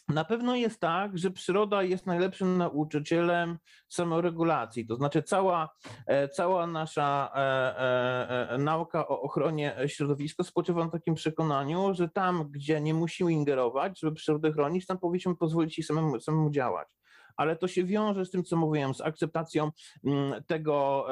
na 0.09 0.25
pewno 0.25 0.57
jest 0.57 0.81
tak, 0.81 1.19
że 1.19 1.31
przyroda 1.31 1.83
jest 1.83 2.07
najlepszym 2.07 2.59
nauczycielem 2.59 3.59
samoregulacji. 3.89 4.87
To 4.87 4.97
znaczy, 4.97 5.23
cała, 5.23 5.69
e, 6.07 6.29
cała 6.29 6.67
nasza 6.67 7.33
e, 7.35 8.59
nauka 8.59 9.09
o 9.09 9.23
ochronie 9.23 9.77
środowiska 9.87 10.45
spoczywa 10.45 10.85
na 10.85 10.91
takim 10.91 11.15
przekonaniu, 11.15 11.95
że 11.95 12.09
tam, 12.09 12.51
gdzie 12.51 12.81
nie 12.81 12.95
musimy 12.95 13.33
ingerować, 13.33 14.01
żeby 14.01 14.17
przyrodę 14.17 14.53
chronić, 14.53 14.87
tam 14.87 14.99
powinniśmy 14.99 15.37
pozwolić 15.37 15.79
jej 15.79 15.85
samemu, 15.85 16.21
samemu 16.21 16.51
działać 16.51 16.89
ale 17.37 17.57
to 17.57 17.69
się 17.69 17.85
wiąże 17.85 18.25
z 18.25 18.31
tym, 18.31 18.45
co 18.45 18.57
mówiłem, 18.57 18.95
z 18.95 19.01
akceptacją 19.01 19.71
mm, 20.05 20.45
tego, 20.45 21.07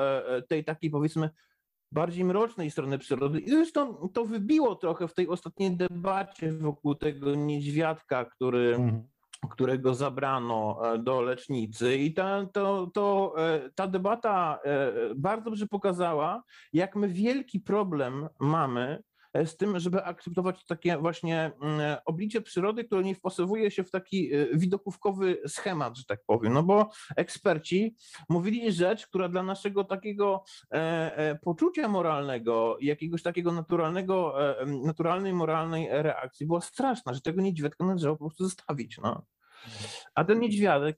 tej 0.49 0.65
takiej 0.65 0.91
powiedzmy 0.91 1.31
bardziej 1.93 2.25
mrocznej 2.25 2.71
strony 2.71 2.99
przyrody. 2.99 3.41
I 3.41 3.51
zresztą 3.51 4.09
to 4.13 4.25
wybiło 4.25 4.75
trochę 4.75 5.09
w 5.09 5.15
tej 5.15 5.29
ostatniej 5.29 5.77
debacie 5.77 6.53
wokół 6.53 6.95
tego 6.95 7.35
niedźwiadka, 7.35 8.25
który, 8.25 8.75
mhm. 8.75 9.09
którego 9.51 9.95
zabrano 9.95 10.79
e, 10.95 10.99
do 10.99 11.23
lecznicy. 11.23 11.97
I 11.97 12.15
ta, 12.15 12.47
to, 12.53 12.91
to, 12.95 13.35
e, 13.39 13.71
ta 13.75 13.87
debata 13.87 14.59
e, 14.65 14.93
bardzo 15.17 15.45
dobrze 15.45 15.67
pokazała, 15.67 16.43
jak 16.73 16.97
my 16.97 17.09
wielki 17.09 17.61
problem 17.61 18.29
mamy 18.41 19.03
z 19.45 19.57
tym, 19.57 19.81
żeby 19.81 20.05
akceptować 20.05 20.65
takie 20.65 20.99
właśnie 20.99 21.53
mm, 21.61 21.97
oblicze 22.05 22.41
przyrody, 22.41 22.85
które 22.85 23.03
nie 23.03 23.15
wpasowuje 23.15 23.71
się 23.71 23.85
w 23.85 23.91
taki 23.91 24.31
widokówkowy 24.55 25.39
schemat, 25.47 25.97
że 25.97 26.05
tak 26.05 26.21
powiem. 26.27 26.53
No 26.53 26.63
bo 26.63 26.91
eksperci 27.17 27.97
mówili 28.29 28.73
rzecz, 28.73 29.07
która 29.07 29.29
dla 29.29 29.43
naszego 29.43 29.85
takiego 29.85 30.45
poczucia 31.43 31.89
moralnego, 31.89 32.77
jakiegoś 32.81 33.23
takiego 33.23 33.53
naturalnego, 33.53 34.35
naturalnej, 34.67 35.33
moralnej 35.33 35.89
reakcji 35.91 36.47
była 36.47 36.61
straszna, 36.61 37.15
że 37.15 37.21
tego 37.21 37.43
niedźwiadka 37.43 37.85
należało 37.85 38.17
po 38.17 38.25
prostu 38.25 38.45
zostawić. 38.45 38.99
No. 38.99 39.23
A 40.15 40.25
ten 40.25 40.41
niedźwiadek, 40.41 40.97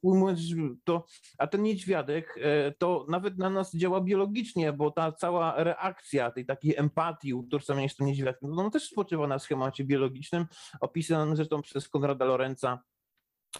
to, 0.84 1.04
a 1.38 1.46
ten 1.46 1.62
niedźwiadek 1.62 2.38
e, 2.42 2.72
to 2.72 3.06
nawet 3.08 3.38
na 3.38 3.50
nas 3.50 3.76
działa 3.76 4.00
biologicznie, 4.00 4.72
bo 4.72 4.90
ta 4.90 5.12
cała 5.12 5.64
reakcja 5.64 6.30
tej 6.30 6.46
takiej 6.46 6.76
empatii, 6.76 7.34
utożsamienia 7.34 7.88
się 7.88 7.94
z 7.94 7.96
tym 7.96 8.06
niedźwiadkiem, 8.06 8.50
no, 8.50 8.62
no 8.62 8.70
też 8.70 8.84
spoczywa 8.84 9.26
na 9.26 9.38
schemacie 9.38 9.84
biologicznym, 9.84 10.46
opisanym 10.80 11.36
zresztą 11.36 11.62
przez 11.62 11.88
Konrada 11.88 12.24
Lorenza 12.24 12.78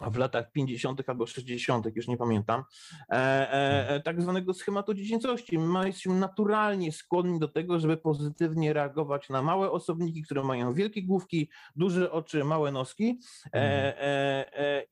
w 0.01 0.17
latach 0.17 0.51
50. 0.51 1.09
albo 1.09 1.27
60., 1.27 1.95
już 1.95 2.07
nie 2.07 2.17
pamiętam, 2.17 2.63
e, 3.09 3.13
e, 3.13 3.89
e, 3.89 3.99
tak 3.99 4.21
zwanego 4.21 4.53
schematu 4.53 4.93
dziecięcości. 4.93 5.59
My 5.59 5.87
jesteśmy 5.87 6.13
naturalnie 6.13 6.91
skłonni 6.91 7.39
do 7.39 7.47
tego, 7.47 7.79
żeby 7.79 7.97
pozytywnie 7.97 8.73
reagować 8.73 9.29
na 9.29 9.41
małe 9.41 9.71
osobniki, 9.71 10.21
które 10.21 10.43
mają 10.43 10.73
wielkie 10.73 11.03
główki, 11.03 11.49
duże 11.75 12.11
oczy, 12.11 12.43
małe 12.43 12.71
noski 12.71 13.19
mhm. 13.53 13.93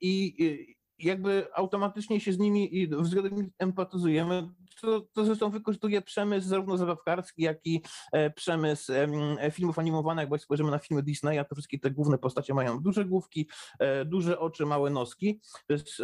i 0.02 0.79
jakby 1.00 1.48
automatycznie 1.54 2.20
się 2.20 2.34
z 2.34 2.40
nimi 2.40 2.78
i 2.78 2.88
względem 2.88 3.36
nich 3.36 3.46
empatyzujemy. 3.60 4.50
To, 4.82 5.02
to 5.02 5.26
zresztą 5.26 5.50
wykorzystuje 5.50 6.02
przemysł 6.02 6.48
zarówno 6.48 6.78
zabawkarski, 6.78 7.44
jak 7.44 7.58
i 7.66 7.82
e, 8.12 8.30
przemysł 8.30 8.94
e, 8.94 9.52
filmów 9.52 9.80
animowanych, 9.80 10.30
bo 10.30 10.36
jak 10.36 10.42
spojrzymy 10.42 10.72
na 10.72 10.80
filmy 10.80 11.04
Disneya, 11.04 11.46
to 11.50 11.56
wszystkie 11.56 11.80
te 11.80 11.92
główne 11.92 12.18
postacie 12.18 12.54
mają 12.54 12.80
duże 12.80 13.06
główki, 13.06 13.50
e, 13.80 14.06
duże 14.06 14.40
oczy, 14.40 14.66
małe 14.66 14.90
noski. 14.90 15.40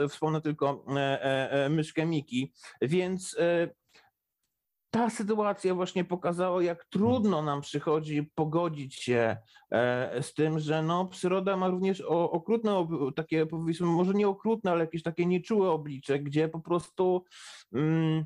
Wspomnę 0.10 0.42
tylko 0.42 0.86
myszkę 1.70 2.06
Miki, 2.06 2.54
więc 2.82 3.38
ta 4.96 5.10
sytuacja 5.10 5.76
właśnie 5.76 6.04
pokazała, 6.04 6.64
jak 6.64 6.86
trudno 6.86 7.42
nam 7.42 7.62
przychodzi 7.62 8.24
pogodzić 8.36 8.96
się 8.96 9.38
e, 9.72 10.24
z 10.24 10.34
tym, 10.34 10.60
że 10.60 10.84
no, 10.84 11.06
przyroda 11.06 11.58
ma 11.58 11.68
również 11.68 12.02
okrutne, 12.08 12.88
takie 13.16 13.46
powiedzmy, 13.46 13.88
może 13.88 14.14
nie 14.14 14.28
okrutne, 14.28 14.72
ale 14.72 14.80
jakieś 14.80 15.04
takie 15.04 15.26
nieczułe 15.26 15.70
oblicze, 15.70 16.20
gdzie 16.20 16.50
po 16.50 16.60
prostu. 16.60 17.24
Mm, 17.74 18.26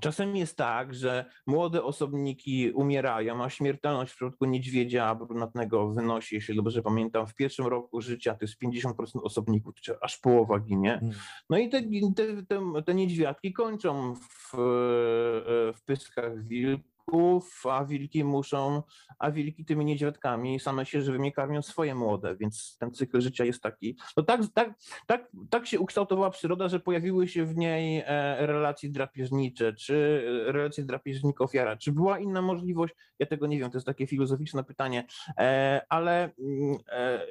Czasem 0.00 0.36
jest 0.36 0.56
tak, 0.56 0.94
że 0.94 1.24
młode 1.46 1.84
osobniki 1.84 2.70
umierają, 2.70 3.44
a 3.44 3.50
śmiertelność 3.50 4.12
w 4.12 4.16
przypadku 4.16 4.44
niedźwiedzia 4.44 5.14
brunatnego 5.14 5.88
wynosi, 5.88 6.34
jeśli 6.34 6.56
dobrze 6.56 6.82
pamiętam, 6.82 7.26
w 7.26 7.34
pierwszym 7.34 7.66
roku 7.66 8.00
życia 8.00 8.34
to 8.34 8.38
jest 8.44 8.54
50% 8.62 9.22
osobników, 9.22 9.74
czy 9.74 10.00
aż 10.00 10.18
połowa 10.18 10.58
ginie. 10.58 10.90
Hmm. 10.90 11.18
No 11.50 11.58
i 11.58 11.68
te, 11.68 11.82
te, 12.16 12.42
te, 12.46 12.82
te 12.86 12.94
niedźwiadki 12.94 13.52
kończą 13.52 14.14
w, 14.14 14.20
w 14.52 15.80
pyskach 15.86 16.46
wilków 16.46 16.91
wilków, 17.12 17.66
a 17.66 17.84
wilki 17.84 18.24
muszą, 18.24 18.82
a 19.18 19.30
wilki 19.30 19.64
tymi 19.64 19.84
niedźwiadkami 19.84 20.60
same 20.60 20.86
się 20.86 21.02
żywymi 21.02 21.32
karmią 21.32 21.62
swoje 21.62 21.94
młode, 21.94 22.36
więc 22.36 22.76
ten 22.80 22.94
cykl 22.94 23.20
życia 23.20 23.44
jest 23.44 23.62
taki. 23.62 23.96
No 24.16 24.22
tak, 24.22 24.40
tak, 24.54 24.74
tak, 25.06 25.30
tak 25.50 25.66
się 25.66 25.80
ukształtowała 25.80 26.30
przyroda, 26.30 26.68
że 26.68 26.80
pojawiły 26.80 27.28
się 27.28 27.44
w 27.44 27.56
niej 27.56 28.02
e, 28.06 28.46
relacje 28.46 28.90
drapieżnicze, 28.90 29.72
czy 29.72 30.24
e, 30.48 30.52
relacje 30.52 30.84
drapieżnik-ofiara. 30.84 31.76
Czy 31.76 31.92
była 31.92 32.18
inna 32.18 32.42
możliwość? 32.42 32.94
Ja 33.18 33.26
tego 33.26 33.46
nie 33.46 33.58
wiem, 33.58 33.70
to 33.70 33.76
jest 33.76 33.86
takie 33.86 34.06
filozoficzne 34.06 34.64
pytanie, 34.64 35.04
e, 35.38 35.80
ale 35.88 36.30
mm, 36.38 36.76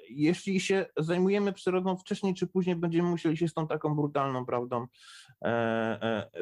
jeśli 0.10 0.60
się 0.60 0.86
zajmujemy 0.98 1.54
przyrodą 1.54 1.98
wcześniej 1.98 2.34
czy 2.34 2.48
później, 2.48 2.76
będziemy 2.76 3.10
musieli 3.10 3.38
się 3.38 3.48
z 3.48 3.54
tą 3.54 3.68
taką 3.68 3.96
brutalną 3.96 4.46
prawdą 4.46 4.88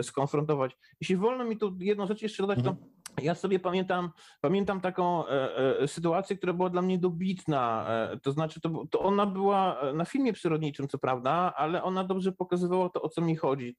skonfrontować. 0.02 0.78
Jeśli 1.02 1.16
wolno 1.16 1.46
mi 1.46 1.58
tu 1.58 1.78
jedną 1.80 2.08
rzecz 2.08 2.22
jeszcze 2.22 2.44
dodać, 2.44 2.64
to 2.64 2.70
mhm. 2.70 2.90
Ja 3.22 3.36
sobie 3.36 3.60
pamiętam, 3.60 4.10
pamiętam 4.42 4.82
taką 4.82 5.28
e, 5.28 5.58
e, 5.80 5.88
sytuację, 5.88 6.38
która 6.38 6.54
była 6.54 6.70
dla 6.70 6.82
mnie 6.82 6.98
dobitna. 6.98 7.86
E, 7.90 8.20
to 8.20 8.32
znaczy, 8.32 8.62
to, 8.62 8.86
to 8.92 9.00
ona 9.00 9.26
była 9.26 9.82
na 9.94 10.06
filmie 10.06 10.34
przyrodniczym, 10.34 10.88
co 10.88 10.98
prawda, 10.98 11.54
ale 11.56 11.84
ona 11.84 12.04
dobrze 12.04 12.32
pokazywała 12.32 12.90
to, 12.90 13.02
o 13.02 13.10
co 13.10 13.22
mi 13.22 13.36
chodzi. 13.36 13.76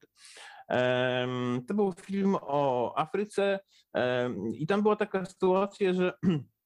E, 0.71 1.29
to 1.69 1.75
był 1.75 1.93
film 1.93 2.37
o 2.41 2.93
Afryce 2.99 3.61
e, 3.95 4.31
i 4.55 4.67
tam 4.67 4.83
była 4.83 4.97
taka 4.97 5.25
sytuacja, 5.25 5.93
że 5.93 6.13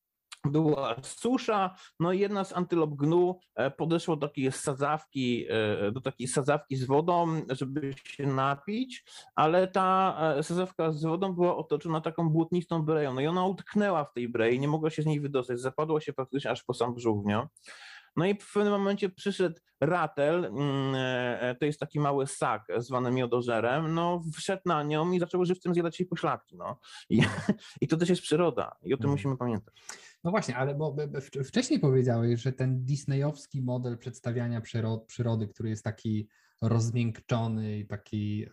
była 0.45 0.97
susza, 1.03 1.75
no 2.01 2.13
i 2.13 2.19
jedna 2.19 2.45
z 2.45 2.53
antylop 2.53 2.95
gnu 2.95 3.39
e, 3.55 3.71
podeszła 3.71 4.17
do 4.17 4.29
takiej 4.29 4.53
sadzawki, 4.53 5.47
e, 5.49 5.93
do 5.93 6.01
takiej 6.01 6.29
sadzawki 6.29 6.77
z 6.77 6.85
wodą, 6.85 7.43
żeby 7.51 7.95
się 8.05 8.27
napić, 8.27 9.05
ale 9.35 9.69
ta 9.69 10.19
e, 10.39 10.43
sadzawka 10.43 10.93
z 10.93 11.05
wodą 11.05 11.33
była 11.33 11.57
otoczona 11.57 12.01
taką 12.01 12.29
błotnistą 12.29 12.83
breją, 12.83 13.15
no 13.15 13.21
i 13.21 13.27
ona 13.27 13.47
utknęła 13.47 14.05
w 14.05 14.13
tej 14.13 14.29
brei, 14.29 14.61
nie 14.61 14.69
mogła 14.69 14.91
się 14.91 15.03
z 15.03 15.07
niej 15.07 15.21
wydostać, 15.21 15.61
zapadła 15.61 16.01
się 16.01 16.13
praktycznie 16.13 16.51
aż 16.51 16.63
po 16.63 16.75
sam 16.75 16.95
brzuch, 16.95 17.27
nie? 17.27 17.47
No 18.17 18.27
i 18.27 18.35
w 18.35 18.53
pewnym 18.53 18.73
momencie 18.73 19.09
przyszedł 19.09 19.61
ratel, 19.81 20.45
mm, 20.45 21.57
to 21.61 21.67
jest 21.67 21.81
taki 21.81 22.01
mały 22.01 22.27
sak 22.27 22.63
zwany 22.77 23.11
miodożerem, 23.11 23.95
no 23.95 24.23
wszedł 24.37 24.63
na 24.67 24.83
nią 24.83 25.13
i 25.13 25.21
zaczął 25.21 25.45
żywcem 25.45 25.75
zjadać 25.75 26.01
jej 26.01 26.09
pośladki, 26.09 26.57
no. 26.57 26.79
I, 27.11 27.21
i 27.81 27.89
to 27.89 27.97
też 27.97 28.09
jest 28.09 28.23
przyroda 28.23 28.77
i 28.83 28.95
o 28.95 28.97
tym 28.97 29.03
hmm. 29.03 29.13
musimy 29.13 29.37
pamiętać. 29.37 29.75
No 30.25 30.31
właśnie, 30.31 30.57
ale 30.57 30.75
bo 30.75 30.97
wcześniej 31.45 31.81
powiedziałeś, 31.81 32.41
że 32.41 32.53
ten 32.53 32.85
disneyowski 32.85 33.63
model 33.63 33.99
przedstawiania 33.99 34.63
przyrody, 35.07 35.49
który 35.49 35.69
jest 35.69 35.85
taki 35.85 36.29
rozmiękczony 36.63 37.79
i 37.79 37.87
taki 37.87 38.47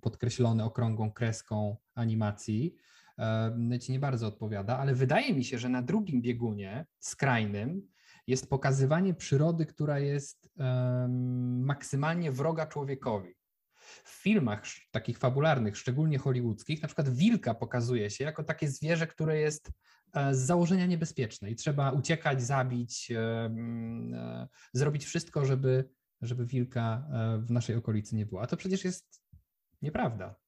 podkreślony 0.00 0.64
okrągłą 0.64 1.12
kreską 1.12 1.76
animacji, 1.94 2.74
ci 3.80 3.92
nie 3.92 4.00
bardzo 4.00 4.26
odpowiada, 4.26 4.78
ale 4.78 4.94
wydaje 4.94 5.34
mi 5.34 5.44
się, 5.44 5.58
że 5.58 5.68
na 5.68 5.82
drugim 5.82 6.22
biegunie, 6.22 6.86
skrajnym, 6.98 7.88
jest 8.26 8.50
pokazywanie 8.50 9.14
przyrody, 9.14 9.66
która 9.66 9.98
jest 9.98 10.50
maksymalnie 11.58 12.32
wroga 12.32 12.66
człowiekowi. 12.66 13.34
W 14.04 14.22
filmach 14.22 14.62
takich 14.90 15.18
fabularnych, 15.18 15.76
szczególnie 15.76 16.18
hollywoodzkich, 16.18 16.82
na 16.82 16.88
przykład 16.88 17.08
wilka 17.08 17.54
pokazuje 17.54 18.10
się 18.10 18.24
jako 18.24 18.44
takie 18.44 18.68
zwierzę, 18.68 19.06
które 19.06 19.38
jest 19.38 19.70
z 20.32 20.38
założenia 20.38 20.86
niebezpieczne 20.86 21.50
i 21.50 21.56
trzeba 21.56 21.90
uciekać, 21.90 22.42
zabić, 22.42 23.10
e, 23.10 23.18
e, 23.18 24.48
zrobić 24.72 25.04
wszystko, 25.04 25.44
żeby, 25.44 25.88
żeby 26.22 26.46
wilka 26.46 27.08
w 27.38 27.50
naszej 27.50 27.76
okolicy 27.76 28.16
nie 28.16 28.26
było. 28.26 28.42
A 28.42 28.46
to 28.46 28.56
przecież 28.56 28.84
jest 28.84 29.22
nieprawda. 29.82 30.43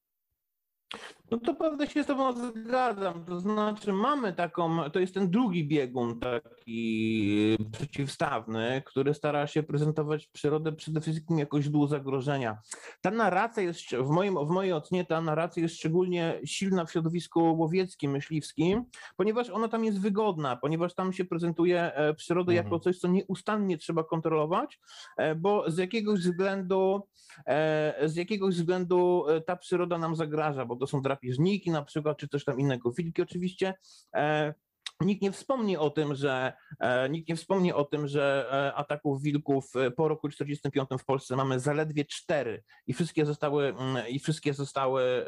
No 1.31 1.39
to 1.39 1.55
pewnie 1.55 1.87
się 1.87 2.03
z 2.03 2.07
Tobą 2.07 2.33
zgadzam. 2.33 3.25
To 3.25 3.41
znaczy, 3.41 3.93
mamy 3.93 4.33
taką, 4.33 4.91
to 4.91 5.01
jest 5.01 5.15
ten 5.15 5.31
drugi 5.31 5.69
biegun 5.69 6.21
taki 6.21 7.57
przeciwstawny, 7.73 8.83
który 8.87 9.15
stara 9.15 9.47
się 9.47 9.63
prezentować 9.63 10.27
przyrodę 10.27 10.73
przede 10.73 11.01
wszystkim 11.01 11.39
jako 11.39 11.63
źródło 11.63 11.87
zagrożenia. 11.87 12.59
Ta 13.01 13.11
narracja 13.11 13.63
jest, 13.63 13.81
w, 13.91 14.09
moim, 14.09 14.47
w 14.47 14.51
mojej 14.51 14.73
ocenie, 14.73 15.05
ta 15.05 15.21
narracja 15.21 15.63
jest 15.63 15.77
szczególnie 15.77 16.41
silna 16.45 16.85
w 16.85 16.93
środowisku 16.93 17.59
łowieckim, 17.59 18.11
myśliwskim, 18.11 18.85
ponieważ 19.17 19.51
ona 19.51 19.69
tam 19.69 19.85
jest 19.85 20.01
wygodna, 20.01 20.57
ponieważ 20.57 20.95
tam 20.95 21.13
się 21.13 21.25
prezentuje 21.25 21.95
e, 21.95 22.15
przyrodę 22.15 22.53
mhm. 22.53 22.65
jako 22.65 22.81
coś, 22.81 22.99
co 22.99 23.09
nieustannie 23.09 23.79
trzeba 23.79 24.05
kontrolować, 24.05 24.81
e, 25.17 25.35
bo 25.35 25.71
z 25.71 25.79
jakiegoś 25.79 26.21
względu, 26.21 27.03
e, 27.47 28.09
z 28.09 28.17
jakiegoś 28.17 28.55
względu 28.55 29.25
ta 29.47 29.57
przyroda 29.57 29.99
nam 29.99 30.17
zagraża, 30.17 30.65
bo 30.65 30.77
to 30.77 30.87
są 30.87 31.03
drapieżniki 31.17 31.71
na 31.71 31.83
przykład, 31.83 32.19
czy 32.19 32.29
coś 32.29 32.45
tam 32.45 32.61
innego. 32.61 32.93
Wilki 32.93 33.23
oczywiście 33.23 33.75
e, 34.15 34.55
Nikt 35.01 35.23
nie 35.23 35.33
wspomni 35.33 35.77
o 35.77 35.91
tym, 35.91 36.15
że 36.15 36.53
e, 36.81 37.09
nikt 37.09 37.29
nie 37.29 37.37
wspomni 37.37 37.73
o 37.73 37.85
tym, 37.85 38.09
że 38.09 38.49
e, 38.53 38.75
ataków 38.75 39.23
wilków 39.23 39.77
e, 39.77 39.91
po 39.91 40.09
roku 40.09 40.29
45 40.29 40.89
w 40.99 41.05
Polsce 41.05 41.37
mamy 41.37 41.61
zaledwie 41.61 42.05
cztery 42.05 42.63
i 42.87 42.93
wszystkie 42.93 43.27
zostały 43.27 43.67
mm, 43.67 44.09
i 44.09 44.19
wszystkie 44.19 44.55
zostały 44.55 45.25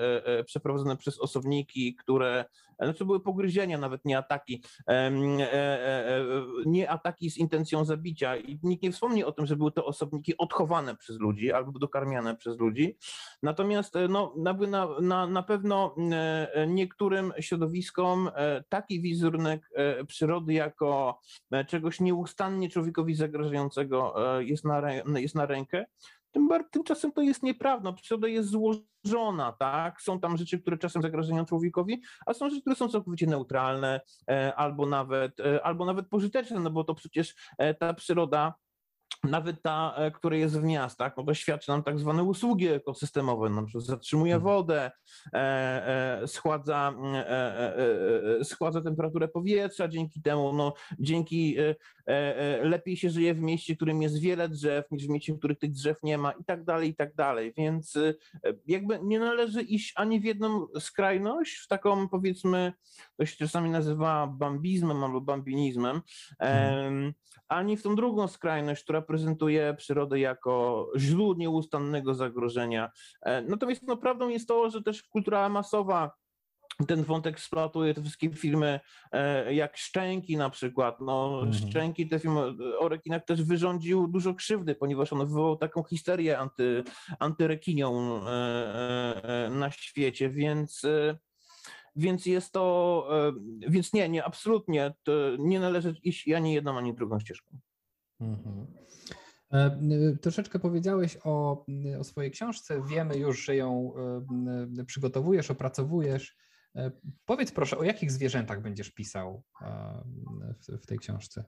przeprowadzone 0.46 0.96
przez 0.96 1.20
osobniki, 1.20 1.94
które 1.94 2.44
znaczy 2.80 3.04
były 3.04 3.20
pogryzienia, 3.20 3.78
nawet 3.78 4.04
nie 4.04 4.18
ataki, 4.18 4.62
nie 6.66 6.90
ataki 6.90 7.30
z 7.30 7.36
intencją 7.36 7.84
zabicia 7.84 8.36
i 8.36 8.58
nikt 8.62 8.82
nie 8.82 8.92
wspomni 8.92 9.24
o 9.24 9.32
tym, 9.32 9.46
że 9.46 9.56
były 9.56 9.72
to 9.72 9.84
osobniki 9.84 10.36
odchowane 10.38 10.96
przez 10.96 11.18
ludzi 11.18 11.52
albo 11.52 11.78
dokarmiane 11.78 12.36
przez 12.36 12.58
ludzi. 12.58 12.96
Natomiast 13.42 13.94
no, 14.08 14.34
na, 14.36 14.88
na, 15.00 15.26
na 15.26 15.42
pewno 15.42 15.94
niektórym 16.68 17.32
środowiskom 17.40 18.30
taki 18.68 19.00
wizerunek 19.00 19.57
E, 19.74 20.04
przyrody 20.04 20.52
jako 20.52 21.20
e, 21.50 21.64
czegoś 21.64 22.00
nieustannie 22.00 22.70
człowiekowi 22.70 23.14
zagrażającego 23.14 24.14
e, 24.38 24.44
jest 24.44 24.64
na, 24.64 24.92
jest 25.20 25.34
na 25.34 25.46
rękę. 25.46 25.84
tym, 26.30 26.48
tymczasem 26.70 27.12
to 27.12 27.22
jest 27.22 27.42
nieprawda. 27.42 27.92
Przyroda 27.92 28.28
jest 28.28 28.48
złożona, 28.48 29.52
tak? 29.52 30.02
Są 30.02 30.20
tam 30.20 30.36
rzeczy, 30.36 30.58
które 30.58 30.78
czasem 30.78 31.02
zagrażają 31.02 31.44
człowiekowi, 31.44 32.02
a 32.26 32.34
są 32.34 32.50
rzeczy, 32.50 32.60
które 32.60 32.76
są 32.76 32.88
całkowicie 32.88 33.26
neutralne 33.26 34.00
albo 34.56 34.86
nawet, 34.86 35.32
albo 35.62 35.84
nawet 35.84 36.08
pożyteczne, 36.08 36.60
no 36.60 36.70
bo 36.70 36.84
to 36.84 36.94
przecież 36.94 37.34
ta 37.78 37.94
przyroda 37.94 38.54
nawet 39.24 39.62
ta, 39.62 39.94
e, 39.96 40.10
która 40.10 40.36
jest 40.36 40.60
w 40.60 40.64
miastach, 40.64 41.16
no 41.16 41.24
to 41.24 41.34
świadczy 41.34 41.70
nam 41.70 41.82
tak 41.82 41.98
zwane 41.98 42.22
usługi 42.22 42.68
ekosystemowe, 42.68 43.50
na 43.50 43.62
przykład 43.62 43.84
zatrzymuje 43.84 44.34
mhm. 44.34 44.54
wodę, 44.54 44.90
e, 45.32 45.38
e, 46.22 46.28
schładza, 46.28 46.94
e, 47.14 47.78
e, 48.40 48.44
schładza 48.44 48.80
temperaturę 48.80 49.28
powietrza, 49.28 49.88
dzięki 49.88 50.22
temu, 50.22 50.52
no, 50.52 50.74
dzięki 50.98 51.56
lepiej 52.62 52.96
się 52.96 53.10
żyje 53.10 53.34
w 53.34 53.40
mieście, 53.40 53.74
w 53.74 53.76
którym 53.76 54.02
jest 54.02 54.20
wiele 54.20 54.48
drzew, 54.48 54.90
niż 54.90 55.06
w 55.06 55.08
mieście, 55.08 55.34
w 55.34 55.38
których 55.38 55.58
tych 55.58 55.72
drzew 55.72 56.02
nie 56.02 56.18
ma 56.18 56.32
i 56.32 56.44
tak 56.44 56.64
dalej, 56.64 56.88
i 56.90 56.94
tak 56.94 57.14
dalej, 57.14 57.52
więc 57.56 57.98
jakby 58.66 59.00
nie 59.02 59.18
należy 59.18 59.62
iść 59.62 59.92
ani 59.96 60.20
w 60.20 60.24
jedną 60.24 60.66
skrajność, 60.80 61.56
w 61.56 61.68
taką 61.68 62.08
powiedzmy, 62.08 62.72
to 63.16 63.26
się 63.26 63.36
czasami 63.36 63.70
nazywa 63.70 64.26
bambizmem 64.26 65.04
albo 65.04 65.20
bambinizmem, 65.20 66.00
hmm. 66.38 67.14
Ani 67.48 67.76
w 67.76 67.82
tą 67.82 67.94
drugą 67.94 68.28
skrajność, 68.28 68.82
która 68.82 69.02
prezentuje 69.02 69.74
przyrodę 69.74 70.20
jako 70.20 70.86
źródło 70.96 71.34
nieustannego 71.34 72.14
zagrożenia. 72.14 72.90
E, 73.22 73.42
natomiast 73.42 73.82
no, 73.82 73.96
prawdą 73.96 74.28
jest 74.28 74.48
to, 74.48 74.70
że 74.70 74.82
też 74.82 75.02
kultura 75.02 75.48
masowa 75.48 76.10
ten 76.86 77.04
wątek 77.04 77.34
eksploatuje 77.34 77.94
te 77.94 78.02
wszystkie 78.02 78.30
filmy 78.30 78.80
e, 79.12 79.54
jak 79.54 79.76
Szczęki 79.76 80.36
na 80.36 80.50
przykład. 80.50 81.00
No, 81.00 81.40
mhm. 81.42 81.52
Szczęki, 81.52 82.08
te 82.08 82.18
filmy 82.18 82.40
o 82.78 82.88
rekinach 82.88 83.24
też 83.24 83.42
wyrządził 83.42 84.08
dużo 84.08 84.34
krzywdy, 84.34 84.74
ponieważ 84.74 85.12
on 85.12 85.18
wywołał 85.18 85.56
taką 85.56 85.84
histerię 85.84 86.38
anty, 86.38 86.84
antyrekinią 87.18 88.20
e, 88.26 89.50
na 89.50 89.70
świecie, 89.70 90.30
więc 90.30 90.86
więc 91.98 92.26
jest 92.26 92.52
to, 92.52 93.08
więc 93.68 93.92
nie, 93.92 94.08
nie, 94.08 94.24
absolutnie 94.24 94.94
nie 95.38 95.60
należy 95.60 95.94
iść 96.02 96.28
ani 96.28 96.54
jedną, 96.54 96.78
ani 96.78 96.94
drugą 96.94 97.20
ścieżką. 97.20 97.58
Mhm. 98.20 98.66
E, 99.52 100.16
troszeczkę 100.22 100.58
powiedziałeś 100.58 101.18
o, 101.24 101.64
o 102.00 102.04
swojej 102.04 102.30
książce. 102.30 102.82
Wiemy 102.88 103.16
już, 103.16 103.44
że 103.44 103.56
ją 103.56 103.92
e, 104.78 104.84
przygotowujesz, 104.84 105.50
opracowujesz. 105.50 106.36
E, 106.76 106.90
powiedz 107.24 107.52
proszę, 107.52 107.78
o 107.78 107.82
jakich 107.82 108.12
zwierzętach 108.12 108.62
będziesz 108.62 108.90
pisał 108.90 109.42
w, 110.60 110.82
w 110.82 110.86
tej 110.86 110.98
książce? 110.98 111.44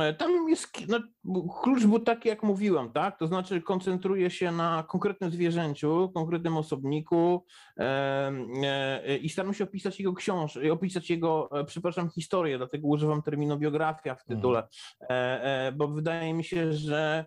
E, 0.00 0.14
tam 0.14 0.48
jest, 0.48 0.68
no, 0.88 0.98
klucz 1.62 1.86
był 1.86 1.98
taki, 1.98 2.28
jak 2.28 2.42
mówiłem, 2.42 2.92
tak? 2.92 3.18
To 3.18 3.26
znaczy 3.26 3.62
koncentruje 3.62 4.30
się 4.30 4.52
na 4.52 4.84
konkretnym 4.88 5.30
zwierzęciu, 5.30 6.10
konkretnym 6.14 6.56
osobniku 6.56 7.44
e, 7.78 8.32
e, 8.62 9.16
i 9.16 9.28
staram 9.28 9.54
się 9.54 9.64
opisać 9.64 9.98
jego 9.98 10.14
książkę, 10.14 10.72
opisać 10.72 11.10
jego, 11.10 11.60
e, 11.60 11.64
przepraszam, 11.64 12.10
historię, 12.10 12.58
dlatego 12.58 12.88
używam 12.88 13.22
terminu 13.22 13.58
biografia 13.58 14.14
w 14.14 14.24
tytule, 14.24 14.68
mm. 15.00 15.76
bo 15.76 15.88
wydaje 15.88 16.34
mi 16.34 16.44
się, 16.44 16.72
że 16.72 17.24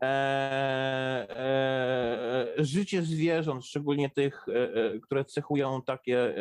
E, 0.00 0.06
e, 1.30 1.38
e, 2.58 2.64
życie 2.64 3.02
zwierząt, 3.02 3.66
szczególnie 3.66 4.10
tych, 4.10 4.46
które 5.02 5.24
cechują 5.24 5.82
takie 5.82 6.34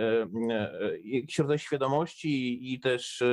środowisko 1.30 1.68
świadomości 1.68 2.74
i 2.74 2.80
też 2.80 3.24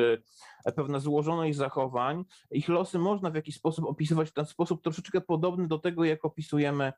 pewna 0.76 0.98
złożoność 0.98 1.56
zachowań, 1.56 2.24
ich 2.50 2.68
losy 2.68 2.98
można 2.98 3.30
w 3.30 3.34
jakiś 3.34 3.54
sposób 3.54 3.84
opisywać 3.84 4.28
w 4.28 4.32
ten 4.32 4.46
sposób 4.46 4.82
troszeczkę 4.82 5.20
podobny 5.20 5.68
do 5.68 5.78
tego, 5.78 6.04
jak 6.04 6.24
opisujemy, 6.24 6.92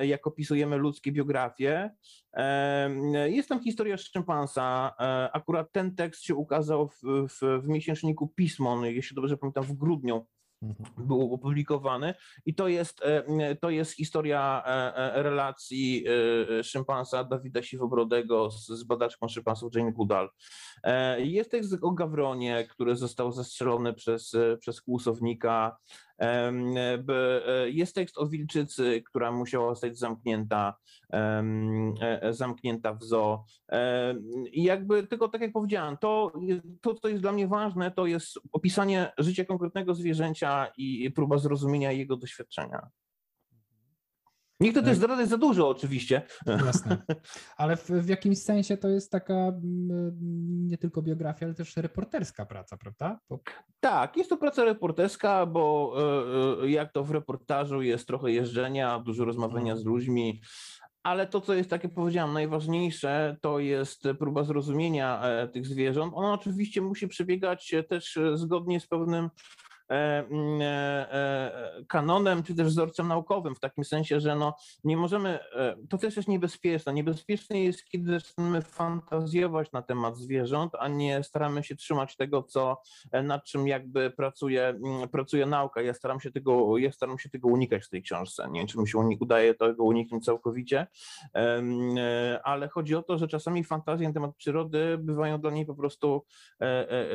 jak 0.00 0.26
opisujemy 0.26 0.76
ludzkie 0.76 1.12
biografie. 1.12 1.90
Jest 3.24 3.48
tam 3.48 3.62
historia 3.62 3.96
szympansa. 3.96 4.94
Akurat 5.32 5.72
ten 5.72 5.94
tekst 5.94 6.22
się 6.22 6.34
ukazał 6.34 6.88
w, 6.88 7.02
w, 7.28 7.62
w 7.62 7.68
miesięczniku 7.68 8.28
Pismo, 8.28 8.86
jeśli 8.86 9.14
dobrze 9.14 9.36
pamiętam, 9.36 9.64
w 9.64 9.72
grudniu. 9.72 10.26
Był 10.98 11.34
opublikowany. 11.34 12.14
I 12.46 12.54
to 12.54 12.68
jest, 12.68 13.02
e, 13.04 13.56
to 13.56 13.70
jest 13.70 13.92
historia 13.92 14.62
e, 14.66 14.96
e, 14.96 15.22
relacji 15.22 16.04
szympansa 16.62 17.24
Dawida 17.24 17.62
Siwobrodego 17.62 18.50
z, 18.50 18.66
z 18.66 18.84
badaczką 18.84 19.28
szympansów 19.28 19.74
Jane 19.74 19.92
Goodall. 19.92 20.30
Jest 21.18 21.50
tekst 21.50 21.76
o 21.82 21.90
Gawronie, 21.90 22.66
który 22.70 22.96
został 22.96 23.32
zastrzelony 23.32 23.94
przez, 23.94 24.36
przez 24.60 24.80
kłusownika. 24.80 25.76
E, 26.11 26.11
jest 27.66 27.94
tekst 27.94 28.18
o 28.18 28.26
wilczycy, 28.26 29.02
która 29.06 29.32
musiała 29.32 29.70
zostać 29.70 29.98
zamknięta, 29.98 30.74
e, 31.12 31.44
e, 32.00 32.34
zamknięta 32.34 32.94
w 32.94 33.02
zoo. 33.02 33.44
I 34.52 34.62
jakby 34.64 35.06
tylko 35.06 35.28
tak 35.28 35.40
jak 35.40 35.52
powiedziałem, 35.52 35.96
to, 35.96 36.32
to, 36.80 36.94
co 36.94 37.08
jest 37.08 37.22
dla 37.22 37.32
mnie 37.32 37.48
ważne, 37.48 37.90
to 37.90 38.06
jest 38.06 38.38
opisanie 38.52 39.12
życia 39.18 39.44
konkretnego 39.44 39.94
zwierzęcia 39.94 40.72
i 40.76 41.10
próba 41.10 41.38
zrozumienia 41.38 41.92
jego 41.92 42.16
doświadczenia. 42.16 42.90
Niech 44.62 44.74
to 44.74 44.82
też 44.82 44.96
zdradzać 44.96 45.28
za 45.28 45.38
dużo 45.38 45.68
oczywiście. 45.68 46.22
Jasne. 46.46 47.02
Ale 47.56 47.76
w, 47.76 47.90
w, 47.90 48.08
jakimś 48.08 48.38
sensie 48.38 48.76
to 48.76 48.88
jest 48.88 49.10
taka 49.10 49.52
nie 50.42 50.78
tylko 50.78 51.02
biografia, 51.02 51.46
ale 51.46 51.54
też 51.54 51.76
reporterska 51.76 52.46
praca, 52.46 52.76
prawda? 52.76 53.18
Bo... 53.28 53.40
Tak, 53.80 54.16
jest 54.16 54.30
to 54.30 54.36
praca 54.36 54.64
reporterska, 54.64 55.46
bo 55.46 55.94
e, 56.60 56.64
e, 56.64 56.70
jak 56.70 56.92
to 56.92 57.04
w 57.04 57.10
reportażu 57.10 57.82
jest 57.82 58.06
trochę 58.06 58.30
jeżdżenia, 58.30 58.98
dużo 58.98 59.24
rozmawiania 59.24 59.76
z 59.76 59.84
ludźmi, 59.84 60.40
ale 61.02 61.26
to, 61.26 61.40
co 61.40 61.54
jest, 61.54 61.70
tak 61.70 61.84
jak 61.84 61.94
powiedziałem, 61.94 62.32
najważniejsze, 62.32 63.36
to 63.40 63.58
jest 63.58 64.02
próba 64.18 64.44
zrozumienia 64.44 65.22
e, 65.22 65.48
tych 65.48 65.66
zwierząt. 65.66 66.12
Ona 66.16 66.32
oczywiście 66.32 66.80
musi 66.80 67.08
przebiegać 67.08 67.74
też 67.88 68.18
zgodnie 68.34 68.80
z 68.80 68.86
pewnym 68.86 69.30
kanonem 71.88 72.42
czy 72.42 72.54
też 72.54 72.66
wzorcem 72.68 73.08
naukowym, 73.08 73.54
w 73.54 73.60
takim 73.60 73.84
sensie, 73.84 74.20
że 74.20 74.36
no 74.36 74.54
nie 74.84 74.96
możemy, 74.96 75.38
to 75.90 75.98
też 75.98 76.16
jest 76.16 76.28
niebezpieczne. 76.28 76.92
Niebezpieczne 76.92 77.60
jest, 77.60 77.84
kiedy 77.84 78.20
zaczynamy 78.20 78.62
fantazjować 78.62 79.72
na 79.72 79.82
temat 79.82 80.16
zwierząt, 80.16 80.72
a 80.78 80.88
nie 80.88 81.22
staramy 81.22 81.64
się 81.64 81.76
trzymać 81.76 82.16
tego, 82.16 82.42
co, 82.42 82.80
nad 83.22 83.44
czym 83.44 83.68
jakby 83.68 84.10
pracuje, 84.10 84.66
mm, 84.66 85.08
pracuje 85.08 85.46
nauka. 85.46 85.82
Ja 85.82 85.94
staram 85.94 86.20
się 86.20 86.32
tego, 86.32 86.78
ja 86.78 86.92
staram 86.92 87.18
się 87.18 87.30
tego 87.30 87.48
unikać 87.48 87.84
w 87.84 87.88
tej 87.88 88.02
książce. 88.02 88.48
Nie 88.50 88.60
wiem, 88.60 88.66
czy 88.66 88.78
mi 88.78 88.88
się 88.88 88.98
udaje 89.20 89.54
tego 89.54 89.84
uniknąć 89.84 90.24
całkowicie, 90.24 90.86
ale 92.44 92.68
chodzi 92.68 92.94
o 92.94 93.02
to, 93.02 93.18
że 93.18 93.28
czasami 93.28 93.64
fantazje 93.64 94.08
na 94.08 94.14
temat 94.14 94.36
przyrody 94.36 94.98
bywają 94.98 95.40
dla 95.40 95.50
niej 95.50 95.66
po 95.66 95.74
prostu 95.74 96.24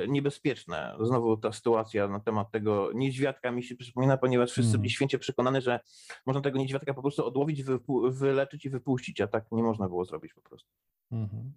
niebezpieczne. 0.08 0.96
Znowu 1.02 1.38
ta 1.38 1.52
sytuacja 1.52 2.08
na 2.08 2.20
temat 2.20 2.52
tego, 2.52 2.67
tego 2.68 2.92
niedźwiadka 2.94 3.52
mi 3.52 3.64
się 3.64 3.76
przypomina, 3.76 4.18
ponieważ 4.18 4.52
wszyscy 4.52 4.72
byli 4.72 4.90
hmm. 4.90 4.90
święcie 4.90 5.20
przekonani, 5.20 5.62
że 5.62 5.80
można 6.26 6.42
tego 6.42 6.60
niedźwiadka 6.60 6.94
po 6.94 7.02
prostu 7.02 7.26
odłowić, 7.26 7.64
wyleczyć 8.10 8.66
i 8.66 8.70
wypuścić, 8.70 9.22
a 9.22 9.28
tak 9.28 9.52
nie 9.52 9.64
można 9.64 9.88
było 9.88 10.06
zrobić 10.06 10.34
po 10.34 10.42
prostu. 10.42 10.70
Mhm. 11.12 11.54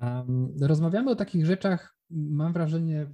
Um, 0.00 0.54
rozmawiamy 0.60 1.10
o 1.10 1.16
takich 1.16 1.46
rzeczach, 1.46 1.98
mam 2.10 2.52
wrażenie, 2.52 3.06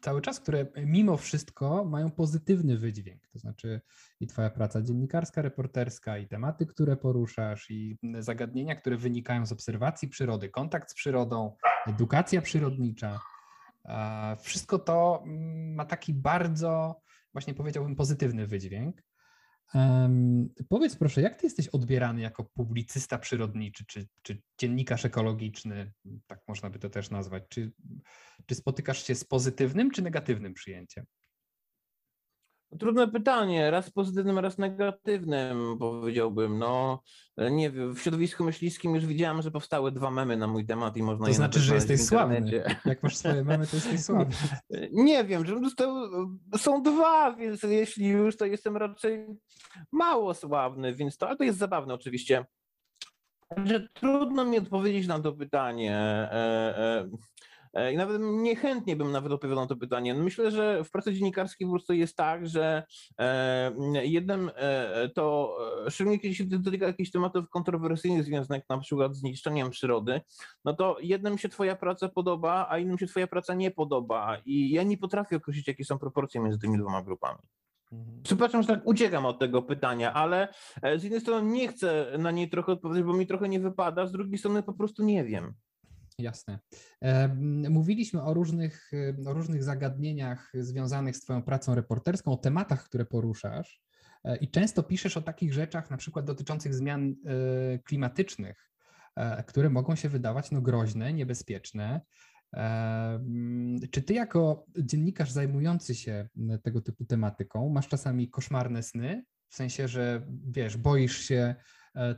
cały 0.00 0.20
czas, 0.20 0.40
które 0.40 0.66
mimo 0.76 1.16
wszystko 1.16 1.84
mają 1.84 2.10
pozytywny 2.10 2.78
wydźwięk. 2.78 3.28
To 3.28 3.38
znaczy 3.38 3.80
i 4.20 4.26
Twoja 4.26 4.50
praca 4.50 4.82
dziennikarska, 4.82 5.42
reporterska, 5.42 6.18
i 6.18 6.28
tematy, 6.28 6.66
które 6.66 6.96
poruszasz, 6.96 7.70
i 7.70 7.98
zagadnienia, 8.18 8.74
które 8.74 8.96
wynikają 8.96 9.46
z 9.46 9.52
obserwacji 9.52 10.08
przyrody, 10.08 10.48
kontakt 10.48 10.90
z 10.90 10.94
przyrodą, 10.94 11.56
edukacja 11.86 12.42
przyrodnicza. 12.42 13.20
Wszystko 14.40 14.78
to 14.78 15.22
mm, 15.26 15.74
ma 15.74 15.84
taki 15.84 16.14
bardzo, 16.14 17.00
właśnie 17.32 17.54
powiedziałbym, 17.54 17.96
pozytywny 17.96 18.46
wydźwięk. 18.46 19.02
Powiedz 20.68 20.96
proszę, 20.96 21.22
jak 21.22 21.40
ty 21.40 21.46
jesteś 21.46 21.68
odbierany 21.68 22.20
jako 22.20 22.44
publicysta 22.44 23.18
przyrodniczy, 23.18 23.84
czy, 23.86 24.06
czy 24.22 24.42
dziennikarz 24.58 25.04
ekologiczny, 25.04 25.92
tak 26.26 26.40
można 26.48 26.70
by 26.70 26.78
to 26.78 26.90
też 26.90 27.10
nazwać? 27.10 27.42
Czy, 27.48 27.72
czy 28.46 28.54
spotykasz 28.54 29.06
się 29.06 29.14
z 29.14 29.24
pozytywnym 29.24 29.90
czy 29.90 30.02
negatywnym 30.02 30.54
przyjęciem? 30.54 31.04
Trudne 32.78 33.08
pytanie, 33.08 33.70
raz 33.70 33.90
pozytywnym, 33.90 34.38
raz 34.38 34.58
negatywnym, 34.58 35.76
powiedziałbym. 35.78 36.58
No, 36.58 37.02
nie 37.50 37.70
wiem, 37.70 37.94
w 37.94 38.00
środowisku 38.00 38.44
myśliwskim 38.44 38.94
już 38.94 39.06
widziałem, 39.06 39.42
że 39.42 39.50
powstały 39.50 39.92
dwa 39.92 40.10
memy 40.10 40.36
na 40.36 40.46
mój 40.46 40.66
temat 40.66 40.96
i 40.96 41.02
można 41.02 41.24
to 41.24 41.28
je 41.28 41.34
znaczy, 41.34 41.60
że 41.60 41.74
jesteś 41.74 42.02
sławny. 42.02 42.64
Jak 42.84 43.02
masz 43.02 43.16
swoje 43.16 43.44
memy, 43.44 43.66
to 43.66 43.76
jesteś 43.76 44.04
sławny. 44.04 44.34
Nie 44.92 45.24
wiem, 45.24 45.46
że 45.46 45.56
to 45.76 46.08
są 46.58 46.82
dwa, 46.82 47.36
więc 47.36 47.62
jeśli 47.62 48.08
już, 48.08 48.36
to 48.36 48.46
jestem 48.46 48.76
raczej 48.76 49.26
mało 49.92 50.34
sławny, 50.34 50.94
więc 50.94 51.16
to, 51.16 51.28
ale 51.28 51.36
to 51.36 51.44
jest 51.44 51.58
zabawne 51.58 51.94
oczywiście. 51.94 52.44
Że 53.64 53.88
trudno 53.94 54.44
mi 54.44 54.58
odpowiedzieć 54.58 55.06
na 55.06 55.20
to 55.20 55.32
pytanie. 55.32 56.28
E, 57.78 57.88
e, 57.88 57.92
i 57.92 57.96
nawet 57.96 58.22
niechętnie 58.22 58.96
bym 58.96 59.12
nawet 59.12 59.32
odpowiadał 59.32 59.64
na 59.64 59.68
to 59.68 59.76
pytanie. 59.76 60.14
Myślę, 60.14 60.50
że 60.50 60.84
w 60.84 60.90
pracy 60.90 61.14
dziennikarskiej 61.14 61.66
po 61.66 61.72
prostu 61.72 61.92
jest 61.92 62.16
tak, 62.16 62.48
że 62.48 62.82
jednym 64.02 64.50
to, 65.14 65.56
szczególnie 65.88 66.18
kiedy 66.18 66.34
się 66.34 66.44
dotyka 66.44 66.86
jakichś 66.86 67.10
tematów 67.10 67.50
kontrowersyjnych 67.50 68.24
związanych 68.24 68.64
na 68.68 68.78
przykład 68.78 69.16
z 69.16 69.22
niszczeniem 69.22 69.70
przyrody, 69.70 70.20
no 70.64 70.74
to 70.74 70.96
jednym 71.00 71.38
się 71.38 71.48
twoja 71.48 71.76
praca 71.76 72.08
podoba, 72.08 72.66
a 72.70 72.78
innym 72.78 72.98
się 72.98 73.06
twoja 73.06 73.26
praca 73.26 73.54
nie 73.54 73.70
podoba 73.70 74.36
i 74.44 74.70
ja 74.70 74.82
nie 74.82 74.98
potrafię 74.98 75.36
określić, 75.36 75.68
jakie 75.68 75.84
są 75.84 75.98
proporcje 75.98 76.40
między 76.40 76.58
tymi 76.58 76.78
dwoma 76.78 77.02
grupami. 77.02 77.38
Mhm. 77.92 78.22
Przepraszam, 78.22 78.62
że 78.62 78.68
tak 78.68 78.86
uciekam 78.86 79.26
od 79.26 79.38
tego 79.38 79.62
pytania, 79.62 80.12
ale 80.12 80.48
e, 80.82 80.98
z 80.98 81.02
jednej 81.02 81.20
strony 81.20 81.50
nie 81.50 81.68
chcę 81.68 82.12
na 82.18 82.30
nie 82.30 82.48
trochę 82.48 82.72
odpowiedzieć, 82.72 83.06
bo 83.06 83.12
mi 83.12 83.26
trochę 83.26 83.48
nie 83.48 83.60
wypada, 83.60 84.06
z 84.06 84.12
drugiej 84.12 84.38
strony 84.38 84.62
po 84.62 84.72
prostu 84.72 85.04
nie 85.04 85.24
wiem. 85.24 85.54
Jasne. 86.18 86.58
Mówiliśmy 87.70 88.22
o 88.22 88.34
różnych, 88.34 88.90
o 89.26 89.32
różnych 89.32 89.64
zagadnieniach 89.64 90.52
związanych 90.54 91.16
z 91.16 91.20
Twoją 91.20 91.42
pracą 91.42 91.74
reporterską, 91.74 92.32
o 92.32 92.36
tematach, 92.36 92.84
które 92.84 93.04
poruszasz. 93.04 93.82
E, 94.24 94.36
I 94.36 94.50
często 94.50 94.82
piszesz 94.82 95.16
o 95.16 95.22
takich 95.22 95.52
rzeczach, 95.52 95.90
na 95.90 95.96
przykład 95.96 96.24
dotyczących 96.24 96.74
zmian 96.74 97.14
e, 97.26 97.78
klimatycznych, 97.78 98.68
które 99.46 99.70
mogą 99.70 99.96
się 99.96 100.08
wydawać 100.08 100.50
no, 100.50 100.60
groźne, 100.60 101.12
niebezpieczne. 101.12 102.00
Czy 103.90 104.02
ty 104.02 104.14
jako 104.14 104.66
dziennikarz 104.78 105.30
zajmujący 105.30 105.94
się 105.94 106.28
tego 106.62 106.80
typu 106.80 107.04
tematyką 107.04 107.68
masz 107.68 107.88
czasami 107.88 108.30
koszmarne 108.30 108.82
sny? 108.82 109.24
W 109.48 109.54
sensie, 109.54 109.88
że 109.88 110.26
wiesz, 110.46 110.76
boisz 110.76 111.18
się 111.18 111.34
e, 111.36 111.56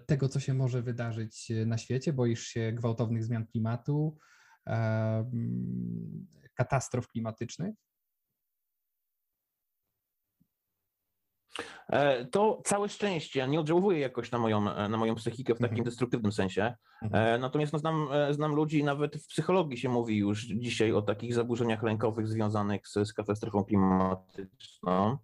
tego, 0.06 0.28
co 0.28 0.40
się 0.40 0.54
może 0.54 0.82
wydarzyć 0.82 1.52
na 1.66 1.78
świecie, 1.78 2.12
boisz 2.12 2.46
się 2.46 2.72
gwałtownych 2.72 3.24
zmian 3.24 3.46
klimatu, 3.46 4.16
katastrof 6.54 7.08
klimatycznych? 7.08 7.74
E, 11.88 12.24
to 12.24 12.62
całe 12.64 12.88
szczęście 12.88 13.48
nie 13.48 13.60
oddziałuje 13.60 13.98
jakoś 13.98 14.30
na 14.30 14.38
moją, 14.38 14.70
e, 14.70 14.88
na 14.88 14.96
moją 14.96 15.14
psychikę 15.14 15.54
w 15.54 15.58
takim 15.58 15.78
mhm. 15.78 15.84
destruktywnym 15.84 16.32
sensie. 16.32 16.74
Mhm. 17.02 17.34
E, 17.34 17.38
natomiast 17.38 17.72
no, 17.72 17.78
znam, 17.78 18.08
znam 18.30 18.54
ludzi, 18.54 18.84
nawet 18.84 19.16
w 19.16 19.26
psychologii 19.26 19.78
się 19.78 19.88
mówi 19.88 20.16
już 20.16 20.46
dzisiaj 20.46 20.92
o 20.92 21.02
takich 21.02 21.34
zaburzeniach 21.34 21.82
lękowych 21.82 22.28
związanych 22.28 22.88
z, 22.88 23.08
z 23.08 23.12
katastrofą 23.12 23.64
klimatyczną. 23.64 25.18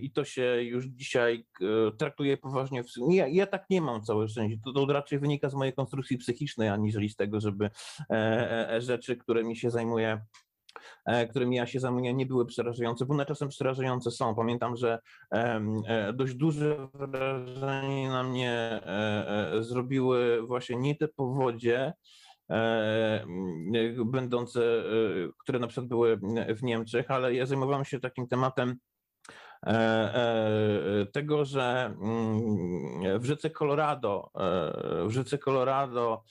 I 0.00 0.10
to 0.10 0.24
się 0.24 0.62
już 0.62 0.86
dzisiaj 0.86 1.46
traktuje 1.98 2.36
poważnie. 2.36 2.82
Ja, 3.10 3.26
ja 3.28 3.46
tak 3.46 3.70
nie 3.70 3.80
mam 3.80 4.02
całe 4.02 4.28
szczęście. 4.28 4.58
To, 4.64 4.72
to 4.72 4.92
raczej 4.92 5.18
wynika 5.18 5.48
z 5.48 5.54
mojej 5.54 5.74
konstrukcji 5.74 6.18
psychicznej, 6.18 6.68
aniżeli 6.68 7.08
z 7.08 7.16
tego, 7.16 7.40
żeby 7.40 7.70
rzeczy, 8.78 9.16
którymi 9.16 9.56
się 9.56 9.70
zajmuję, 9.70 10.20
E, 11.04 11.26
którymi 11.26 11.56
ja 11.56 11.66
się 11.66 11.80
zajmuję, 11.80 12.14
nie 12.14 12.26
były 12.26 12.46
przerażające, 12.46 13.06
bo 13.06 13.14
one 13.14 13.26
czasem 13.26 13.48
przerażające 13.48 14.10
są. 14.10 14.34
Pamiętam, 14.34 14.76
że 14.76 14.98
e, 15.30 16.12
dość 16.12 16.34
duże 16.34 16.88
wrażenie 16.94 18.08
na 18.08 18.22
mnie 18.22 18.52
e, 18.52 19.52
zrobiły 19.60 20.42
właśnie 20.46 20.76
nie 20.76 20.96
te 20.96 21.08
powodzie, 21.08 21.92
będące, 24.04 24.84
które 25.38 25.58
na 25.58 25.66
przykład 25.66 25.88
były 25.88 26.16
w 26.48 26.62
Niemczech, 26.62 27.10
ale 27.10 27.34
ja 27.34 27.46
zajmowałem 27.46 27.84
się 27.84 28.00
takim 28.00 28.28
tematem 28.28 28.76
tego, 31.12 31.44
że 31.44 31.94
mm, 32.02 33.20
w 33.20 33.24
rzece 33.24 33.50
Colorado, 33.50 34.30
w 35.06 35.10
rzece 35.10 35.38
Colorado 35.38 36.22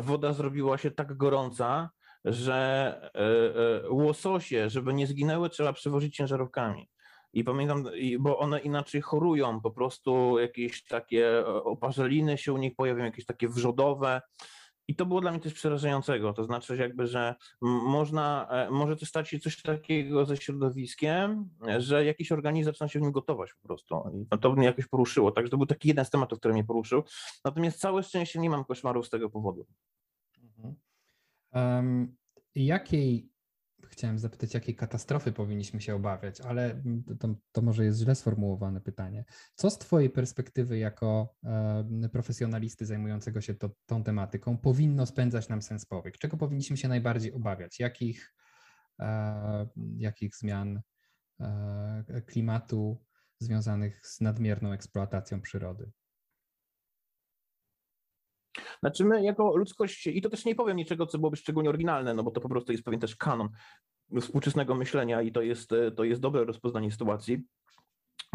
woda 0.00 0.32
zrobiła 0.32 0.78
się 0.78 0.90
tak 0.90 1.16
gorąca, 1.16 1.90
że 2.24 3.10
e, 3.14 3.84
e, 3.84 3.90
łososie, 3.90 4.70
żeby 4.70 4.94
nie 4.94 5.06
zginęły, 5.06 5.50
trzeba 5.50 5.72
przewozić 5.72 6.16
ciężarówkami. 6.16 6.88
I 7.32 7.44
pamiętam, 7.44 7.84
bo 8.20 8.38
one 8.38 8.60
inaczej 8.60 9.00
chorują, 9.00 9.60
po 9.60 9.70
prostu 9.70 10.38
jakieś 10.38 10.84
takie 10.84 11.46
oparzeliny 11.46 12.38
się 12.38 12.52
u 12.52 12.58
nich 12.58 12.76
pojawią, 12.76 13.04
jakieś 13.04 13.26
takie 13.26 13.48
wrzodowe. 13.48 14.20
I 14.88 14.94
to 14.96 15.06
było 15.06 15.20
dla 15.20 15.30
mnie 15.30 15.40
coś 15.40 15.54
przerażającego. 15.54 16.32
To 16.32 16.44
znaczy, 16.44 16.76
jakby, 16.76 17.06
że 17.06 17.34
można, 17.60 18.48
e, 18.50 18.70
może 18.70 18.96
też 18.96 19.08
stać 19.08 19.28
się 19.28 19.38
coś 19.38 19.62
takiego 19.62 20.24
ze 20.24 20.36
środowiskiem, 20.36 21.50
że 21.78 22.04
jakiś 22.04 22.32
organizm 22.32 22.64
zaczyna 22.64 22.88
się 22.88 22.98
w 22.98 23.02
nim 23.02 23.12
gotować 23.12 23.54
po 23.54 23.68
prostu. 23.68 24.02
I 24.32 24.38
to 24.38 24.52
mnie 24.52 24.66
jakoś 24.66 24.86
poruszyło. 24.86 25.32
Także 25.32 25.50
to 25.50 25.56
był 25.56 25.66
taki 25.66 25.88
jeden 25.88 26.04
z 26.04 26.10
tematów, 26.10 26.38
który 26.38 26.54
mnie 26.54 26.64
poruszył. 26.64 27.02
Natomiast 27.44 27.80
całe 27.80 28.02
szczęście 28.02 28.38
nie 28.38 28.50
mam 28.50 28.64
koszmarów 28.64 29.06
z 29.06 29.10
tego 29.10 29.30
powodu. 29.30 29.66
Mhm. 30.42 30.74
Um, 31.54 32.16
jakiej, 32.54 33.31
chciałem 33.92 34.18
zapytać, 34.18 34.54
jakiej 34.54 34.76
katastrofy 34.76 35.32
powinniśmy 35.32 35.80
się 35.80 35.94
obawiać, 35.94 36.40
ale 36.40 36.82
to, 37.20 37.34
to 37.52 37.62
może 37.62 37.84
jest 37.84 38.00
źle 38.00 38.14
sformułowane 38.14 38.80
pytanie. 38.80 39.24
Co 39.54 39.70
z 39.70 39.78
Twojej 39.78 40.10
perspektywy 40.10 40.78
jako 40.78 41.34
e, 41.44 42.08
profesjonalisty 42.12 42.86
zajmującego 42.86 43.40
się 43.40 43.54
to, 43.54 43.70
tą 43.86 44.04
tematyką 44.04 44.58
powinno 44.58 45.06
spędzać 45.06 45.48
nam 45.48 45.62
sens 45.62 45.86
powiek? 45.86 46.18
Czego 46.18 46.36
powinniśmy 46.36 46.76
się 46.76 46.88
najbardziej 46.88 47.32
obawiać? 47.32 47.80
Jakich, 47.80 48.34
e, 49.00 49.68
jakich 49.96 50.36
zmian 50.36 50.80
e, 51.40 52.22
klimatu 52.26 53.04
związanych 53.38 54.06
z 54.06 54.20
nadmierną 54.20 54.72
eksploatacją 54.72 55.40
przyrody? 55.40 55.90
Znaczy 58.82 59.04
my 59.04 59.22
jako 59.22 59.56
ludzkość, 59.56 60.06
i 60.06 60.22
to 60.22 60.30
też 60.30 60.44
nie 60.44 60.54
powiem 60.54 60.76
niczego, 60.76 61.06
co 61.06 61.18
byłoby 61.18 61.36
szczególnie 61.36 61.68
oryginalne, 61.68 62.14
no 62.14 62.22
bo 62.22 62.30
to 62.30 62.40
po 62.40 62.48
prostu 62.48 62.72
jest 62.72 62.84
pewien 62.84 63.00
też 63.00 63.16
kanon 63.16 63.48
współczesnego 64.20 64.74
myślenia 64.74 65.22
i 65.22 65.32
to 65.32 65.42
jest, 65.42 65.70
to 65.96 66.04
jest 66.04 66.20
dobre 66.20 66.44
rozpoznanie 66.44 66.90
sytuacji. 66.90 67.42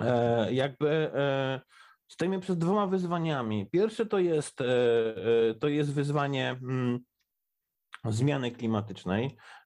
E, 0.01 0.53
jakby 0.53 0.89
e, 0.89 1.61
stoimy 2.07 2.39
przed 2.39 2.59
dwoma 2.59 2.87
wyzwaniami. 2.87 3.69
Pierwsze 3.71 4.05
to 4.05 4.19
jest, 4.19 4.61
e, 4.61 4.65
e 5.49 5.53
to 5.53 5.67
jest 5.67 5.93
wyzwanie 5.93 6.49
mm, 6.49 6.99
zmiany 8.05 8.51
klimatycznej, 8.51 9.25
e, 9.25 9.29
e, 9.29 9.56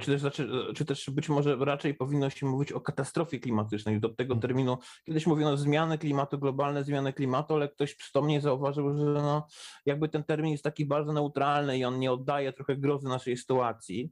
czy 0.00 0.06
też, 0.06 0.20
znaczy, 0.20 0.48
czy 0.74 0.84
też 0.84 1.10
być 1.10 1.28
może 1.28 1.56
raczej 1.56 1.94
powinno 1.94 2.30
się 2.30 2.46
mówić 2.46 2.72
o 2.72 2.80
katastrofie 2.80 3.38
klimatycznej. 3.38 4.00
Do 4.00 4.08
tego 4.08 4.36
terminu 4.36 4.78
kiedyś 5.04 5.26
mówiono 5.26 5.56
zmiany 5.56 5.98
klimatu, 5.98 6.38
globalne 6.38 6.84
zmiany 6.84 7.12
klimatu, 7.12 7.54
ale 7.54 7.68
ktoś 7.68 7.94
przytomnie 7.94 8.40
zauważył, 8.40 8.98
że 8.98 9.04
no, 9.04 9.46
jakby 9.86 10.08
ten 10.08 10.24
termin 10.24 10.52
jest 10.52 10.64
taki 10.64 10.86
bardzo 10.86 11.12
neutralny 11.12 11.78
i 11.78 11.84
on 11.84 11.98
nie 11.98 12.12
oddaje 12.12 12.52
trochę 12.52 12.76
grozy 12.76 13.08
naszej 13.08 13.36
sytuacji. 13.36 14.10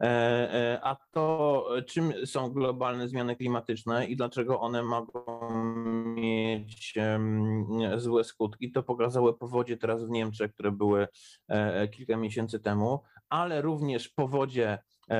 E, 0.00 0.80
a 0.82 0.96
to, 1.10 1.66
czym 1.88 2.12
są 2.26 2.50
globalne 2.50 3.08
zmiany 3.08 3.36
klimatyczne 3.36 4.06
i 4.06 4.16
dlaczego 4.16 4.60
one 4.60 4.82
mogą 4.82 5.24
mieć 6.14 6.94
złe 7.96 8.24
skutki, 8.24 8.72
to 8.72 8.82
pokazały 8.82 9.38
powodzie 9.38 9.76
teraz 9.76 10.04
w 10.04 10.10
Niemczech, 10.10 10.54
które 10.54 10.72
były 10.72 11.08
kilka 11.92 12.16
miesięcy 12.16 12.60
temu, 12.60 13.00
ale 13.34 13.62
również 13.62 14.08
powodzie 14.08 14.78
e, 15.10 15.14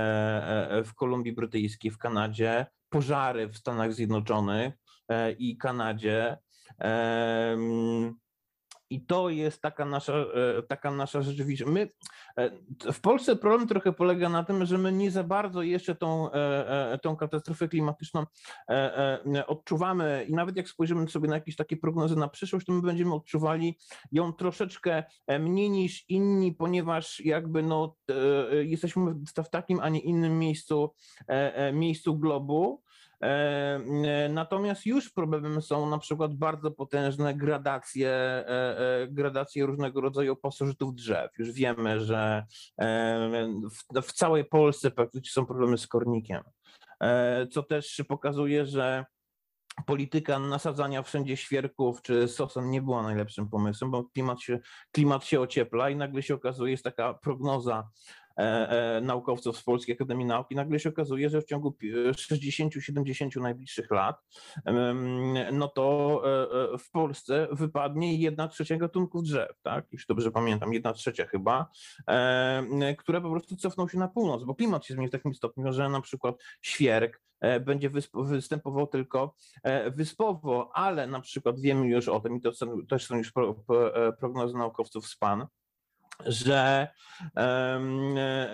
e, 0.70 0.84
w 0.84 0.94
Kolumbii 0.94 1.32
Brytyjskiej, 1.32 1.90
w 1.90 1.98
Kanadzie, 1.98 2.66
pożary 2.88 3.48
w 3.48 3.56
Stanach 3.56 3.92
Zjednoczonych 3.92 4.74
e, 5.08 5.32
i 5.32 5.56
Kanadzie. 5.56 6.36
I 8.90 9.06
to 9.06 9.28
jest 9.28 9.62
taka 9.62 9.84
nasza, 9.84 10.12
e, 10.12 10.62
taka 10.62 10.90
nasza 10.90 11.22
rzeczywistość. 11.22 11.70
My, 11.70 11.88
e, 12.38 12.50
w 12.92 13.00
Polsce 13.00 13.36
problem 13.36 13.68
trochę 13.68 13.92
polega 13.92 14.28
na 14.28 14.44
tym, 14.44 14.66
że 14.66 14.78
my 14.78 14.92
nie 14.92 15.10
za 15.10 15.24
bardzo 15.24 15.62
jeszcze 15.62 15.94
tą, 15.94 16.32
e, 16.32 16.98
tą 17.02 17.16
katastrofę 17.16 17.68
klimatyczną 17.68 18.26
odczuwamy 19.46 20.26
i 20.28 20.32
nawet 20.32 20.56
jak 20.56 20.68
spojrzymy 20.68 21.08
sobie 21.08 21.28
na 21.28 21.34
jakieś 21.34 21.56
takie 21.56 21.76
prognozy 21.76 22.16
na 22.16 22.28
przyszłość, 22.28 22.66
to 22.66 22.72
my 22.72 22.82
będziemy 22.82 23.14
odczuwali 23.14 23.78
ją 24.12 24.32
troszeczkę 24.32 25.04
mniej 25.40 25.70
niż 25.70 26.04
inni, 26.08 26.52
ponieważ 26.52 27.20
jakby 27.20 27.62
no, 27.62 27.96
jesteśmy 28.62 29.14
w 29.44 29.50
takim, 29.50 29.80
a 29.80 29.88
nie 29.88 30.00
innym 30.00 30.38
miejscu, 30.38 30.94
miejscu 31.72 32.18
globu. 32.18 32.83
E, 33.24 33.80
e, 34.04 34.28
natomiast 34.28 34.86
już 34.86 35.10
problemem 35.10 35.62
są 35.62 35.90
na 35.90 35.98
przykład 35.98 36.34
bardzo 36.34 36.70
potężne 36.70 37.34
gradacje, 37.34 38.10
e, 38.10 39.06
gradacje 39.10 39.66
różnego 39.66 40.00
rodzaju 40.00 40.36
pasożytów 40.36 40.94
drzew. 40.94 41.38
Już 41.38 41.52
wiemy, 41.52 42.00
że 42.00 42.46
w, 43.70 44.00
w 44.02 44.12
całej 44.12 44.44
Polsce 44.44 44.90
praktycznie 44.90 45.30
są 45.30 45.46
problemy 45.46 45.78
z 45.78 45.86
kornikiem, 45.86 46.42
co 47.50 47.62
też 47.62 48.02
pokazuje, 48.08 48.66
że 48.66 49.04
polityka 49.86 50.38
nasadzania 50.38 51.02
wszędzie 51.02 51.36
świerków 51.36 52.02
czy 52.02 52.28
sosen 52.28 52.70
nie 52.70 52.82
była 52.82 53.02
najlepszym 53.02 53.48
pomysłem, 53.48 53.90
bo 53.90 54.04
klimat 54.04 54.40
się, 54.40 54.58
klimat 54.92 55.24
się 55.24 55.40
ociepla 55.40 55.90
i 55.90 55.96
nagle 55.96 56.22
się 56.22 56.34
okazuje, 56.34 56.70
jest 56.70 56.84
taka 56.84 57.14
prognoza 57.14 57.88
naukowców 59.02 59.58
z 59.58 59.62
Polskiej 59.62 59.94
Akademii 59.94 60.26
Nauki, 60.26 60.54
nagle 60.54 60.80
się 60.80 60.88
okazuje, 60.88 61.30
że 61.30 61.40
w 61.40 61.44
ciągu 61.44 61.74
60-70 62.12 63.40
najbliższych 63.40 63.90
lat, 63.90 64.22
no 65.52 65.68
to 65.68 66.22
w 66.78 66.90
Polsce 66.90 67.48
wypadnie 67.52 68.16
jedna 68.16 68.48
trzecia 68.48 68.76
gatunków 68.76 69.22
drzew, 69.22 69.60
tak? 69.62 69.86
Jeśli 69.92 70.06
dobrze 70.08 70.30
pamiętam, 70.30 70.72
jedna 70.72 70.92
trzecia 70.92 71.26
chyba, 71.26 71.70
które 72.98 73.20
po 73.20 73.30
prostu 73.30 73.56
cofną 73.56 73.88
się 73.88 73.98
na 73.98 74.08
północ, 74.08 74.44
bo 74.44 74.54
klimat 74.54 74.86
się 74.86 74.94
zmieni 74.94 75.08
w 75.08 75.12
takim 75.12 75.34
stopniu, 75.34 75.72
że 75.72 75.88
na 75.88 76.00
przykład 76.00 76.36
świerk 76.60 77.20
e, 77.40 77.60
będzie 77.60 77.90
występował 78.14 78.86
tylko 78.86 79.34
e, 79.62 79.90
wyspowo, 79.90 80.70
ale 80.74 81.06
na 81.06 81.20
przykład 81.20 81.60
wiemy 81.60 81.88
już 81.88 82.08
o 82.08 82.20
tym, 82.20 82.36
i 82.36 82.40
to 82.40 82.52
też 82.88 83.06
są 83.06 83.16
już 83.16 83.28
e, 83.28 84.12
prognozy 84.12 84.54
naukowców 84.54 85.06
z 85.06 85.16
PAN, 85.16 85.46
że, 86.26 86.88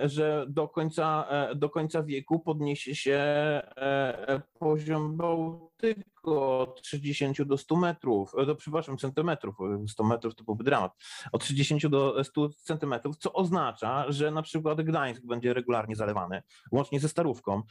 że 0.04 0.46
do, 0.48 0.68
końca, 0.68 1.28
do 1.56 1.70
końca 1.70 2.02
wieku 2.02 2.40
podniesie 2.40 2.94
się 2.94 3.22
poziom 4.58 5.16
Bałtyku 5.16 5.69
od 6.22 6.82
30 6.82 7.46
do 7.46 7.58
100 7.58 7.76
metrów, 7.76 8.32
do, 8.46 8.54
przepraszam, 8.56 8.98
centymetrów, 8.98 9.56
100 9.88 10.04
metrów 10.04 10.34
to 10.34 10.44
byłby 10.44 10.64
dramat, 10.64 10.92
od 11.32 11.42
30 11.42 11.90
do 11.90 12.24
100 12.24 12.48
centymetrów, 12.48 13.16
co 13.16 13.32
oznacza, 13.32 14.12
że 14.12 14.30
na 14.30 14.42
przykład 14.42 14.82
Gdańsk 14.82 15.26
będzie 15.26 15.54
regularnie 15.54 15.96
zalewany, 15.96 16.42
łącznie 16.72 17.00
ze 17.00 17.08
Starówką, 17.08 17.62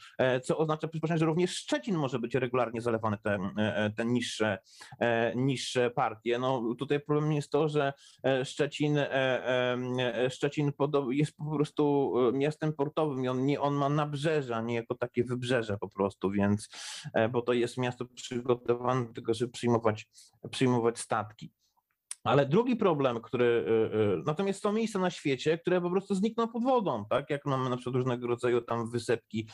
co 0.42 0.58
oznacza, 0.58 0.88
przepraszam, 0.88 1.18
że 1.18 1.26
również 1.26 1.56
Szczecin 1.56 1.96
może 1.96 2.18
być 2.18 2.34
regularnie 2.34 2.80
zalewany, 2.80 3.18
te, 3.22 3.38
te 3.96 4.04
niższe, 4.04 4.58
niższe 5.36 5.90
partie. 5.90 6.38
No 6.38 6.74
tutaj 6.78 7.00
problemem 7.00 7.32
jest 7.32 7.50
to, 7.50 7.68
że 7.68 7.92
Szczecin 8.44 8.98
Szczecin 10.30 10.72
jest 11.10 11.36
po 11.36 11.56
prostu 11.56 12.12
e, 12.28 12.32
miastem 12.32 12.72
portowym 12.72 13.24
i 13.24 13.28
on, 13.28 13.46
nie, 13.46 13.60
on 13.60 13.74
ma 13.74 13.88
nabrzeża, 13.88 14.60
nie 14.60 14.74
jako 14.74 14.94
takie 14.94 15.24
wybrzeże 15.24 15.78
po 15.78 15.88
prostu, 15.88 16.30
więc, 16.30 16.68
e, 17.14 17.28
bo 17.28 17.42
to 17.42 17.52
jest 17.52 17.78
miasto 17.78 17.99
przygotowane 18.06 19.06
do 19.06 19.12
tego, 19.12 19.34
żeby 19.34 19.52
przyjmować, 19.52 20.08
przyjmować 20.50 20.98
statki. 20.98 21.52
Ale 22.24 22.46
drugi 22.46 22.76
problem, 22.76 23.20
który. 23.20 23.44
Y, 23.44 23.96
y, 24.20 24.22
natomiast 24.26 24.62
są 24.62 24.72
miejsca 24.72 24.98
na 24.98 25.10
świecie, 25.10 25.58
które 25.58 25.80
po 25.80 25.90
prostu 25.90 26.14
znikną 26.14 26.48
pod 26.48 26.64
wodą, 26.64 27.04
tak? 27.10 27.30
Jak 27.30 27.46
mamy 27.46 27.70
na 27.70 27.76
przykład 27.76 27.96
różnego 27.96 28.26
rodzaju 28.26 28.60
tam 28.60 28.90
wysepki 28.90 29.48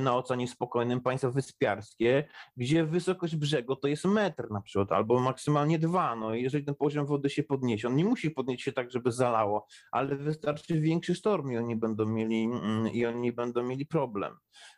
na 0.00 0.16
Oceanie 0.16 0.48
Spokojnym, 0.48 1.00
państwa 1.00 1.30
wyspiarskie, 1.30 2.28
gdzie 2.56 2.84
wysokość 2.84 3.36
brzegu 3.36 3.76
to 3.76 3.88
jest 3.88 4.04
metr 4.04 4.50
na 4.50 4.60
przykład, 4.60 4.92
albo 4.92 5.20
maksymalnie 5.20 5.78
dwa. 5.78 6.16
No 6.16 6.34
jeżeli 6.34 6.64
ten 6.64 6.74
poziom 6.74 7.06
wody 7.06 7.30
się 7.30 7.42
podniesie, 7.42 7.88
on 7.88 7.96
nie 7.96 8.04
musi 8.04 8.30
podnieść 8.30 8.64
się 8.64 8.72
tak, 8.72 8.90
żeby 8.90 9.12
zalało, 9.12 9.66
ale 9.92 10.16
wystarczy 10.16 10.80
większy 10.80 11.14
sztorm 11.14 11.50
i 11.52 11.56
oni 11.56 11.76
będą 11.76 12.06
mieli, 12.06 12.44
mm, 12.44 12.88
i 12.88 13.06
oni 13.06 13.32
będą 13.32 13.62
mieli 13.62 13.86
problem. 13.86 14.36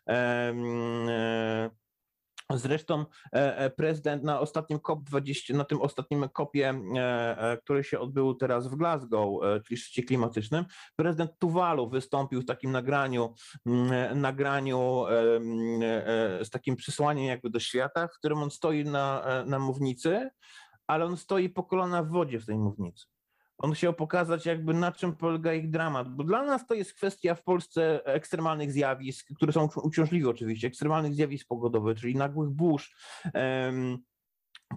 E, 0.09 1.71
Zresztą 2.51 3.05
e, 3.35 3.57
e, 3.57 3.71
prezydent 3.71 4.23
na 4.23 4.41
ostatnim 4.41 4.79
COP20, 4.79 5.55
na 5.55 5.65
tym 5.65 5.81
ostatnim 5.81 6.29
COPie, 6.29 6.75
e, 6.97 7.59
który 7.65 7.85
się 7.85 8.01
odbył 8.01 8.35
teraz 8.35 8.69
w 8.69 8.77
Glasgow, 8.77 9.41
czyli 9.67 9.81
szczycie 9.81 10.03
klimatycznym, 10.03 10.65
prezydent 10.97 11.31
Tuwalu 11.39 11.89
wystąpił 11.89 12.41
w 12.43 12.47
takim 12.47 12.73
nagraniu, 12.73 13.35
mm, 13.67 14.21
nagraniu 14.21 15.05
z 16.43 16.51
takim 16.51 16.77
przesłaniem 16.77 17.25
jakby 17.25 17.51
do 17.51 17.61
świata, 17.61 18.09
w 18.09 18.19
którym 18.19 18.39
on 18.39 18.51
stoi 18.51 18.85
na, 18.85 19.25
na 19.47 19.59
mównicy, 19.59 20.31
ale 20.87 21.05
on 21.05 21.17
stoi 21.17 21.49
po 21.49 21.63
kolana 21.63 22.03
w 22.03 22.09
wodzie 22.09 22.41
w 22.41 22.47
tej 22.47 22.59
mównicy. 22.59 23.14
On 23.65 23.73
chciał 23.73 23.95
pokazać 23.95 24.47
jakby 24.47 24.75
na 24.75 24.93
czym 24.93 25.17
polega 25.17 25.55
ich 25.55 25.71
dramat, 25.71 26.09
bo 26.17 26.25
dla 26.25 26.45
nas 26.45 26.67
to 26.67 26.75
jest 26.75 26.95
kwestia 26.95 27.35
w 27.35 27.43
Polsce 27.43 28.05
ekstremalnych 28.05 28.73
zjawisk, 28.73 29.29
które 29.37 29.53
są 29.53 29.69
uciążliwe 29.83 30.31
oczywiście, 30.31 30.69
ekstremalnych 30.69 31.15
zjawisk 31.15 31.49
pogodowych, 31.49 32.01
czyli 32.01 32.17
nagłych 32.17 32.51
burz, 32.51 32.97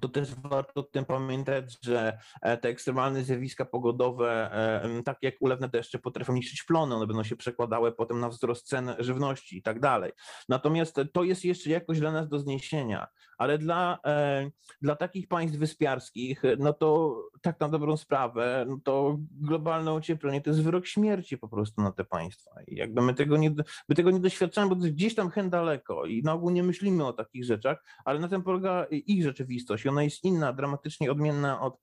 to 0.02 0.10
też 0.10 0.36
warto 0.36 0.82
o 0.82 0.84
tym 0.84 1.06
pamiętać, 1.06 1.78
że 1.82 2.18
e, 2.42 2.58
te 2.58 2.70
ekstremalne 2.70 3.24
zjawiska 3.24 3.66
pogodowe, 3.66 4.52
e, 4.84 5.04
tak 5.04 5.18
jak 5.22 5.36
ulewne 5.40 5.70
deszcze, 5.70 6.00
potrafią 6.00 6.34
niszczyć 6.34 6.64
plony, 6.64 6.96
one 6.96 7.08
będą 7.08 7.24
się 7.24 7.36
przekładały 7.36 7.92
potem 7.92 8.20
na 8.20 8.30
wzrost 8.30 8.68
cen 8.68 8.96
żywności 9.00 9.58
i 9.58 9.62
tak 9.62 9.80
dalej. 9.80 10.12
Natomiast 10.50 10.96
to 11.14 11.24
jest 11.24 11.46
jeszcze 11.46 11.70
jakoś 11.70 12.00
dla 12.00 12.12
nas 12.12 12.30
do 12.30 12.40
zniesienia, 12.40 13.08
ale 13.38 13.58
dla, 13.58 14.00
e, 14.06 14.52
dla 14.82 14.96
takich 14.96 15.28
państw 15.28 15.58
wyspiarskich, 15.58 16.42
no 16.60 16.74
to 16.74 17.22
tak 17.42 17.60
na 17.60 17.70
dobrą 17.70 17.98
sprawę, 17.98 18.66
no 18.68 18.80
to 18.84 19.18
globalne 19.32 19.94
ocieplenie 19.94 20.42
to 20.42 20.50
jest 20.50 20.64
wyrok 20.64 20.86
śmierci 20.86 21.38
po 21.38 21.48
prostu 21.48 21.82
na 21.82 21.92
te 21.92 22.06
państwa. 22.06 22.52
I 22.68 22.76
jakby 22.76 23.02
my 23.02 23.14
tego 23.14 23.38
nie, 23.38 23.56
my 23.90 23.96
tego 23.96 24.12
nie 24.12 24.20
doświadczamy, 24.20 24.70
bo 24.70 24.76
to 24.76 24.82
jest 24.82 24.96
gdzieś 24.96 25.16
tam 25.16 25.30
hen 25.30 25.50
daleko 25.50 26.06
i 26.06 26.24
na 26.24 26.34
ogół 26.34 26.50
nie 26.50 26.64
myślimy 26.64 27.06
o 27.06 27.14
takich 27.14 27.46
rzeczach, 27.46 27.84
ale 28.06 28.20
na 28.20 28.28
tym 28.28 28.44
polega 28.44 28.86
ich 28.92 29.24
rzeczywistość 29.24 29.86
ona 29.88 30.04
jest 30.04 30.24
inna, 30.24 30.54
dramatycznie 30.54 31.12
odmienna 31.12 31.62
od, 31.62 31.82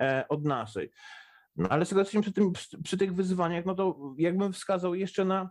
e, 0.00 0.24
od 0.28 0.44
naszej. 0.44 0.90
No 1.56 1.68
ale 1.68 1.84
sytuacja 1.84 2.22
przy, 2.22 2.32
tym, 2.32 2.52
przy, 2.52 2.82
przy 2.82 2.96
tych 2.96 3.14
wyzwaniach, 3.14 3.64
no 3.64 3.74
to 3.74 4.14
jakbym 4.18 4.52
wskazał 4.52 4.94
jeszcze 4.94 5.24
na 5.24 5.50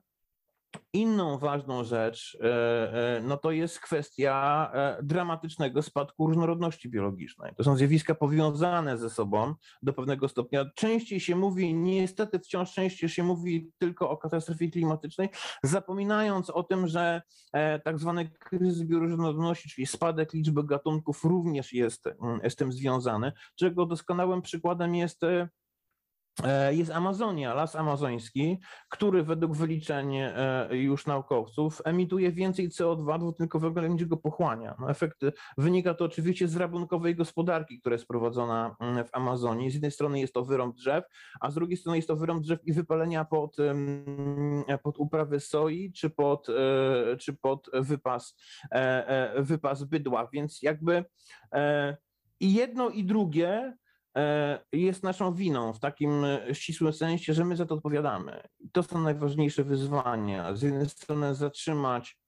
Inną 0.94 1.38
ważną 1.38 1.84
rzecz, 1.84 2.38
e, 2.42 3.18
e, 3.18 3.22
no 3.22 3.38
to 3.38 3.52
jest 3.52 3.80
kwestia 3.80 4.72
dramatycznego 5.04 5.82
spadku 5.82 6.28
różnorodności 6.28 6.90
biologicznej. 6.90 7.52
To 7.58 7.64
są 7.64 7.76
zjawiska 7.76 8.16
powiązane 8.16 8.98
ze 8.98 9.10
sobą 9.10 9.56
do 9.82 9.94
pewnego 9.94 10.28
stopnia. 10.28 10.66
Częściej 10.76 11.20
się 11.20 11.36
mówi, 11.36 11.74
niestety 11.74 12.40
wciąż 12.40 12.74
częściej 12.74 13.10
się 13.10 13.24
mówi 13.24 13.72
tylko 13.78 14.10
o 14.10 14.18
katastrofie 14.18 14.70
klimatycznej, 14.70 15.30
zapominając 15.64 16.50
o 16.50 16.64
tym, 16.64 16.88
że 16.88 17.22
tak 17.84 18.00
zwany 18.00 18.30
kryzys 18.30 18.84
bioróżnorodności, 18.84 19.70
czyli 19.70 19.88
spadek 19.88 20.34
liczby 20.34 20.64
gatunków 20.64 21.24
również 21.24 21.74
jest 21.74 22.08
mm, 22.08 22.50
z 22.50 22.56
tym 22.56 22.72
związany, 22.72 23.32
czego 23.56 23.86
doskonałym 23.86 24.42
przykładem 24.42 24.96
jest 24.96 25.24
E, 25.24 25.50
jest 26.70 26.92
Amazonia, 26.92 27.54
las 27.54 27.76
amazoński, 27.76 28.60
który 28.90 29.24
według 29.24 29.56
wyliczeń 29.56 30.16
e, 30.18 30.68
już 30.72 31.06
naukowców 31.06 31.82
emituje 31.86 32.32
więcej 32.32 32.70
CO2 32.70 33.20
dwutlenkowego 33.20 33.88
niż 33.88 34.06
go 34.06 34.18
pochłania. 34.18 34.76
No 34.80 34.90
efekt 34.90 35.18
wynika 35.58 35.94
to 35.94 36.06
oczywiście 36.06 36.48
z 36.48 36.56
rabunkowej 36.56 37.16
gospodarki, 37.16 37.80
która 37.80 37.94
jest 37.94 38.08
prowadzona 38.08 38.76
mm, 38.80 39.06
w 39.06 39.10
Amazonii. 39.12 39.72
Z 39.72 39.74
jednej 39.74 39.92
strony 39.92 40.20
jest 40.20 40.34
to 40.34 40.46
wyrąb 40.46 40.76
drzew, 40.76 41.04
a 41.40 41.52
z 41.52 41.56
drugiej 41.56 41.78
strony 41.78 41.98
jest 41.98 42.08
to 42.08 42.16
wyrąb 42.16 42.44
drzew 42.44 42.60
i 42.66 42.74
wypalenia 42.74 43.26
pod, 43.26 43.58
pod 44.84 44.98
uprawy 44.98 45.40
soi 45.40 45.92
czy 45.92 46.10
pod, 46.10 46.50
e, 46.50 47.18
czy 47.18 47.34
pod 47.34 47.70
wypas, 47.74 48.38
wypas 49.38 49.84
bydła, 49.84 50.30
więc 50.34 50.62
jakby 50.62 51.06
i 52.40 52.54
jedno 52.54 52.90
i 52.90 53.04
drugie 53.04 53.74
E, 53.74 53.83
jest 54.72 55.04
naszą 55.04 55.34
winą 55.34 55.74
w 55.74 55.80
takim 55.80 56.26
e, 56.26 56.56
ścisłym 56.56 56.94
sensie, 56.94 57.34
że 57.34 57.46
my 57.46 57.56
za 57.56 57.66
to 57.66 57.76
odpowiadamy. 57.76 58.42
To 58.72 58.84
są 58.84 59.02
najważniejsze 59.02 59.64
wyzwania. 59.64 60.56
Z 60.56 60.62
jednej 60.62 60.90
strony 60.90 61.36
zatrzymać 61.36 62.18
E, 62.18 62.23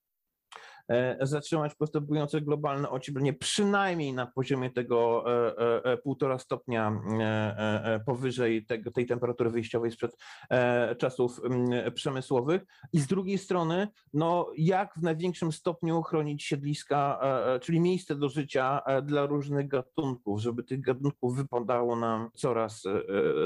zatrzymać 1.22 1.76
postępujące 1.76 2.42
globalne 2.42 2.90
ocieplenie 2.90 3.34
przynajmniej 3.34 4.14
na 4.14 4.26
poziomie 4.26 4.70
tego 4.72 5.26
e, 5.28 5.84
e, 5.84 5.98
półtora 5.98 6.40
stopnia 6.40 7.02
powyżej 8.06 8.66
tego, 8.66 8.92
tej 8.92 9.06
temperatury 9.06 9.50
wyjściowej 9.50 9.92
sprzed 9.92 10.18
czasów 10.98 11.42
przemysłowych 11.94 12.66
i 12.94 13.00
z 13.00 13.08
drugiej 13.08 13.38
strony, 13.38 13.88
no 14.14 14.52
jak 14.58 14.94
w 14.96 15.04
największym 15.04 15.52
stopniu 15.52 16.02
chronić 16.02 16.44
siedliska, 16.44 17.20
czyli 17.62 17.80
miejsce 17.80 18.16
do 18.16 18.30
życia 18.30 18.82
dla 19.04 19.26
różnych 19.26 19.68
gatunków, 19.68 20.42
żeby 20.42 20.64
tych 20.64 20.82
gatunków 20.82 21.36
wypadało 21.36 21.96
nam 21.96 22.30
coraz, 22.34 22.84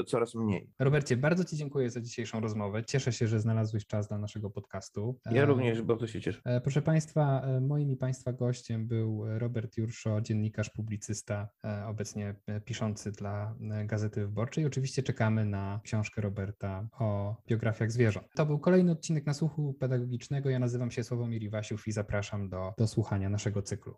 coraz 0.06 0.34
mniej. 0.34 0.70
Robercie, 0.78 1.16
bardzo 1.16 1.44
Ci 1.44 1.56
dziękuję 1.56 1.90
za 1.90 2.00
dzisiejszą 2.00 2.40
rozmowę. 2.40 2.84
Cieszę 2.84 3.12
się, 3.12 3.26
że 3.26 3.40
znalazłeś 3.40 3.86
czas 3.86 4.08
dla 4.08 4.18
naszego 4.18 4.50
podcastu. 4.50 5.18
Ja 5.30 5.44
również 5.44 5.82
bardzo 5.82 6.06
się 6.06 6.20
cieszę. 6.20 6.60
Proszę 6.62 6.82
Państwa, 6.82 7.29
E, 7.38 7.60
moim 7.60 7.90
i 7.90 7.96
Państwa 7.96 8.32
gościem 8.32 8.86
był 8.86 9.38
Robert 9.38 9.76
Jurszo, 9.76 10.20
dziennikarz, 10.20 10.70
publicysta, 10.70 11.48
e, 11.64 11.86
obecnie 11.86 12.34
e, 12.46 12.60
piszący 12.60 13.12
dla 13.12 13.54
Gazety 13.84 14.20
Wyborczej. 14.20 14.66
Oczywiście 14.66 15.02
czekamy 15.02 15.46
na 15.46 15.80
książkę 15.84 16.20
Roberta 16.20 16.88
o 16.98 17.36
biografiach 17.48 17.92
zwierząt. 17.92 18.26
To 18.34 18.46
był 18.46 18.58
kolejny 18.58 18.92
odcinek 18.92 19.26
na 19.26 19.34
słuchu 19.34 19.74
pedagogicznego. 19.74 20.50
Ja 20.50 20.58
nazywam 20.58 20.90
się 20.90 21.04
Sławomir 21.04 21.42
Iwasiów 21.42 21.88
i 21.88 21.92
zapraszam 21.92 22.48
do, 22.48 22.74
do 22.78 22.86
słuchania 22.86 23.30
naszego 23.30 23.62
cyklu. 23.62 23.94